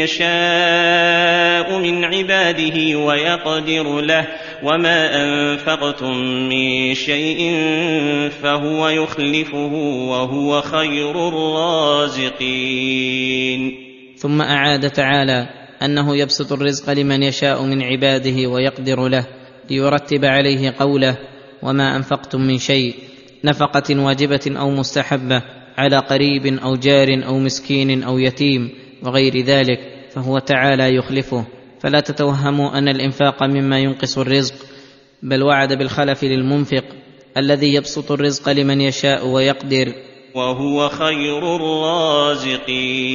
يشاء 0.02 1.78
من 1.78 2.04
عباده 2.04 2.98
ويقدر 2.98 4.00
له 4.00 4.28
وما 4.62 5.24
أنفقتم 5.24 6.16
من 6.48 6.94
شيء 6.94 7.58
فهو 8.42 8.88
يخلفه 8.88 9.72
وهو 10.08 10.60
خير 10.60 11.28
الرازقين 11.28 12.82
ثم 14.16 14.42
أعاد 14.42 14.90
تعالى 14.90 15.48
أنه 15.82 16.16
يبسط 16.16 16.52
الرزق 16.52 16.90
لمن 16.90 17.22
يشاء 17.22 17.62
من 17.62 17.82
عباده 17.82 18.48
ويقدر 18.48 19.08
له 19.08 19.26
ليرتب 19.70 20.24
عليه 20.24 20.74
قوله 20.78 21.18
وما 21.62 21.96
أنفقتم 21.96 22.40
من 22.40 22.58
شيء 22.58 22.94
نفقة 23.44 24.02
واجبة 24.02 24.40
أو 24.46 24.70
مستحبة 24.70 25.42
على 25.78 25.98
قريب 25.98 26.46
أو 26.46 26.76
جار 26.76 27.26
أو 27.26 27.38
مسكين 27.38 28.02
أو 28.02 28.18
يتيم 28.18 28.70
وغير 29.02 29.40
ذلك 29.40 29.80
فهو 30.14 30.38
تعالى 30.38 30.96
يخلفه. 30.96 31.46
فلا 31.80 32.00
تتوهموا 32.00 32.78
أن 32.78 32.88
الإنفاق 32.88 33.42
مما 33.42 33.78
ينقص 33.78 34.18
الرزق 34.18 34.54
بل 35.22 35.42
وعد 35.42 35.72
بالخلف 35.72 36.24
للمنفق 36.24 36.84
الذي 37.36 37.74
يبسط 37.74 38.12
الرزق 38.12 38.48
لمن 38.48 38.80
يشاء 38.80 39.26
ويقدر. 39.26 39.92
وهو 40.34 40.88
خير 40.88 41.56
الرازقين. 41.56 43.08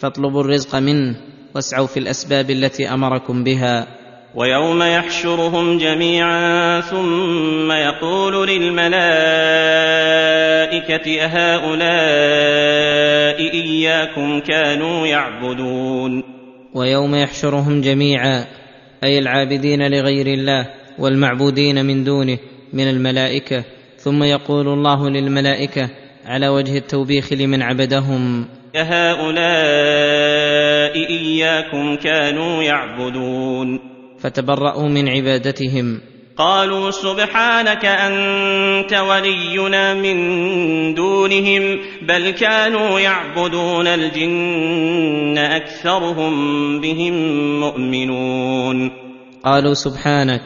فاطلبوا 0.00 0.40
الرزق 0.40 0.76
منه 0.76 1.16
واسعوا 1.54 1.86
في 1.86 2.00
الأسباب 2.00 2.50
التي 2.50 2.88
أمركم 2.88 3.44
بها. 3.44 3.95
ويوم 4.36 4.82
يحشرهم 4.82 5.78
جميعا 5.78 6.80
ثم 6.80 7.72
يقول 7.72 8.48
للملائكة 8.48 8.96
أهؤلاء 11.22 11.80
إياكم 13.54 14.40
كانوا 14.40 15.06
يعبدون 15.06 16.22
ويوم 16.74 17.14
يحشرهم 17.14 17.80
جميعا 17.80 18.44
أي 19.04 19.18
العابدين 19.18 19.90
لغير 19.90 20.26
الله 20.26 20.68
والمعبودين 20.98 21.86
من 21.86 22.04
دونه 22.04 22.38
من 22.72 22.90
الملائكة 22.90 23.64
ثم 23.96 24.22
يقول 24.22 24.68
الله 24.68 25.10
للملائكة 25.10 25.90
على 26.26 26.48
وجه 26.48 26.78
التوبيخ 26.78 27.32
لمن 27.32 27.62
عبدهم. 27.62 28.46
هؤلاء 28.76 29.46
إياكم 31.10 31.96
كانوا 31.96 32.62
يعبدون. 32.62 33.95
فتبرأوا 34.26 34.88
من 34.88 35.08
عبادتهم. 35.08 36.00
قالوا 36.36 36.90
سبحانك 36.90 37.84
أنت 37.84 38.92
ولينا 38.92 39.94
من 39.94 40.94
دونهم 40.94 41.78
بل 42.02 42.30
كانوا 42.30 43.00
يعبدون 43.00 43.86
الجن 43.86 45.38
أكثرهم 45.38 46.34
بهم 46.80 47.14
مؤمنون. 47.60 48.90
قالوا 49.44 49.74
سبحانك 49.74 50.42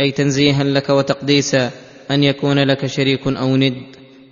أي 0.00 0.10
تنزيها 0.10 0.64
لك 0.64 0.90
وتقديسا 0.90 1.70
أن 2.10 2.24
يكون 2.24 2.58
لك 2.58 2.86
شريك 2.86 3.26
أو 3.26 3.56
ند. 3.56 3.82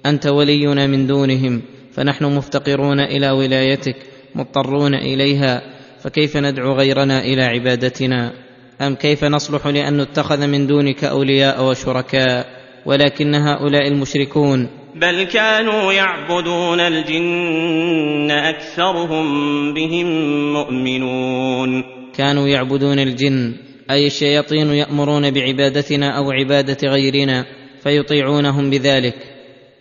أنت 0.06 0.26
ولينا 0.26 0.86
من 0.86 1.06
دونهم 1.06 1.62
فنحن 1.92 2.24
مفتقرون 2.24 3.00
إلى 3.00 3.30
ولايتك 3.30 3.96
مضطرون 4.34 4.94
إليها 4.94 5.62
فكيف 6.02 6.36
ندعو 6.36 6.72
غيرنا 6.72 7.18
إلى 7.24 7.42
عبادتنا؟ 7.42 8.47
أم 8.80 8.94
كيف 8.94 9.24
نصلح 9.24 9.66
لأن 9.66 10.00
نتخذ 10.00 10.46
من 10.46 10.66
دونك 10.66 11.04
أولياء 11.04 11.64
وشركاء 11.64 12.46
ولكن 12.86 13.34
هؤلاء 13.34 13.88
المشركون؟ 13.88 14.68
بل 14.94 15.22
كانوا 15.22 15.92
يعبدون 15.92 16.80
الجن 16.80 18.30
أكثرهم 18.30 19.26
بهم 19.74 20.06
مؤمنون. 20.52 21.84
كانوا 22.16 22.48
يعبدون 22.48 22.98
الجن 22.98 23.54
أي 23.90 24.06
الشياطين 24.06 24.72
يأمرون 24.72 25.30
بعبادتنا 25.30 26.18
أو 26.18 26.30
عبادة 26.30 26.88
غيرنا 26.88 27.44
فيطيعونهم 27.82 28.70
بذلك 28.70 29.14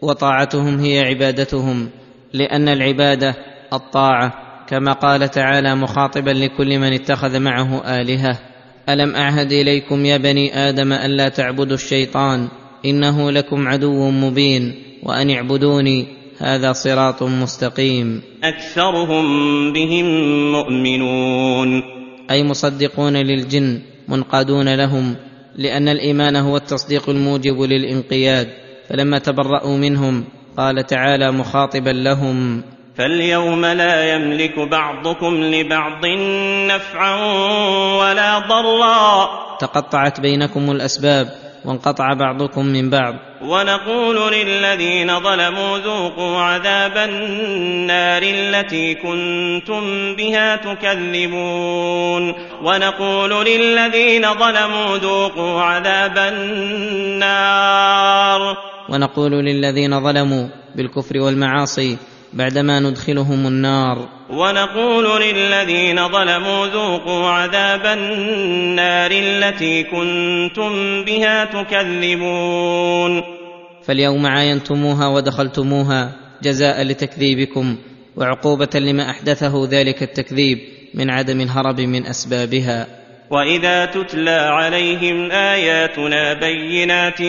وطاعتهم 0.02 0.80
هي 0.80 1.00
عبادتهم 1.00 1.89
لأن 2.34 2.70
العبادة 2.70 3.36
الطاعة 3.74 4.34
كما 4.70 4.93
قال 4.93 5.32
تعالى 5.32 5.76
مخاطبا 5.76 6.32
لكل 6.32 6.80
من 6.80 6.93
اتخذ 6.93 7.39
معه 7.39 8.00
آلهة. 8.02 8.39
ألم 8.90 9.16
أعهد 9.16 9.52
إليكم 9.52 10.06
يا 10.06 10.18
بني 10.18 10.70
آدم 10.70 10.94
الا 10.94 11.30
تعبدوا 11.30 11.76
الشيطان؟ 11.76 12.48
إنه 12.86 13.32
لكم 13.32 13.68
عدو 13.68 14.10
مبين 14.10 14.76
وأن 15.04 15.30
اعبدوني 15.30 16.06
هذا 16.38 16.74
صراط 16.74 17.24
مستقيم. 17.24 18.22
أكثرهم 18.44 19.26
بهم 19.74 20.06
مؤمنون. 20.52 21.84
أي 22.32 22.44
مصدقون 22.44 23.18
للجن 23.18 23.82
منقادون 24.08 24.76
لهم 24.76 25.16
لأن 25.56 25.88
الإيمان 25.88 26.36
هو 26.36 26.58
التصديق 26.58 27.10
الموجب 27.10 27.62
للانقياد. 27.62 28.48
فلما 28.90 29.20
تبرأوا 29.20 29.78
منهم 29.78 30.24
قال 30.58 30.86
تعالى 30.86 31.32
مخاطبا 31.32 31.90
لهم. 31.90 32.64
فاليوم 32.98 33.66
لا 33.66 34.16
يملك 34.16 34.60
بعضكم 34.60 35.43
لبعض 35.43 36.06
نفعا 36.68 37.16
ولا 38.00 38.39
ضرا. 38.39 39.30
تقطعت 39.60 40.20
بينكم 40.20 40.72
الأسباب 40.72 41.28
وانقطع 41.66 42.14
بعضكم 42.14 42.66
من 42.66 42.89
بعض. 42.89 43.16
ونقول 43.41 44.34
للذين 44.34 45.20
ظلموا 45.20 45.78
ذوقوا 45.78 46.38
عذاب 46.38 46.98
النار 46.98 48.22
التي 48.24 48.95
كنتم 48.95 50.16
بها 50.16 50.56
تكذبون. 50.56 52.34
ونقول 52.64 53.45
للذين 53.45 54.34
ظلموا 54.34 54.98
ذوقوا 54.98 55.62
عذاب 55.62 56.18
النار. 57.18 57.68
ونقول 58.89 59.32
للذين 59.32 60.04
ظلموا 60.04 60.48
بالكفر 60.76 61.18
والمعاصي 61.18 61.98
بعدما 62.34 62.80
ندخلهم 62.80 63.47
النار. 63.47 64.09
ونقول 64.30 65.21
للذين 65.21 66.07
ظلموا 66.07 66.67
ذوقوا 66.67 67.30
عذاب 67.30 67.86
النار 67.86 69.11
التي 69.11 69.84
كنتم 69.84 71.03
بها 71.03 71.45
تكذبون. 71.45 73.23
فاليوم 73.84 74.25
عاينتموها 74.25 75.07
ودخلتموها 75.07 76.11
جزاء 76.43 76.84
لتكذيبكم 76.84 77.78
وعقوبة 78.15 78.69
لما 78.75 79.09
أحدثه 79.09 79.67
ذلك 79.71 80.03
التكذيب 80.03 80.59
من 80.93 81.09
عدم 81.09 81.41
الهرب 81.41 81.82
من 81.82 82.05
أسبابها. 82.05 82.97
واذا 83.30 83.86
تتلى 83.86 84.30
عليهم 84.30 85.32
اياتنا 85.32 86.34
بينات 86.34 87.21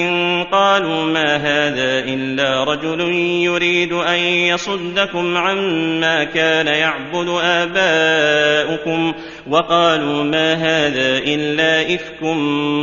قالوا 0.53 1.05
ما 1.05 1.37
هذا 1.37 1.99
الا 1.99 2.65
رجل 2.65 3.01
يريد 3.45 3.93
ان 3.93 4.19
يصدكم 4.19 5.37
عما 5.37 6.25
كان 6.25 6.67
يعبد 6.67 7.29
اباؤكم 7.43 9.15
وقالوا 9.51 10.25
ما 10.25 10.55
هذا 10.55 11.19
الا 11.19 11.95
افك 11.95 12.23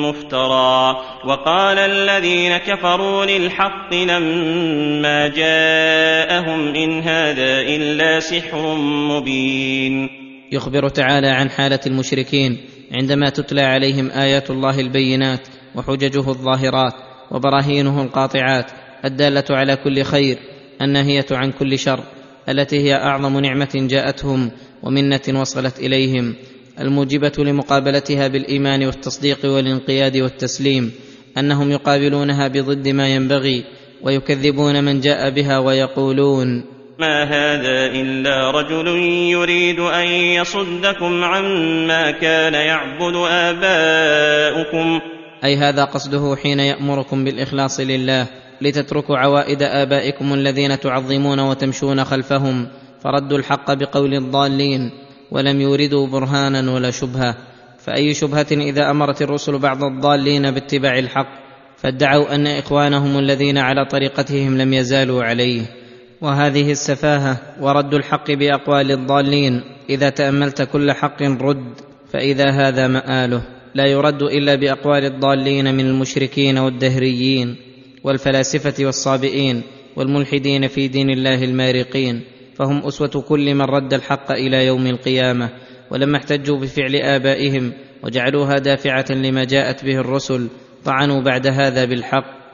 مفترى 0.04 1.02
وقال 1.26 1.78
الذين 1.78 2.58
كفروا 2.58 3.26
للحق 3.26 3.94
لما 3.94 5.28
جاءهم 5.28 6.76
ان 6.76 7.00
هذا 7.00 7.62
الا 7.62 8.20
سحر 8.20 8.76
مبين 9.10 10.10
يخبر 10.52 10.90
تعالى 10.90 11.28
عن 11.28 11.50
حالة 11.50 11.80
المشركين 11.88 12.75
عندما 12.92 13.30
تتلى 13.30 13.62
عليهم 13.62 14.12
آيات 14.12 14.50
الله 14.52 14.80
البينات 14.80 15.48
وحججه 15.76 16.30
الظاهرات 16.30 16.94
وبراهينه 17.32 18.04
القاطعات 18.04 18.72
الدالة 19.06 19.44
على 19.50 19.76
كل 19.76 20.04
خير 20.04 20.38
الناهية 20.82 21.26
عن 21.32 21.52
كل 21.52 21.80
شر 21.80 22.04
التي 22.50 22.80
هي 22.80 22.96
أعظم 22.96 23.40
نعمة 23.40 23.72
جاءتهم 23.76 24.52
ومنة 24.84 25.22
وصلت 25.34 25.80
إليهم 25.80 26.36
الموجبة 26.80 27.32
لمقابلتها 27.38 28.28
بالإيمان 28.28 28.86
والتصديق 28.86 29.46
والانقياد 29.46 30.18
والتسليم 30.18 30.92
أنهم 31.38 31.72
يقابلونها 31.72 32.48
بضد 32.48 32.88
ما 32.88 33.08
ينبغي 33.08 33.64
ويكذبون 34.04 34.84
من 34.84 35.00
جاء 35.00 35.30
بها 35.30 35.60
ويقولون 35.60 36.75
ما 37.00 37.24
هذا 37.24 37.86
الا 37.86 38.52
رجل 38.52 38.88
يريد 39.32 39.80
ان 39.80 40.06
يصدكم 40.08 41.24
عما 41.24 42.12
كان 42.12 42.54
يعبد 42.54 43.16
اباؤكم. 43.30 45.00
اي 45.44 45.56
هذا 45.56 45.84
قصده 45.84 46.36
حين 46.44 46.60
يامركم 46.60 47.24
بالاخلاص 47.24 47.80
لله 47.80 48.28
لتتركوا 48.62 49.18
عوائد 49.18 49.62
ابائكم 49.62 50.34
الذين 50.34 50.80
تعظمون 50.80 51.40
وتمشون 51.40 52.04
خلفهم 52.04 52.68
فردوا 53.04 53.38
الحق 53.38 53.74
بقول 53.74 54.14
الضالين 54.14 54.92
ولم 55.32 55.62
يوردوا 55.62 56.08
برهانا 56.08 56.72
ولا 56.72 56.92
شبهه. 56.92 57.36
فاي 57.80 58.14
شبهه 58.14 58.48
اذا 58.52 58.92
امرت 58.92 59.22
الرسل 59.22 59.58
بعض 59.58 59.84
الضالين 59.84 60.52
باتباع 60.52 61.00
الحق؟ 61.00 61.30
فادعوا 61.78 62.36
ان 62.36 62.48
اخوانهم 62.48 63.20
الذين 63.20 63.58
على 63.58 63.86
طريقتهم 63.86 64.58
لم 64.58 64.74
يزالوا 64.74 65.24
عليه. 65.24 65.85
وهذه 66.22 66.72
السفاهة 66.72 67.38
ورد 67.62 67.94
الحق 67.94 68.32
بأقوال 68.32 68.92
الضالين. 68.92 69.62
إذا 69.90 70.10
تأملت 70.10 70.62
كل 70.62 70.92
حق 70.92 71.22
رد 71.22 71.74
فإذا 72.14 72.52
هذا 72.52 72.88
مآله. 72.88 73.42
لا 73.76 73.86
يرد 73.86 74.22
إلا 74.22 74.56
بأقوال 74.56 75.06
الضالين 75.06 75.76
من 75.76 75.86
المشركين 75.86 76.58
والدهريين 76.58 77.56
والفلاسفة 78.04 78.86
والصابئين 78.86 79.62
والملحدين 79.96 80.68
في 80.68 80.88
دين 80.88 81.10
الله 81.10 81.44
المارقين. 81.44 82.22
فهم 82.56 82.86
أسوة 82.88 83.24
كل 83.28 83.56
من 83.56 83.62
رد 83.62 83.94
الحق 83.94 84.32
إلى 84.32 84.66
يوم 84.66 84.88
القيامة 84.88 85.50
ولما 85.92 86.18
احتجوا 86.18 86.60
بفعل 86.60 86.96
آبائهم 86.96 87.74
وجعلوها 88.04 88.58
دافعة 88.58 89.06
لما 89.10 89.44
جاءت 89.44 89.86
به 89.86 89.96
الرسل 89.96 90.48
طعنوا 90.86 91.22
بعد 91.22 91.48
هذا 91.48 91.86
بالحق. 91.86 92.45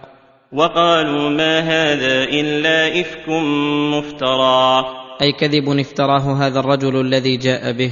وقالوا 0.52 1.30
ما 1.30 1.60
هذا 1.60 2.24
إلا 2.24 3.02
إفك 3.02 3.30
مفترى. 3.96 4.86
أي 5.22 5.32
كذب 5.32 5.80
افتراه 5.80 6.48
هذا 6.48 6.60
الرجل 6.60 7.02
الذي 7.02 7.38
جاء 7.38 7.72
به. 7.72 7.92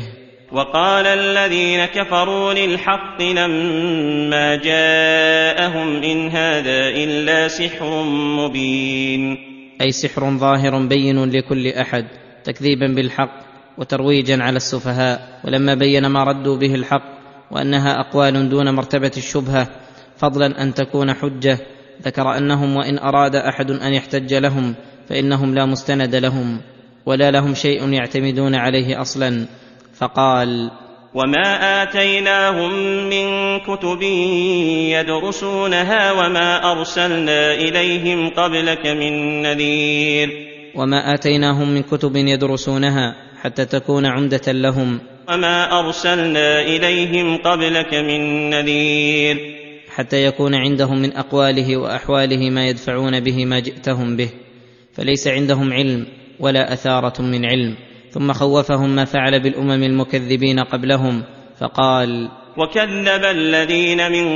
وقال 0.52 1.08
الذين 1.08 1.86
كفروا 1.86 2.54
للحق 2.54 3.22
لما 3.22 4.56
جاءهم 4.56 6.04
إن 6.04 6.28
هذا 6.28 6.88
إلا 6.88 7.48
سحر 7.48 8.04
مبين. 8.44 9.38
أي 9.82 9.92
سحر 9.92 10.38
ظاهر 10.38 10.88
بين 10.88 11.32
لكل 11.32 11.68
أحد 11.68 12.06
تكذيبا 12.44 12.88
بالحق 12.88 13.40
وترويجا 13.78 14.44
على 14.44 14.58
السفهاء 14.58 15.40
ولما 15.46 15.74
بين 15.74 16.06
ما 16.08 16.24
ردوا 16.24 16.58
به 16.58 16.76
الحق 16.76 17.04
وأنها 17.52 18.00
أقوال 18.00 18.50
دون 18.50 18.76
مرتبة 18.76 19.12
الشبهة 19.18 19.68
فضلا 20.18 20.64
أن 20.64 20.74
تكون 20.74 21.14
حجة. 21.14 21.79
ذكر 22.04 22.38
أنهم 22.38 22.76
وإن 22.76 23.00
أراد 23.00 23.36
أحد 23.36 23.72
أن 23.72 23.94
يحتج 23.94 24.34
لهم 24.34 24.76
فإنهم 25.10 25.56
لا 25.56 25.66
مستند 25.66 26.16
لهم 26.16 26.62
ولا 27.06 27.32
لهم 27.32 27.54
شيء 27.54 27.90
يعتمدون 27.94 28.56
عليه 28.56 29.02
أصلا. 29.02 29.46
فقال 29.98 30.72
وما 31.14 31.84
اتيناهم 31.84 32.72
من 33.10 33.60
كتب 33.60 34.02
يدرسونها 34.92 36.12
وما 36.12 36.72
ارسلنا 36.72 37.54
اليهم 37.54 38.30
قبلك 38.30 38.88
من 38.88 39.42
نذير. 39.42 40.30
وما 40.76 41.14
اتيناهم 41.14 41.70
من 41.70 41.82
كتب 41.84 42.16
يدرسونها 42.16 43.16
حتى 43.42 43.66
تكون 43.66 44.06
عمدة 44.06 44.52
لهم. 44.52 45.00
وما 45.30 45.80
ارسلنا 45.80 46.62
اليهم 46.62 47.38
قبلك 47.38 47.94
من 47.94 48.50
نذير. 48.50 49.59
حتى 50.00 50.26
يكون 50.26 50.56
عندهم 50.56 51.02
من 51.02 51.18
أقواله 51.18 51.78
وأحواله 51.78 52.50
ما 52.50 52.68
يدفعون 52.68 53.20
به 53.20 53.46
ما 53.46 53.60
جئتهم 53.60 54.16
به 54.16 54.30
فليس 54.94 55.28
عندهم 55.28 55.74
علم 55.74 56.06
ولا 56.40 56.74
أثارة 56.74 57.22
من 57.22 57.46
علم. 57.46 57.76
ثم 58.12 58.34
خوفهم 58.34 58.96
ما 58.96 59.06
فعل 59.06 59.40
بالأمم 59.40 59.84
المكذبين 59.84 60.60
قبلهم 60.60 61.24
فقال 61.60 62.30
وكذب 62.58 63.24
الذين 63.24 64.12
من 64.12 64.28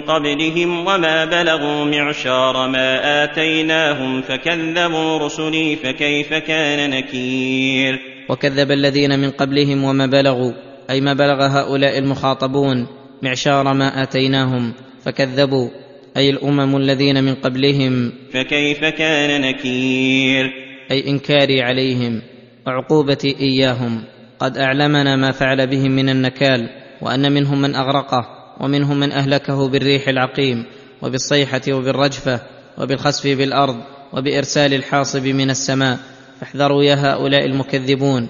قبلهم 0.00 0.86
وما 0.86 1.24
بلغوا 1.24 1.84
معشار 1.84 2.68
ما 2.68 3.24
آتيناهم 3.24 4.22
فكذبوا 4.22 5.18
رسلي 5.18 5.76
فكيف 5.76 6.34
كان 6.34 6.90
نكير؟ 6.90 7.98
وكذب 8.28 8.70
الذين 8.70 9.18
من 9.18 9.30
قبلهم 9.30 9.84
وما 9.84 10.06
بلغوا 10.06 10.52
أي 10.90 11.00
ما 11.00 11.14
بلغ 11.14 11.46
هؤلاء 11.46 11.98
المخاطبون 11.98 12.86
معشار 13.22 13.74
ما 13.74 14.02
آتيناهم 14.02 14.72
فكذبوا. 15.04 15.68
أي 16.16 16.30
الأمم 16.30 16.76
الذين 16.76 17.24
من 17.24 17.34
قبلهم. 17.34 18.12
فكيف 18.32 18.84
كان 18.84 19.40
نكير؟ 19.40 20.52
أي 20.90 21.10
إنكاري 21.10 21.62
عليهم. 21.62 22.22
وعقوبتي 22.66 23.36
إياهم. 23.40 24.04
قد 24.38 24.58
أعلمنا 24.58 25.16
ما 25.16 25.32
فعل 25.32 25.66
بهم 25.66 25.90
من 25.90 26.08
النكال 26.08 26.68
وأن 27.02 27.32
منهم 27.32 27.60
من 27.60 27.74
أغرقه 27.74 28.26
ومنهم 28.60 29.00
من 29.00 29.12
أهلكه 29.12 29.68
بالريح 29.68 30.08
العقيم 30.08 30.64
وبالصيحة 31.02 31.60
وبالرجفة 31.68 32.40
وبالخسف 32.78 33.26
بالأرض 33.38 33.76
وبإرسال 34.12 34.74
الحاصب 34.74 35.26
من 35.26 35.50
السماء. 35.50 35.98
فاحذروا 36.40 36.84
يا 36.84 36.94
هؤلاء 36.94 37.46
المكذبون. 37.46 38.28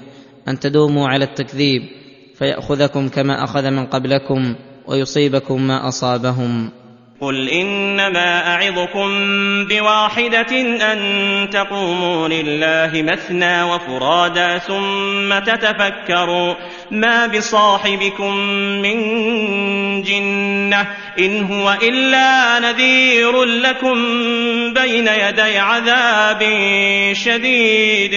أن 0.48 0.60
تدوموا 0.60 1.08
على 1.08 1.24
التكذيب. 1.24 1.82
فيأخذكم 2.34 3.08
كما 3.08 3.44
أخذ 3.44 3.70
من 3.70 3.86
قبلكم. 3.86 4.54
ويصيبكم 4.86 5.62
ما 5.62 5.88
أصابهم. 5.88 6.70
قل 7.22 7.48
انما 7.48 8.54
اعظكم 8.54 9.08
بواحده 9.66 10.50
ان 10.92 11.50
تقوموا 11.50 12.28
لله 12.28 13.02
مثنى 13.02 13.62
وفرادى 13.62 14.58
ثم 14.58 15.38
تتفكروا 15.38 16.54
ما 16.90 17.26
بصاحبكم 17.26 18.36
من 18.82 18.98
جنه 20.02 20.86
ان 21.18 21.44
هو 21.44 21.78
الا 21.82 22.58
نذير 22.58 23.44
لكم 23.44 23.94
بين 24.74 25.08
يدي 25.08 25.58
عذاب 25.58 26.42
شديد. 27.12 28.14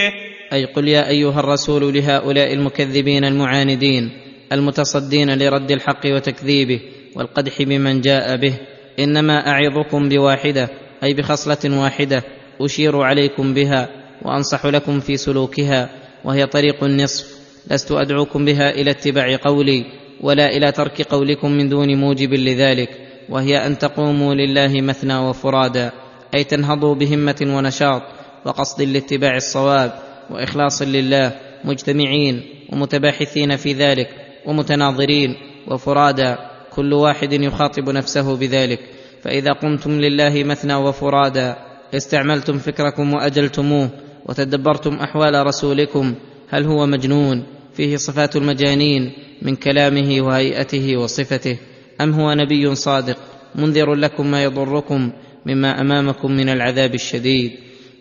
أي 0.54 0.66
قل 0.66 0.88
يا 0.88 1.10
ايها 1.10 1.40
الرسول 1.40 1.94
لهؤلاء 1.94 2.54
المكذبين 2.54 3.26
المعاندين. 3.26 4.25
المتصدين 4.52 5.38
لرد 5.38 5.72
الحق 5.72 6.02
وتكذيبه 6.06 6.80
والقدح 7.16 7.62
بمن 7.62 8.02
جاء 8.02 8.36
به. 8.36 8.54
إنما 9.00 9.48
أعظكم 9.48 10.10
بواحدة 10.10 10.70
أي 11.04 11.14
بخصلة 11.14 11.82
واحدة 11.82 12.24
أشير 12.62 13.02
عليكم 13.02 13.54
بها 13.54 13.90
وأنصح 14.22 14.66
لكم 14.66 15.00
في 15.00 15.18
سلوكها 15.18 15.90
وهي 16.24 16.46
طريق 16.46 16.84
النصف. 16.84 17.36
لست 17.72 17.92
أدعوكم 17.92 18.46
بها 18.46 18.70
إلى 18.70 18.92
اتباع 18.92 19.36
قولي 19.36 19.86
ولا 20.22 20.46
إلى 20.58 20.72
ترك 20.72 21.02
قولكم 21.02 21.52
من 21.52 21.70
دون 21.70 21.96
موجب 21.96 22.34
لذلك 22.34 22.90
وهي 23.30 23.68
أن 23.68 23.78
تقوموا 23.78 24.34
لله 24.34 24.82
مثنى 24.82 25.18
وفرادا 25.18 25.92
أي 26.36 26.44
تنهضوا 26.44 26.96
بهمة 26.96 27.36
ونشاط 27.42 28.02
وقصد 28.46 28.82
لاتباع 28.82 29.36
الصواب 29.36 29.94
وإخلاص 30.30 30.82
لله 30.82 31.32
مجتمعين 31.64 32.42
ومتباحثين 32.72 33.56
في 33.56 33.74
ذلك. 33.74 34.10
ومتناظرين 34.48 35.36
وفرادا 35.68 36.38
كل 36.76 36.94
واحد 36.94 37.34
يخاطب 37.34 37.90
نفسه 37.90 38.36
بذلك. 38.38 38.80
فإذا 39.22 39.52
قمتم 39.52 39.92
لله 39.92 40.44
مثنى 40.44 40.76
وفرادا 40.76 41.56
استعملتم 41.94 42.58
فكركم 42.58 43.14
وأجلتموه 43.14 43.90
وتدبرتم 44.26 44.96
أحوال 44.96 45.48
رسولكم 45.48 46.16
هل 46.50 46.64
هو 46.64 46.86
مجنون؟ 46.86 47.44
فيه 47.74 47.96
صفات 47.96 48.36
المجانين 48.36 49.12
من 49.42 49.56
كلامه 49.56 50.22
وهيئته 50.22 50.98
وصفته. 50.98 51.58
أم 52.02 52.12
هو 52.14 52.34
نبي 52.34 52.76
صادق 52.76 53.18
منذر 53.56 53.94
لكم 53.94 54.32
ما 54.32 54.44
يضركم 54.44 55.12
مما 55.46 55.82
أمامكم 55.82 56.32
من 56.32 56.50
العذاب 56.50 56.96
الشديد؟ 56.96 57.52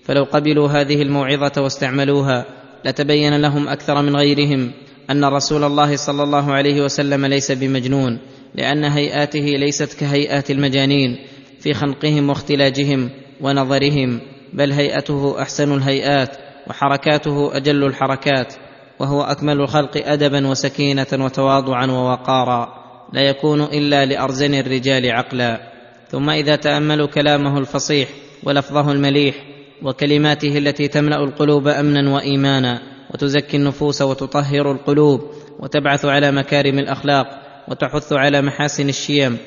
فلو 0.04 0.24
قبلوا 0.24 0.68
هذه 0.68 1.02
الموعظة 1.02 1.62
واستعملوها 1.62 2.44
لتبين 2.84 3.40
لهم 3.40 3.68
أكثر 3.68 4.02
من 4.02 4.16
غيرهم. 4.16 4.70
أن 5.10 5.24
رسول 5.24 5.64
الله 5.64 5.96
صلى 5.96 6.22
الله 6.22 6.52
عليه 6.52 6.82
وسلم 6.82 7.26
ليس 7.26 7.52
بمجنون 7.52 8.18
لأن 8.54 8.84
هيئاته 8.84 9.40
ليست 9.40 10.00
كهيئات 10.00 10.50
المجانين 10.50 11.18
في 11.60 11.74
خنقهم 11.74 12.28
واختلاجهم 12.28 13.10
ونظرهم 13.40 14.20
بل 14.52 14.72
هيئته 14.72 15.42
أحسن 15.42 15.74
الهيئات 15.74 16.36
وحركاته 16.66 17.56
أجل 17.56 17.84
الحركات 17.84 18.54
وهو 19.00 19.22
أكمل 19.22 19.60
الخلق 19.60 20.02
ادبا 20.06 20.46
وسكينة 20.46 21.06
وتواضعا 21.12 21.86
ووقارا 21.86 22.84
لا 23.12 23.20
يكون 23.20 23.62
إلا 23.62 24.04
لأرزن 24.04 24.54
الرجال 24.54 25.10
عقلا. 25.10 25.60
ثم 26.08 26.30
إذا 26.30 26.56
تأملوا 26.56 27.06
كلامه 27.06 27.58
الفصيح 27.58 28.08
ولفظه 28.42 28.92
المليح 28.92 29.34
وكلماته 29.82 30.58
التي 30.58 30.88
تملأ 30.88 31.24
القلوب 31.24 31.68
امنا 31.68 32.14
وايمانا 32.14 32.93
وتزكي 33.14 33.56
النفوس 33.56 34.02
وتطهر 34.02 34.72
القلوب 34.72 35.20
وتبعث 35.58 36.04
على 36.04 36.32
مكارم 36.32 36.78
الأخلاق 36.78 37.26
وتحث 37.68 38.12
على 38.12 38.42
محاسن 38.42 38.88
الشيم 38.88 39.38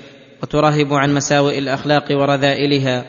وترهب 0.44 0.94
عن 0.94 1.14
مساوئ 1.14 1.58
الأخلاق 1.60 2.06
ورذائلها. 2.12 3.06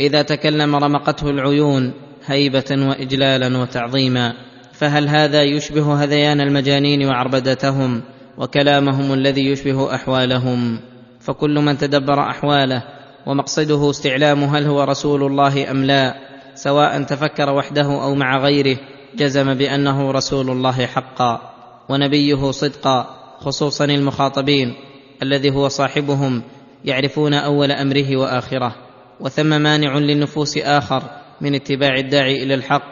إذا 0.00 0.22
تكلم 0.22 0.76
رمقته 0.76 1.30
العيون 1.30 1.92
هيبة 2.26 2.64
وإجلالا 2.70 3.58
وتعظيما. 3.58 4.32
فهل 4.72 5.08
هذا 5.08 5.42
يشبه 5.42 6.04
هذيان 6.04 6.40
المجانين 6.40 7.06
وعربدتهم 7.06 8.02
وكلامهم 8.38 9.12
الذي 9.12 9.46
يشبه 9.46 9.94
أحوالهم؟ 9.94 10.80
فكل 11.20 11.54
من 11.54 11.78
تدبر 11.78 12.20
أحواله 12.30 12.82
ومقصده 13.26 13.90
استعلام 13.90 14.44
هل 14.44 14.66
هو 14.66 14.84
رسول 14.84 15.22
الله 15.22 15.70
أم 15.70 15.84
لا 15.84 16.14
سواء 16.54 17.02
تفكر 17.02 17.50
وحده 17.50 17.86
أو 17.86 18.14
مع 18.14 18.38
غيره 18.38 18.76
جزم 19.16 19.54
بأنه 19.54 20.10
رسول 20.10 20.50
الله 20.50 20.86
حقا 20.86 21.52
ونبيه 21.88 22.50
صدقا 22.50 23.06
خصوصا 23.40 23.84
المخاطبين 23.84 24.74
الذي 25.22 25.50
هو 25.50 25.68
صاحبهم 25.68 26.42
يعرفون 26.84 27.34
أول 27.34 27.72
أمره 27.72 28.16
وآخره. 28.16 28.74
وثم 29.20 29.60
مانع 29.60 29.98
للنفوس 29.98 30.58
آخر 30.58 31.02
من 31.40 31.54
اتباع 31.54 31.94
الداعي 31.98 32.42
إلى 32.42 32.54
الحق 32.54 32.82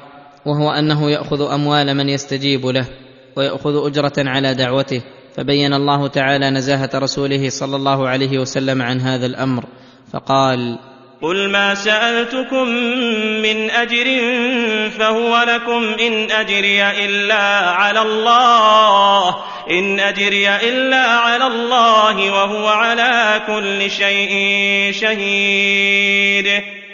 وهو 0.46 0.70
أنه 0.70 1.10
يأخذ 1.10 1.52
أموال 1.52 1.94
من 1.94 2.08
يستجيب 2.08 2.66
له 2.66 2.86
ويأخذ 3.36 3.86
أجرة 3.86 4.12
على 4.18 4.54
دعوته. 4.54 5.02
فبين 5.34 5.74
الله 5.74 6.06
تعالى 6.06 6.50
نزاهة 6.50 6.90
رسوله 6.94 7.50
صلى 7.50 7.76
الله 7.76 8.08
عليه 8.08 8.38
وسلم 8.38 8.82
عن 8.82 9.00
هذا 9.00 9.26
الأمر 9.26 9.64
فقال 10.12 10.78
قل 11.22 11.50
ما 11.50 11.74
سألتكم 11.74 12.68
من 13.42 13.70
أجر 13.70 14.06
فهو 14.90 15.44
لكم 15.48 15.82
إن 16.06 16.30
أجري 16.30 16.82
إلا 16.82 17.42
على 17.70 18.02
الله 18.02 19.28
إن 19.70 20.00
أجري 20.00 20.48
إلا 20.48 21.06
على 21.06 21.46
الله 21.46 22.32
وهو 22.32 22.66
على 22.66 23.40
كل 23.46 23.90
شيء 23.90 24.32
شهيد. 24.92 26.46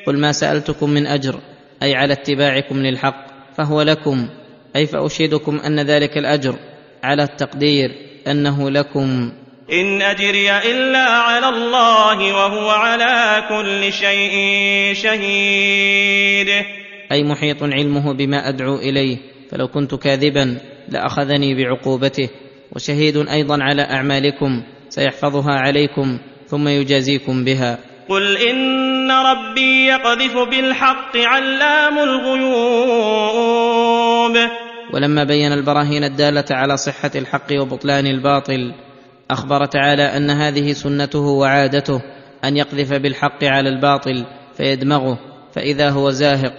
قل 0.06 0.18
ما 0.18 0.32
سألتكم 0.32 0.90
من 0.90 1.06
أجر 1.06 1.40
أي 1.82 1.94
على 1.94 2.12
اتباعكم 2.12 2.76
للحق 2.76 3.26
فهو 3.56 3.82
لكم 3.82 4.28
أي 4.76 4.86
فأشهدكم 4.86 5.60
أن 5.66 5.80
ذلك 5.80 6.18
الأجر 6.18 6.54
على 7.02 7.22
التقدير 7.22 7.90
أنه 8.26 8.70
لكم. 8.70 9.32
إن 9.72 10.02
أجري 10.02 10.50
إلا 10.50 10.98
على 10.98 11.48
الله 11.48 12.34
وهو 12.34 12.68
على 12.70 13.44
كل 13.48 13.92
شيء 13.92 14.34
شهيد. 14.94 16.48
أي 17.12 17.24
محيط 17.24 17.62
علمه 17.62 18.12
بما 18.12 18.48
أدعو 18.48 18.76
إليه 18.76 19.16
فلو 19.50 19.68
كنت 19.68 19.94
كاذبا 19.94 20.58
لأخذني 20.88 21.54
بعقوبته. 21.54 22.28
وشهيد 22.72 23.16
أيضا 23.16 23.58
على 23.60 23.82
أعمالكم 23.82 24.62
سيحفظها 24.88 25.52
عليكم 25.52 26.18
ثم 26.46 26.68
يجازيكم 26.68 27.44
بها. 27.44 27.78
قل 28.08 28.36
إن 28.36 29.10
ربي 29.10 29.86
يقذف 29.86 30.38
بالحق 30.50 31.16
علام 31.16 31.98
الغيوب. 31.98 33.48
ولما 34.94 35.24
بين 35.24 35.52
البراهين 35.52 36.04
الدالة 36.04 36.44
على 36.50 36.76
صحة 36.76 37.10
الحق 37.14 37.52
وبطلان 37.60 38.06
الباطل 38.06 38.74
أخبر 39.30 39.64
تعالى 39.64 40.02
أن 40.02 40.30
هذه 40.30 40.72
سنته 40.72 41.26
وعادته 41.26 42.02
أن 42.44 42.56
يقذف 42.56 42.92
بالحق 42.92 43.44
على 43.44 43.68
الباطل 43.68 44.26
فيدمغه 44.56 45.18
فإذا 45.52 45.90
هو 45.90 46.10
زاهق 46.10 46.52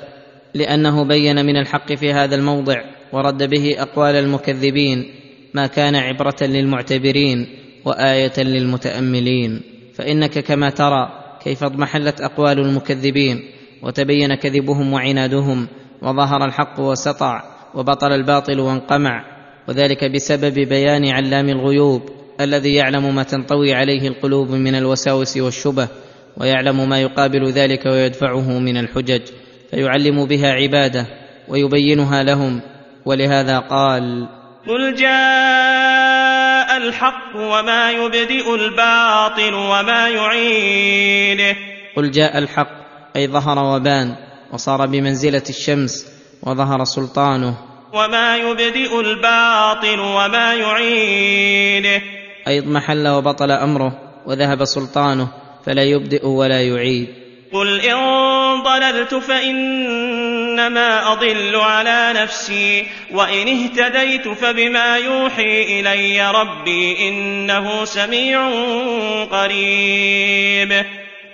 لأنه 0.53 1.03
بين 1.03 1.45
من 1.45 1.57
الحق 1.57 1.93
في 1.93 2.13
هذا 2.13 2.35
الموضع 2.35 2.81
ورد 3.13 3.43
به 3.43 3.75
أقوال 3.77 4.15
المكذبين 4.15 5.05
ما 5.53 5.67
كان 5.67 5.95
عبرة 5.95 6.35
للمعتبرين 6.41 7.47
وآية 7.85 8.33
للمتأملين. 8.37 9.61
فإنك 9.93 10.39
كما 10.39 10.69
ترى 10.69 11.09
كيف 11.43 11.63
اضمحلت 11.63 12.21
أقوال 12.21 12.59
المكذبين 12.59 13.43
وتبين 13.83 14.35
كذبهم 14.35 14.93
وعنادهم 14.93 15.67
وظهر 16.01 16.45
الحق 16.45 16.79
وسطع 16.79 17.43
وبطل 17.75 18.11
الباطل 18.11 18.59
وانقمع 18.59 19.25
وذلك 19.67 20.11
بسبب 20.11 20.53
بيان 20.53 21.09
علام 21.09 21.49
الغيوب. 21.49 22.18
الذي 22.39 22.75
يعلم 22.75 23.15
ما 23.15 23.23
تنطوي 23.23 23.73
عليه 23.73 24.07
القلوب 24.07 24.51
من 24.51 24.75
الوساوس 24.75 25.37
والشبه 25.37 25.87
ويعلم 26.37 26.89
ما 26.89 27.01
يقابل 27.01 27.51
ذلك 27.51 27.85
ويدفعه 27.85 28.59
من 28.59 28.77
الحجج 28.77 29.21
فيعلم 29.71 30.25
بها 30.25 30.51
عباده 30.51 31.05
ويبينها 31.47 32.23
لهم 32.23 32.61
ولهذا 33.05 33.59
قال 33.59 34.29
قل 34.67 34.95
جاء 34.95 36.77
الحق 36.77 37.35
وما 37.35 37.91
يبدئ 37.91 38.55
الباطل 38.55 39.53
وما 39.53 40.09
يعيده. 40.09 41.55
قل 41.95 42.11
جاء 42.11 42.37
الحق 42.37 42.71
أي 43.15 43.27
ظهر 43.27 43.59
وبان 43.59 44.15
وصار 44.53 44.85
بمنزلة 44.85 45.43
الشمس 45.49 46.07
وظهر 46.43 46.83
سلطانه. 46.83 47.57
وما 47.93 48.37
يبدئ 48.37 48.99
الباطل 48.99 49.99
وما 49.99 50.53
يعيده. 50.53 52.18
أي 52.47 52.59
اضمحل 52.59 53.07
وبطل 53.07 53.51
أمره 53.51 53.99
وذهب 54.25 54.65
سلطانه 54.65 55.27
فلا 55.65 55.83
يبدئ 55.83 56.27
ولا 56.27 56.61
يعيد. 56.61 57.07
قل 57.53 57.81
إن 57.81 57.97
ضللت 58.63 59.15
فإنما 59.15 61.11
أضل 61.11 61.55
على 61.55 62.13
نفسي 62.15 62.85
وإن 63.13 63.47
اهتديت 63.47 64.27
فبما 64.27 64.97
يوحي 64.97 65.79
إلي 65.79 66.31
ربي 66.31 67.09
إنه 67.09 67.85
سميع 67.85 68.49
قريب. 69.31 70.85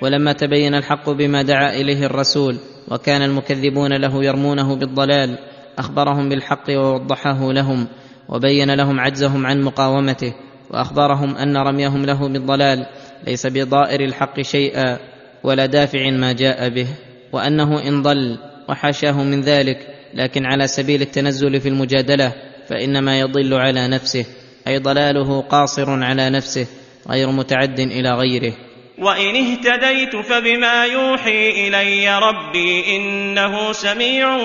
ولما 0.02 0.34
تبين 0.34 0.76
الحق 0.76 1.10
بما 1.10 1.42
دعا 1.42 1.74
إليه 1.74 2.06
الرسول 2.06 2.58
وكان 2.92 3.22
المكذبون 3.22 3.94
له 3.94 4.24
يرمونه 4.24 4.76
بالضلال 4.76 5.38
أخبرهم 5.80 6.30
بالحق 6.30 6.70
ووضحه 6.70 7.52
لهم 7.52 7.88
وبين 8.30 8.76
لهم 8.76 9.00
عجزهم 9.00 9.46
عن 9.46 9.62
مقاومته 9.62 10.34
وأخبرهم 10.70 11.38
أن 11.38 11.58
رميهم 11.58 12.06
له 12.06 12.28
بالضلال 12.28 12.86
ليس 13.28 13.48
بضائر 13.48 14.02
الحق 14.02 14.42
شيئا 14.42 15.00
ولا 15.44 15.66
دافع 15.66 16.10
ما 16.10 16.34
جاء 16.34 16.70
به 16.70 16.88
وأنه 17.34 17.88
إن 17.88 18.02
ضل 18.02 18.38
وحاشاه 18.70 19.24
من 19.24 19.42
ذلك 19.42 19.78
لكن 20.14 20.46
على 20.46 20.68
سبيل 20.68 21.02
التنزل 21.02 21.62
في 21.62 21.70
المجادلة 21.70 22.34
فإنما 22.70 23.20
يضل 23.20 23.54
على 23.54 23.88
نفسه 23.88 24.26
أي 24.68 24.78
ضلاله 24.78 25.42
قاصر 25.42 26.04
على 26.04 26.30
نفسه 26.30 26.68
غير 27.10 27.32
متعد 27.32 27.80
إلى 27.80 28.14
غيره. 28.14 28.54
وإن 28.98 29.36
اهتديت 29.36 30.16
فبما 30.16 30.86
يوحي 30.86 31.50
إلي 31.50 32.20
ربي 32.20 32.96
إنه 32.96 33.72
سميع 33.72 34.38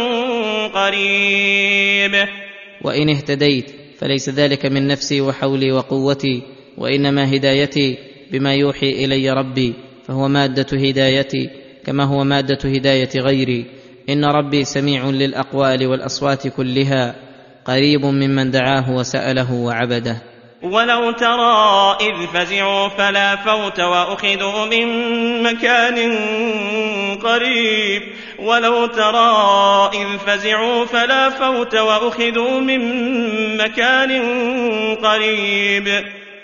قريب. 0.66 2.28
وإن 2.82 3.08
اهتديت 3.08 3.79
فليس 4.00 4.28
ذلك 4.28 4.66
من 4.66 4.86
نفسي 4.86 5.20
وحولي 5.20 5.72
وقوتي 5.72 6.42
وإنما 6.78 7.36
هدايتي 7.36 7.98
بما 8.32 8.54
يوحي 8.54 9.04
إلي 9.04 9.30
ربي 9.30 9.74
فهو 10.06 10.28
مادة 10.28 10.66
هدايتي 10.72 11.50
كما 11.84 12.04
هو 12.04 12.24
مادة 12.24 12.58
هداية 12.64 13.20
غيري. 13.20 13.64
إن 14.08 14.24
ربي 14.24 14.64
سميع 14.64 15.10
للأقوال 15.10 15.86
والأصوات 15.86 16.48
كلها 16.48 17.14
قريب 17.64 18.04
ممن 18.04 18.50
دعاه 18.50 18.90
وسأله 18.96 19.52
وعبده. 19.52 20.29
ولو 20.62 21.10
ترى 21.10 21.96
إذ 22.00 22.26
فزعوا 22.26 22.88
فلا 22.88 23.36
فوت 23.36 23.80
وأخذوا 23.80 24.66
من 24.66 24.86
مكان 25.42 25.98
قريب. 27.16 28.02
ولو 28.38 28.86
ترى 28.86 29.90
إذ 29.94 30.18
فزعوا 30.18 30.84
فلا 30.84 31.30
فوت 31.30 31.74
وأخذوا 31.74 32.60
من 32.60 32.80
مكان 33.56 34.10
قريب. 34.96 35.88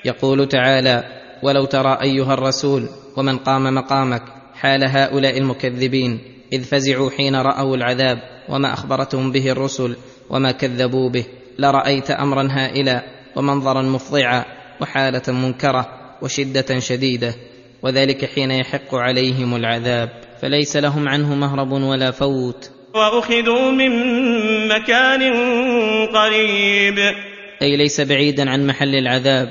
يقول 0.04 0.48
تعالى 0.48 1.04
ولو 1.42 1.64
ترى 1.64 1.98
أيها 2.02 2.34
الرسول 2.34 2.88
ومن 3.16 3.38
قام 3.38 3.74
مقامك 3.74 4.22
حال 4.54 4.84
هؤلاء 4.84 5.38
المكذبين 5.38 6.20
إذ 6.52 6.64
فزعوا 6.64 7.10
حين 7.10 7.36
رأوا 7.36 7.76
العذاب 7.76 8.18
وما 8.48 8.72
أخبرتهم 8.72 9.32
به 9.32 9.50
الرسل 9.50 9.96
وما 10.30 10.52
كذبوا 10.52 11.10
به 11.10 11.26
لرأيت 11.58 12.10
أمرا 12.10 12.48
هائلا 12.50 13.02
ومنظرا 13.36 13.82
مفضعا 13.82 14.44
وحالة 14.80 15.22
منكرة 15.28 15.88
وشدة 16.22 16.78
شديدة 16.78 17.34
وذلك 17.82 18.24
حين 18.24 18.50
يحق 18.50 18.94
عليهم 18.94 19.56
العذاب. 19.56 20.08
فليس 20.42 20.76
لهم 20.76 21.08
عنه 21.08 21.34
مهرب 21.34 21.72
ولا 21.72 22.10
فوت. 22.10 22.70
وأخذوا 22.94 23.70
من 23.70 23.90
مكان 24.68 25.22
قريب. 26.06 26.98
أي 27.62 27.76
ليس 27.76 28.00
بعيدا 28.00 28.50
عن 28.50 28.66
محل 28.66 28.94
العذاب 28.94 29.48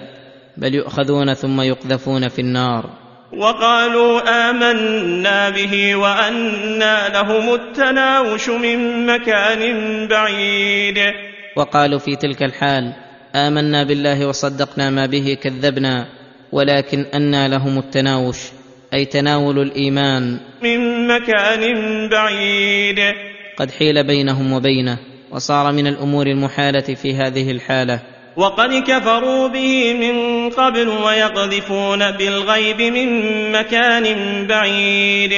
بل 0.57 0.75
يؤخذون 0.75 1.33
ثم 1.33 1.61
يقذفون 1.61 2.27
في 2.27 2.39
النار. 2.39 2.89
وقالوا 3.37 4.21
آمنا 4.49 5.49
به 5.49 5.95
وأنى 5.95 7.13
لهم 7.13 7.53
التناوش 7.53 8.49
من 8.49 9.05
مكان 9.05 9.61
بعيد. 10.07 10.99
وقالوا 11.55 11.99
في 11.99 12.15
تلك 12.15 12.43
الحال 12.43 13.04
آمنا 13.35 13.83
بالله 13.83 14.27
وصدقنا 14.27 14.89
ما 14.89 15.05
به 15.05 15.37
كذبنا 15.43 16.07
ولكن 16.51 17.05
أنى 17.13 17.47
لهم 17.47 17.77
التناوش 17.77 18.37
أي 18.93 19.05
تناول 19.05 19.59
الإيمان. 19.59 20.39
من 20.63 21.07
مكان 21.07 21.63
بعيد. 22.09 22.99
قد 23.57 23.71
حيل 23.71 24.07
بينهم 24.07 24.53
وبينه 24.53 24.97
وصار 25.31 25.71
من 25.71 25.87
الأمور 25.87 26.27
المحالة 26.27 26.95
في 26.95 27.13
هذه 27.13 27.51
الحالة. 27.51 27.99
وقد 28.37 28.83
كفروا 28.87 29.47
به 29.47 29.93
من 29.93 30.49
قبل 30.49 30.87
ويقذفون 30.87 32.11
بالغيب 32.11 32.81
من 32.81 33.07
مكان 33.51 34.05
بعيد. 34.47 35.33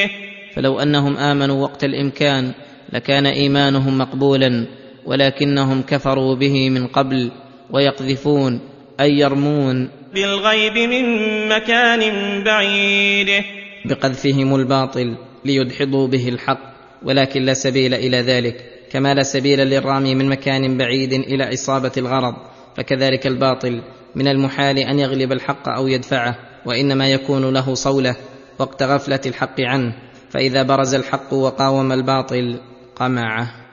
فلو 0.56 0.80
أنهم 0.80 1.18
آمنوا 1.18 1.64
وقت 1.64 1.84
الإمكان 1.84 2.52
لكان 2.94 3.26
إيمانهم 3.26 3.98
مقبولا 3.98 4.66
ولكنهم 5.06 5.82
كفروا 5.82 6.36
به 6.36 6.70
من 6.70 6.88
قبل. 6.88 7.32
ويقذفون 7.72 8.60
أي 9.00 9.20
يرمون. 9.20 9.90
بالغيب 10.14 10.78
من 10.78 11.06
مكان 11.50 12.02
بعيد. 12.44 13.44
بقذفهم 13.86 14.56
الباطل 14.56 15.16
ليدحضوا 15.46 16.08
به 16.08 16.30
الحق 16.30 16.60
ولكن 17.04 17.42
لا 17.42 17.54
سبيل 17.54 17.94
إلى 17.94 18.22
ذلك. 18.22 18.78
كما 18.92 19.14
لا 19.14 19.24
سبيل 19.24 19.60
للرامي 19.60 20.16
من 20.16 20.30
مكان 20.30 20.78
بعيد 20.78 21.14
إلى 21.14 21.54
إصابة 21.54 21.92
الغرض 21.98 22.36
فكذلك 22.78 23.28
الباطل 23.28 23.82
من 24.16 24.28
المحال 24.28 24.80
أن 24.80 25.00
يغلب 25.00 25.32
الحق 25.32 25.70
أو 25.70 25.88
يدفعه 25.88 26.36
وإنما 26.66 27.08
يكون 27.08 27.54
له 27.54 27.74
صولة 27.74 28.16
وقت 28.60 28.84
غفلة 28.84 29.22
الحق 29.26 29.62
عنه. 29.62 29.94
فإذا 30.30 30.64
برز 30.64 30.96
الحق 30.96 31.34
وقاوم 31.34 31.92
الباطل 31.92 32.60
قمعه. 32.96 33.67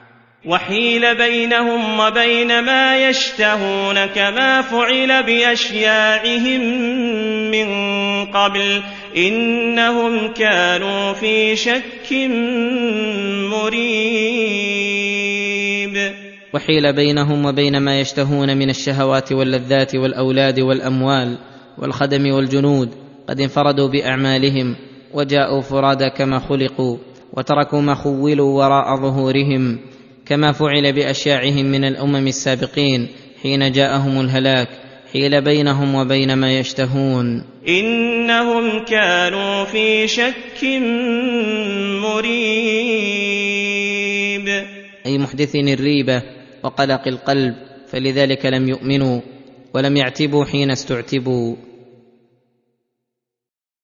وحيل 0.45 1.15
بينهم 1.17 1.99
وبين 1.99 2.59
ما 2.59 3.09
يشتهون 3.09 4.05
كما 4.05 4.61
فعل 4.61 5.23
بأشياعهم 5.23 6.61
من 7.51 7.67
قبل 8.25 8.83
إنهم 9.17 10.33
كانوا 10.33 11.13
في 11.13 11.55
شك 11.55 12.13
مريب. 13.51 14.75
وحيل 16.53 16.93
بينهم 16.95 17.45
وبين 17.45 17.77
ما 17.77 17.99
يشتهون 17.99 18.57
من 18.57 18.69
الشهوات 18.69 19.31
واللذات 19.31 19.95
والأولاد 19.95 20.59
والأموال 20.59 21.37
والخدم 21.77 22.33
والجنود 22.33 22.89
قد 23.29 23.39
انفردوا 23.39 23.87
بأعمالهم 23.87 24.75
وجاءوا 25.13 25.61
فرادى 25.61 26.09
كما 26.09 26.39
خلقوا 26.39 26.97
وتركوا 27.33 27.81
ما 27.81 27.95
خولوا 27.95 28.63
وراء 28.63 28.95
ظهورهم 28.95 29.79
كما 30.25 30.51
فعل 30.51 30.93
بأشياعهم 30.93 31.65
من 31.65 31.83
الأمم 31.83 32.27
السابقين 32.27 33.07
حين 33.43 33.71
جاءهم 33.71 34.21
الهلاك 34.21 34.67
حيل 35.13 35.41
بينهم 35.41 35.95
وبين 35.95 36.33
ما 36.33 36.59
يشتهون. 36.59 37.43
إنهم 37.67 38.85
كانوا 38.85 39.63
في 39.65 40.07
شك 40.07 40.63
مريب. 42.03 42.25
أي 45.05 45.17
محدثين 45.17 45.69
الريبه 45.69 46.21
وقلق 46.63 47.07
القلب 47.07 47.55
فلذلك 47.87 48.45
لم 48.45 48.69
يؤمنوا 48.69 49.21
ولم 49.73 49.97
يعتبوا 49.97 50.45
حين 50.45 50.71
استعتبوا. 50.71 51.55